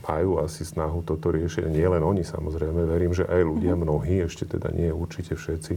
majú 0.00 0.40
asi 0.40 0.64
snahu 0.64 1.04
toto 1.04 1.30
riešiť. 1.30 1.68
Nie 1.68 1.86
len 1.86 2.00
oni 2.00 2.24
samozrejme, 2.24 2.88
verím, 2.88 3.12
že 3.12 3.28
aj 3.28 3.42
ľudia, 3.44 3.76
mm-hmm. 3.76 3.84
mnohí, 3.84 4.14
ešte 4.24 4.48
teda 4.48 4.72
nie 4.72 4.88
určite 4.90 5.36
všetci, 5.36 5.72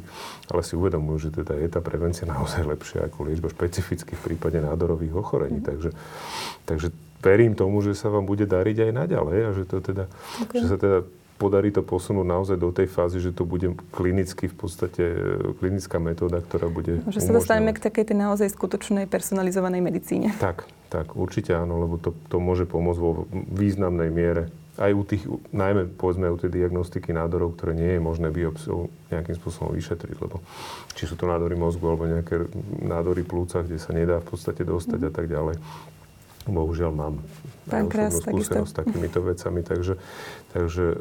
ale 0.49 0.61
si 0.63 0.73
uvedomujú, 0.79 1.29
že 1.29 1.43
teda 1.43 1.53
je 1.59 1.69
tá 1.69 1.79
prevencia 1.83 2.25
naozaj 2.33 2.63
lepšia 2.63 3.07
ako 3.11 3.29
liečba 3.29 3.51
špecificky 3.51 4.15
v 4.15 4.33
prípade 4.33 4.63
nádorových 4.63 5.13
ochorení. 5.13 5.59
Mm-hmm. 5.59 5.69
Takže, 5.69 5.89
takže 6.65 6.87
verím 7.19 7.53
tomu, 7.55 7.83
že 7.83 7.95
sa 7.95 8.11
vám 8.11 8.27
bude 8.27 8.47
dariť 8.47 8.89
aj 8.89 8.91
naďalej 8.91 9.39
a 9.43 9.49
že, 9.55 9.63
to 9.67 9.77
teda, 9.79 10.05
okay. 10.43 10.59
že 10.59 10.67
sa 10.67 10.77
teda 10.79 10.97
podarí 11.37 11.73
to 11.73 11.81
posunúť 11.81 12.27
naozaj 12.27 12.57
do 12.57 12.69
tej 12.69 12.87
fázy, 12.87 13.19
že 13.19 13.35
to 13.35 13.43
bude 13.43 13.75
klinicky 13.91 14.47
v 14.47 14.55
podstate 14.55 15.03
klinická 15.59 15.97
metóda, 15.97 16.39
ktorá 16.39 16.69
bude 16.69 17.03
Že 17.09 17.19
sa 17.19 17.33
dostaneme 17.33 17.75
k 17.75 17.83
takej 17.83 18.13
tej 18.13 18.17
naozaj 18.17 18.47
skutočnej 18.53 19.09
personalizovanej 19.09 19.81
medicíne. 19.81 20.31
Tak, 20.37 20.69
tak, 20.93 21.17
určite 21.17 21.57
áno, 21.57 21.81
lebo 21.81 21.97
to, 21.97 22.13
to 22.29 22.37
môže 22.37 22.69
pomôcť 22.69 22.99
vo 23.01 23.25
významnej 23.33 24.09
miere 24.13 24.53
aj 24.73 24.91
u 24.93 25.03
tých, 25.05 25.23
najmä 25.53 25.85
povedzme 25.93 26.33
u 26.33 26.37
tej 26.37 26.49
diagnostiky 26.49 27.13
nádorov, 27.13 27.53
ktoré 27.53 27.77
nie 27.77 27.91
je 27.93 28.01
možné 28.01 28.33
biopsiou 28.33 28.89
nejakým 29.13 29.37
spôsobom 29.37 29.69
vyšetriť, 29.69 30.17
lebo 30.17 30.41
či 30.97 31.05
sú 31.05 31.13
to 31.13 31.29
nádory 31.29 31.53
mozgu 31.53 31.85
alebo 31.93 32.09
nejaké 32.09 32.49
nádory 32.81 33.21
plúca, 33.21 33.61
kde 33.61 33.77
sa 33.77 33.93
nedá 33.93 34.17
v 34.17 34.33
podstate 34.33 34.65
dostať 34.65 34.97
mm. 34.97 35.09
a 35.09 35.11
tak 35.13 35.25
ďalej. 35.29 35.55
Bohužiaľ 36.43 36.91
mám 36.91 37.15
Pankrás, 37.71 38.19
skúsenosť 38.19 38.71
s 38.71 38.75
takýmito 38.75 39.23
vecami, 39.23 39.63
takže, 39.63 39.95
takže 40.51 40.83
e, 40.83 40.95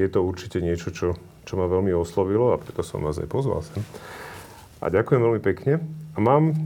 je 0.00 0.08
to 0.08 0.24
určite 0.24 0.64
niečo, 0.64 0.88
čo, 0.88 1.20
čo 1.44 1.52
ma 1.60 1.68
veľmi 1.68 1.92
oslovilo 1.92 2.56
a 2.56 2.60
preto 2.60 2.80
som 2.80 3.04
vás 3.04 3.20
aj 3.20 3.28
pozval 3.28 3.60
sem. 3.60 3.84
A 4.80 4.88
ďakujem 4.88 5.20
veľmi 5.20 5.42
pekne. 5.44 5.84
A 6.16 6.18
mám, 6.24 6.56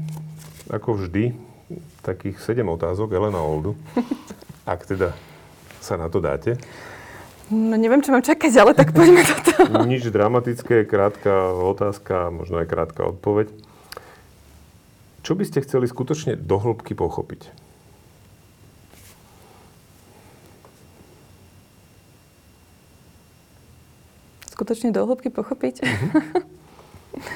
ako 0.71 1.03
vždy, 1.03 1.35
takých 2.07 2.39
7 2.39 2.63
otázok 2.63 3.11
Elena 3.11 3.43
Oldu. 3.43 3.75
Ak 4.65 4.87
teda 4.87 5.11
sa 5.83 5.99
na 5.99 6.07
to 6.07 6.23
dáte. 6.23 6.55
No 7.53 7.77
neviem, 7.77 8.01
čo 8.01 8.15
mám 8.15 8.25
čakať, 8.25 8.53
ale 8.57 8.73
tak 8.73 8.97
poďme 8.97 9.21
do 9.21 9.37
toho. 9.43 9.85
Nič 9.91 10.09
dramatické, 10.09 10.87
krátka 10.89 11.53
otázka, 11.53 12.33
možno 12.33 12.63
aj 12.63 12.71
krátka 12.71 13.03
odpoveď. 13.05 13.53
Čo 15.27 15.37
by 15.37 15.45
ste 15.45 15.61
chceli 15.65 15.85
skutočne 15.91 16.41
do 16.41 16.57
hĺbky 16.57 16.97
pochopiť? 16.97 17.64
Skutočne 24.55 24.95
do 24.95 25.03
hĺbky 25.03 25.35
pochopiť. 25.35 25.83
Uh-huh. 25.83 26.11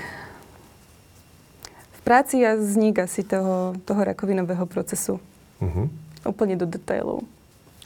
v 1.98 2.00
práci 2.06 2.46
a 2.46 2.54
vznik 2.54 3.02
asi 3.02 3.26
toho, 3.26 3.74
toho 3.82 4.00
rakovinového 4.06 4.62
procesu. 4.70 5.18
Uh-huh. 5.58 5.90
Úplne 6.22 6.54
do 6.54 6.70
detailov. 6.70 7.26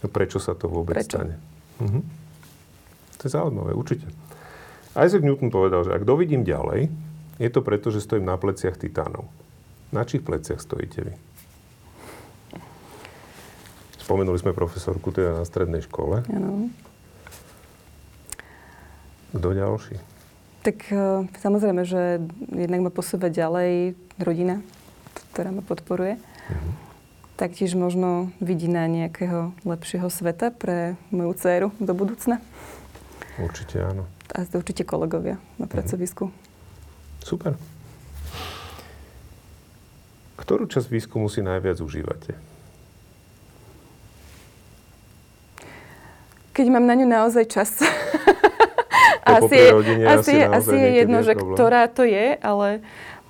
A 0.05 0.07
prečo 0.12 0.37
sa 0.37 0.53
to 0.53 0.68
vôbec 0.68 1.01
prečo? 1.01 1.16
stane? 1.16 1.40
Uh-huh. 1.81 2.05
To 3.16 3.23
je 3.25 3.31
zaujímavé, 3.33 3.73
určite. 3.73 4.05
Isaac 4.92 5.25
Newton 5.25 5.49
povedal, 5.49 5.88
že 5.88 5.97
ak 5.97 6.05
dovidím 6.05 6.45
ďalej, 6.45 6.92
je 7.40 7.49
to 7.49 7.64
preto, 7.64 7.88
že 7.88 8.05
stojím 8.05 8.29
na 8.29 8.37
pleciach 8.37 8.77
titánov. 8.77 9.25
Na 9.88 10.05
čích 10.05 10.21
pleciach 10.21 10.61
stojíte 10.61 11.01
vy? 11.09 11.14
Spomenuli 14.03 14.37
sme 14.37 14.53
profesorku 14.53 15.14
teda 15.14 15.40
na 15.40 15.45
strednej 15.47 15.81
škole. 15.87 16.27
Ano. 16.29 16.68
Kto 19.33 19.49
ďalší? 19.57 19.97
Tak 20.62 20.79
uh, 20.92 21.27
samozrejme, 21.40 21.83
že 21.88 22.21
jednak 22.53 22.81
ma 22.87 22.90
posúva 22.92 23.33
ďalej 23.33 23.97
rodina, 24.21 24.61
ktorá 25.33 25.50
ma 25.50 25.65
podporuje. 25.65 26.21
Uh-huh. 26.21 26.73
Taktiež 27.40 27.75
možno 27.75 28.31
vidina 28.38 28.87
nejakého 28.87 29.56
lepšieho 29.65 30.06
sveta 30.13 30.52
pre 30.52 30.94
moju 31.11 31.33
dceru 31.35 31.69
do 31.81 31.96
budúcna. 31.96 32.38
Určite 33.40 33.81
áno. 33.81 34.04
A 34.37 34.44
určite 34.44 34.85
kolegovia 34.85 35.40
na 35.56 35.65
mhm. 35.67 35.73
pracovisku. 35.73 36.29
Super. 37.25 37.56
Ktorú 40.37 40.67
časť 40.67 40.88
výskumu 40.90 41.31
si 41.31 41.40
najviac 41.40 41.81
užívate? 41.81 42.35
Keď 46.52 46.67
mám 46.69 46.85
na 46.85 46.94
ňu 46.98 47.06
naozaj 47.09 47.48
čas. 47.48 47.71
asi 49.23 49.54
je, 49.54 49.68
rodine, 49.70 50.04
asi, 50.06 50.33
je, 50.35 50.44
asi 50.44 50.77
je 50.77 50.90
jedno, 51.02 51.18
že 51.23 51.33
problém. 51.38 51.54
ktorá 51.54 51.83
to 51.87 52.02
je, 52.02 52.27
ale 52.42 52.83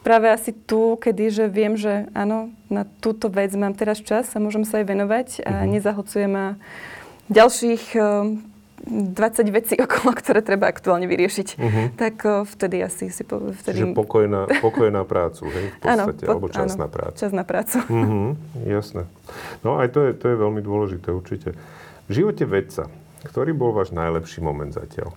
práve 0.03 0.26
asi 0.32 0.51
tu, 0.53 0.99
kedy 0.99 1.24
že 1.30 1.45
viem, 1.47 1.78
že 1.78 2.11
áno, 2.12 2.51
na 2.72 2.88
túto 3.01 3.30
vec 3.30 3.55
mám 3.55 3.76
teraz 3.76 4.03
čas 4.03 4.28
a 4.34 4.43
môžem 4.43 4.66
sa 4.66 4.82
aj 4.82 4.86
venovať 4.88 5.28
a 5.47 5.62
uh-huh. 5.62 5.70
nezahlcujem 5.70 6.30
ma 6.32 6.47
ďalších 7.30 7.97
20 8.82 9.47
vecí 9.55 9.74
okolo, 9.84 10.11
ktoré 10.18 10.43
treba 10.43 10.66
aktuálne 10.66 11.07
vyriešiť. 11.07 11.49
Uh-huh. 11.55 11.86
Tak 11.95 12.14
uh, 12.26 12.43
vtedy 12.43 12.82
asi 12.82 13.14
si... 13.14 13.22
Po, 13.22 13.55
vtedy... 13.55 13.86
Čiže 13.86 13.95
pokoj 13.95 14.26
na, 14.26 14.51
pokoj 14.59 14.90
na 14.90 15.07
prácu, 15.07 15.47
hej? 15.55 15.66
V 15.70 15.78
podstate, 15.86 16.22
áno, 16.26 16.26
po, 16.26 16.30
alebo 16.34 16.49
čas 16.51 16.74
áno, 16.74 16.80
na 16.82 16.88
prácu. 16.90 17.16
čas 17.16 17.32
na 17.32 17.45
prácu. 17.47 17.76
Uh-huh, 17.86 18.34
jasné. 18.66 19.07
No 19.62 19.78
aj 19.78 19.95
to 19.95 20.11
je, 20.11 20.18
to 20.18 20.26
je 20.34 20.36
veľmi 20.36 20.61
dôležité 20.61 21.14
určite. 21.14 21.55
V 22.11 22.12
živote 22.12 22.43
vedca, 22.43 22.90
ktorý 23.22 23.55
bol 23.55 23.70
váš 23.70 23.95
najlepší 23.95 24.43
moment 24.43 24.74
zatiaľ? 24.74 25.14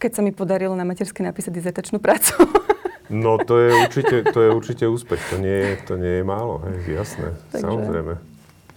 Keď 0.00 0.10
sa 0.16 0.24
mi 0.24 0.32
podarilo 0.32 0.72
na 0.72 0.88
materskej 0.88 1.28
napísať 1.28 1.52
dizertačnú 1.52 2.00
prácu. 2.00 2.34
No 3.10 3.42
to 3.42 3.58
je 3.58 3.74
určite, 3.74 4.22
to 4.30 4.38
je 4.38 4.50
určite 4.54 4.84
úspech. 4.86 5.18
To 5.34 5.42
nie 5.42 5.50
je, 5.50 5.70
to 5.82 5.98
nie 5.98 6.22
je 6.22 6.24
málo, 6.24 6.62
hej, 6.62 7.02
jasné. 7.02 7.34
Takže... 7.50 7.66
Samozrejme. 7.66 8.14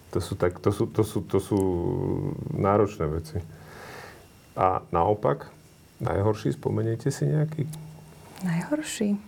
To 0.09 0.17
sú, 0.17 0.33
tak, 0.33 0.57
to, 0.57 0.73
sú, 0.73 0.89
to, 0.89 1.05
sú, 1.05 1.21
to 1.21 1.37
sú 1.37 1.59
náročné 2.49 3.05
veci. 3.13 3.37
A 4.57 4.81
naopak, 4.89 5.53
najhorší, 6.01 6.49
spomeniete 6.57 7.13
si 7.13 7.29
nejaký? 7.29 7.69
Najhorší? 8.41 9.21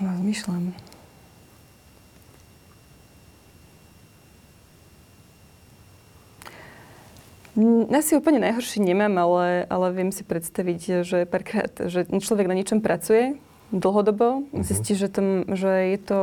No, 0.00 0.08
zmyšľam. 0.24 0.72
Asi 7.90 8.14
úplne 8.14 8.38
najhorší 8.38 8.78
nemám, 8.78 9.18
ale, 9.18 9.66
ale 9.66 9.86
viem 9.90 10.14
si 10.14 10.22
predstaviť, 10.22 11.02
že 11.02 11.26
párkrát, 11.26 11.74
že 11.90 12.06
človek 12.06 12.46
na 12.46 12.54
niečom 12.54 12.78
pracuje 12.78 13.34
dlhodobo, 13.74 14.46
uh-huh. 14.46 14.62
zistí, 14.62 14.94
že, 14.94 15.10
to, 15.10 15.42
že 15.50 15.92
je 15.92 15.98
to 15.98 16.18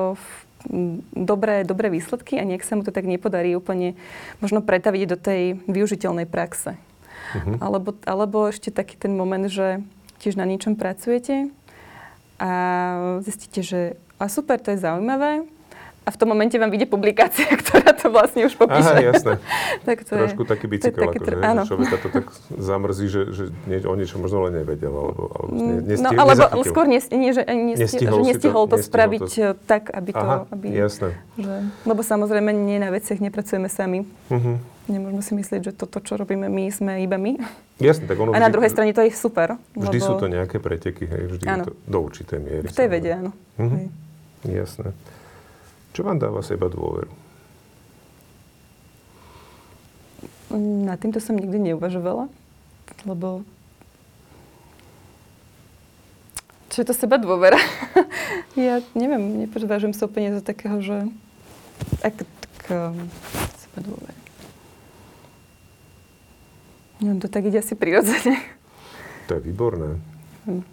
dobré, 1.14 1.68
dobré 1.68 1.92
výsledky 1.92 2.40
a 2.40 2.48
nejak 2.48 2.64
sa 2.64 2.80
mu 2.80 2.88
to 2.88 2.96
tak 2.96 3.06
nepodarí 3.06 3.54
úplne 3.54 4.00
možno 4.40 4.64
pretaviť 4.64 5.04
do 5.12 5.18
tej 5.20 5.42
využiteľnej 5.68 6.26
praxe. 6.26 6.80
Uh-huh. 7.36 7.60
Alebo, 7.60 7.94
alebo 8.08 8.48
ešte 8.48 8.72
taký 8.72 8.96
ten 8.96 9.12
moment, 9.14 9.52
že 9.52 9.84
tiež 10.24 10.40
na 10.40 10.48
niečom 10.48 10.80
pracujete 10.80 11.52
a 12.40 12.52
zistíte, 13.22 13.60
že 13.60 13.80
a 14.16 14.32
super, 14.32 14.56
to 14.64 14.72
je 14.72 14.80
zaujímavé, 14.80 15.44
a 16.06 16.10
v 16.14 16.18
tom 16.22 16.30
momente 16.30 16.54
vám 16.62 16.70
vyjde 16.70 16.86
publikácia, 16.86 17.50
ktorá 17.66 17.90
to 17.98 18.14
vlastne 18.14 18.46
už 18.46 18.54
popíše. 18.54 18.94
Aha, 18.94 19.02
jasné. 19.02 19.42
tak 19.90 20.06
to 20.06 20.14
Trošku 20.14 20.46
je, 20.46 20.50
taký 20.54 20.66
bicykel, 20.70 21.02
taký 21.10 21.18
akože, 21.18 21.34
že 21.34 21.66
človeka 21.66 21.96
to 21.98 22.08
tak 22.14 22.26
zamrzí, 22.54 23.06
že, 23.10 23.22
že 23.34 23.44
nie, 23.66 23.82
o 23.82 23.96
niečo 23.98 24.22
možno 24.22 24.46
len 24.46 24.62
nevedel, 24.62 24.94
alebo, 24.94 25.24
alebo 25.34 25.52
ne, 25.58 25.82
mm, 25.82 25.90
nestihol, 25.90 26.06
No, 26.06 26.10
alebo 26.22 26.32
nezachytil. 26.38 26.70
skôr 26.70 26.86
nie, 26.86 27.00
nie, 27.10 27.32
že, 27.34 27.42
nestihol, 27.42 27.74
nestihol, 27.74 28.18
že 28.22 28.30
nestihol 28.30 28.64
to, 28.70 28.78
to 28.78 28.86
spraviť 28.86 29.22
to... 29.26 29.42
Eh, 29.42 29.54
tak, 29.66 29.84
aby 29.90 30.10
to... 30.14 30.22
Aha, 30.22 30.38
aby, 30.54 30.66
jasné. 30.70 31.10
Že, 31.42 31.56
lebo 31.90 32.02
samozrejme 32.06 32.50
nie 32.54 32.78
na 32.78 32.94
veciach 32.94 33.18
nepracujeme 33.18 33.66
sami. 33.66 34.06
Uh-huh. 34.30 34.62
Nemôžeme 34.86 35.24
si 35.26 35.34
myslieť, 35.34 35.62
že 35.66 35.72
toto, 35.74 35.98
čo 36.06 36.14
robíme 36.22 36.46
my, 36.46 36.70
sme 36.70 37.02
iba 37.02 37.18
my. 37.18 37.42
Jasne, 37.82 38.06
tak 38.06 38.22
ono 38.22 38.30
A 38.30 38.38
na 38.38 38.54
druhej 38.54 38.70
strane 38.70 38.94
to 38.94 39.02
je 39.02 39.10
super. 39.10 39.58
Vždy 39.74 39.98
lebo... 39.98 40.06
sú 40.06 40.14
to 40.22 40.30
nejaké 40.30 40.62
preteky, 40.62 41.10
hej, 41.10 41.24
vždy 41.34 41.44
je 41.50 41.58
to 41.66 41.74
do 41.90 41.98
určitej 42.06 42.38
miery. 42.38 42.70
V 42.70 42.78
tej 42.78 42.88
vede, 42.94 43.10
áno. 43.18 43.32
Uh-huh. 43.58 43.90
Jasné. 44.46 44.94
Čo 45.96 46.04
vám 46.04 46.20
dáva 46.20 46.44
seba 46.44 46.68
dôveru? 46.68 47.08
Na 50.60 51.00
týmto 51.00 51.24
som 51.24 51.40
nikdy 51.40 51.72
neuvažovala, 51.72 52.28
lebo 53.08 53.48
čo 56.68 56.84
je 56.84 56.88
to 56.92 56.92
seba 56.92 57.16
dôvera? 57.16 57.56
ja 58.60 58.84
neviem, 58.92 59.48
nepovažujem 59.48 59.96
sa 59.96 60.12
úplne 60.12 60.36
za 60.36 60.44
takého, 60.44 60.84
že 60.84 61.08
ak, 62.04 62.28
tak, 62.28 62.64
um, 62.76 63.08
seba 63.56 63.80
dôvera. 63.80 64.20
Neviem, 67.00 67.24
to 67.24 67.32
tak 67.32 67.48
ide 67.48 67.64
asi 67.64 67.72
prirodzene. 67.72 68.36
To 69.32 69.40
je 69.40 69.42
výborné. 69.48 69.96
Hm. 70.44 70.64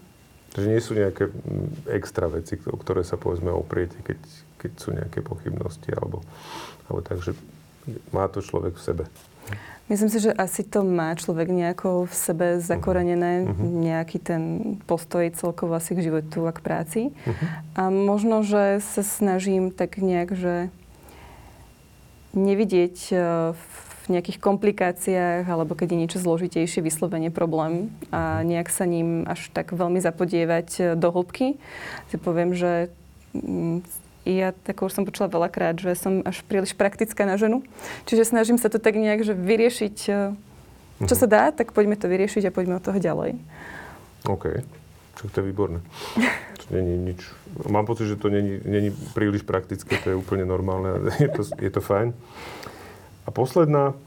Takže 0.52 0.68
nie 0.68 0.82
sú 0.82 0.98
nejaké 0.98 1.30
mm, 1.30 1.94
extra 1.94 2.26
veci, 2.26 2.58
o 2.66 2.74
ktoré 2.74 3.06
sa 3.06 3.14
povedzme 3.14 3.54
opriete, 3.54 3.96
keď, 4.02 4.18
keď 4.62 4.72
sú 4.78 4.88
nejaké 4.94 5.20
pochybnosti, 5.26 5.90
alebo, 5.90 6.22
alebo 6.86 7.00
tak, 7.02 7.18
že 7.18 7.34
má 8.14 8.30
to 8.30 8.38
človek 8.38 8.78
v 8.78 8.82
sebe. 8.82 9.04
Myslím 9.90 10.08
si, 10.08 10.22
že 10.22 10.32
asi 10.32 10.62
to 10.62 10.86
má 10.86 11.12
človek 11.18 11.50
nejako 11.50 12.06
v 12.06 12.14
sebe 12.14 12.46
zakorenené, 12.62 13.44
uh-huh. 13.44 13.58
nejaký 13.60 14.22
ten 14.22 14.42
postoj 14.86 15.26
celkovo 15.34 15.74
asi 15.74 15.98
k 15.98 16.06
životu 16.06 16.46
a 16.46 16.54
k 16.54 16.64
práci. 16.64 17.00
Uh-huh. 17.10 17.46
A 17.74 17.82
možno, 17.90 18.46
že 18.46 18.78
sa 18.80 19.02
snažím 19.02 19.74
tak 19.74 19.98
nejak, 19.98 20.32
že 20.38 20.54
nevidieť 22.32 22.96
e, 23.12 23.14
v 23.52 24.04
nejakých 24.08 24.38
komplikáciách 24.42 25.44
alebo 25.46 25.76
keď 25.78 25.94
je 25.94 26.00
niečo 26.00 26.18
zložitejšie, 26.18 26.82
vyslovene 26.82 27.30
problém 27.30 27.92
a 28.10 28.40
mhm. 28.40 28.44
nejak 28.48 28.68
sa 28.72 28.84
ním 28.88 29.28
až 29.28 29.52
tak 29.52 29.70
veľmi 29.72 30.00
zapodievať 30.02 30.68
e, 30.80 30.82
do 30.98 31.08
hĺbky. 31.12 31.60
Si 32.10 32.16
poviem, 32.18 32.56
že 32.56 32.88
ja 34.22 34.54
tak 34.54 34.82
už 34.82 34.94
som 34.94 35.02
počula 35.02 35.26
veľakrát, 35.26 35.78
že 35.82 35.98
som 35.98 36.22
až 36.22 36.46
príliš 36.46 36.78
praktická 36.78 37.26
na 37.26 37.34
ženu. 37.34 37.66
Čiže 38.06 38.30
snažím 38.30 38.58
sa 38.58 38.70
to 38.70 38.78
tak 38.78 38.94
nejak, 38.94 39.26
že 39.26 39.34
vyriešiť, 39.34 39.96
eh, 40.10 40.34
čo 41.02 41.14
sa 41.18 41.26
mhm. 41.26 41.32
dá, 41.32 41.42
tak 41.50 41.74
poďme 41.74 41.98
to 41.98 42.06
vyriešiť 42.06 42.48
a 42.48 42.54
poďme 42.54 42.78
od 42.78 42.84
toho 42.86 42.98
ďalej. 42.98 43.34
OK. 44.30 44.62
Čo 45.18 45.28
to 45.28 45.42
je 45.42 45.48
výborné. 45.50 45.78
To 46.62 46.66
není 46.78 46.94
nič. 46.94 47.20
Mám 47.66 47.90
pocit, 47.90 48.06
že 48.06 48.16
to 48.16 48.30
není, 48.30 48.62
není 48.62 48.94
príliš 49.18 49.42
praktické, 49.42 49.98
to 49.98 50.14
je 50.14 50.16
úplne 50.16 50.46
normálne. 50.46 51.10
Je 51.18 51.26
to, 51.26 51.42
je 51.58 51.70
to 51.74 51.82
fajn. 51.82 52.14
A 53.26 53.28
posledná, 53.34 53.98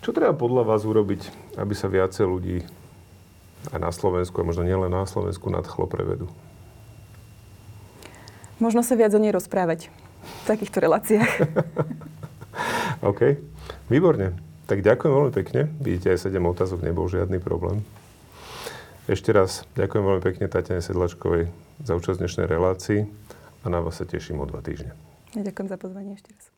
čo 0.00 0.16
treba 0.16 0.32
podľa 0.32 0.64
vás 0.66 0.88
urobiť, 0.88 1.28
aby 1.60 1.74
sa 1.76 1.92
viacej 1.92 2.24
ľudí 2.24 2.64
aj 3.70 3.78
na 3.78 3.92
Slovensku, 3.92 4.40
a 4.40 4.48
možno 4.48 4.66
nielen 4.66 4.90
na 4.90 5.04
Slovensku, 5.04 5.52
nadchlo 5.52 5.86
prevedu? 5.86 6.26
Možno 8.62 8.86
sa 8.86 8.94
viac 8.94 9.10
o 9.10 9.18
nej 9.18 9.34
rozprávať 9.34 9.90
v 10.22 10.42
takýchto 10.46 10.78
reláciách. 10.78 11.50
OK, 13.10 13.42
výborne. 13.90 14.38
Tak 14.70 14.86
ďakujem 14.86 15.10
veľmi 15.10 15.32
pekne. 15.34 15.66
Vidíte, 15.82 16.14
aj 16.14 16.30
7 16.30 16.38
otázok 16.38 16.86
nebol 16.86 17.10
žiadny 17.10 17.42
problém. 17.42 17.82
Ešte 19.10 19.34
raz 19.34 19.66
ďakujem 19.74 20.06
veľmi 20.06 20.22
pekne 20.22 20.46
Tatiane 20.46 20.78
Sedlačkovej 20.78 21.50
za 21.82 21.98
účasť 21.98 22.22
dnešnej 22.22 22.46
relácii 22.46 23.10
a 23.62 23.66
na 23.66 23.82
vás 23.82 23.98
sa 23.98 24.06
teším 24.06 24.38
o 24.38 24.46
dva 24.46 24.62
týždne. 24.62 24.94
Ja 25.34 25.42
ďakujem 25.42 25.66
za 25.66 25.76
pozvanie 25.82 26.14
ešte 26.14 26.30
raz. 26.30 26.51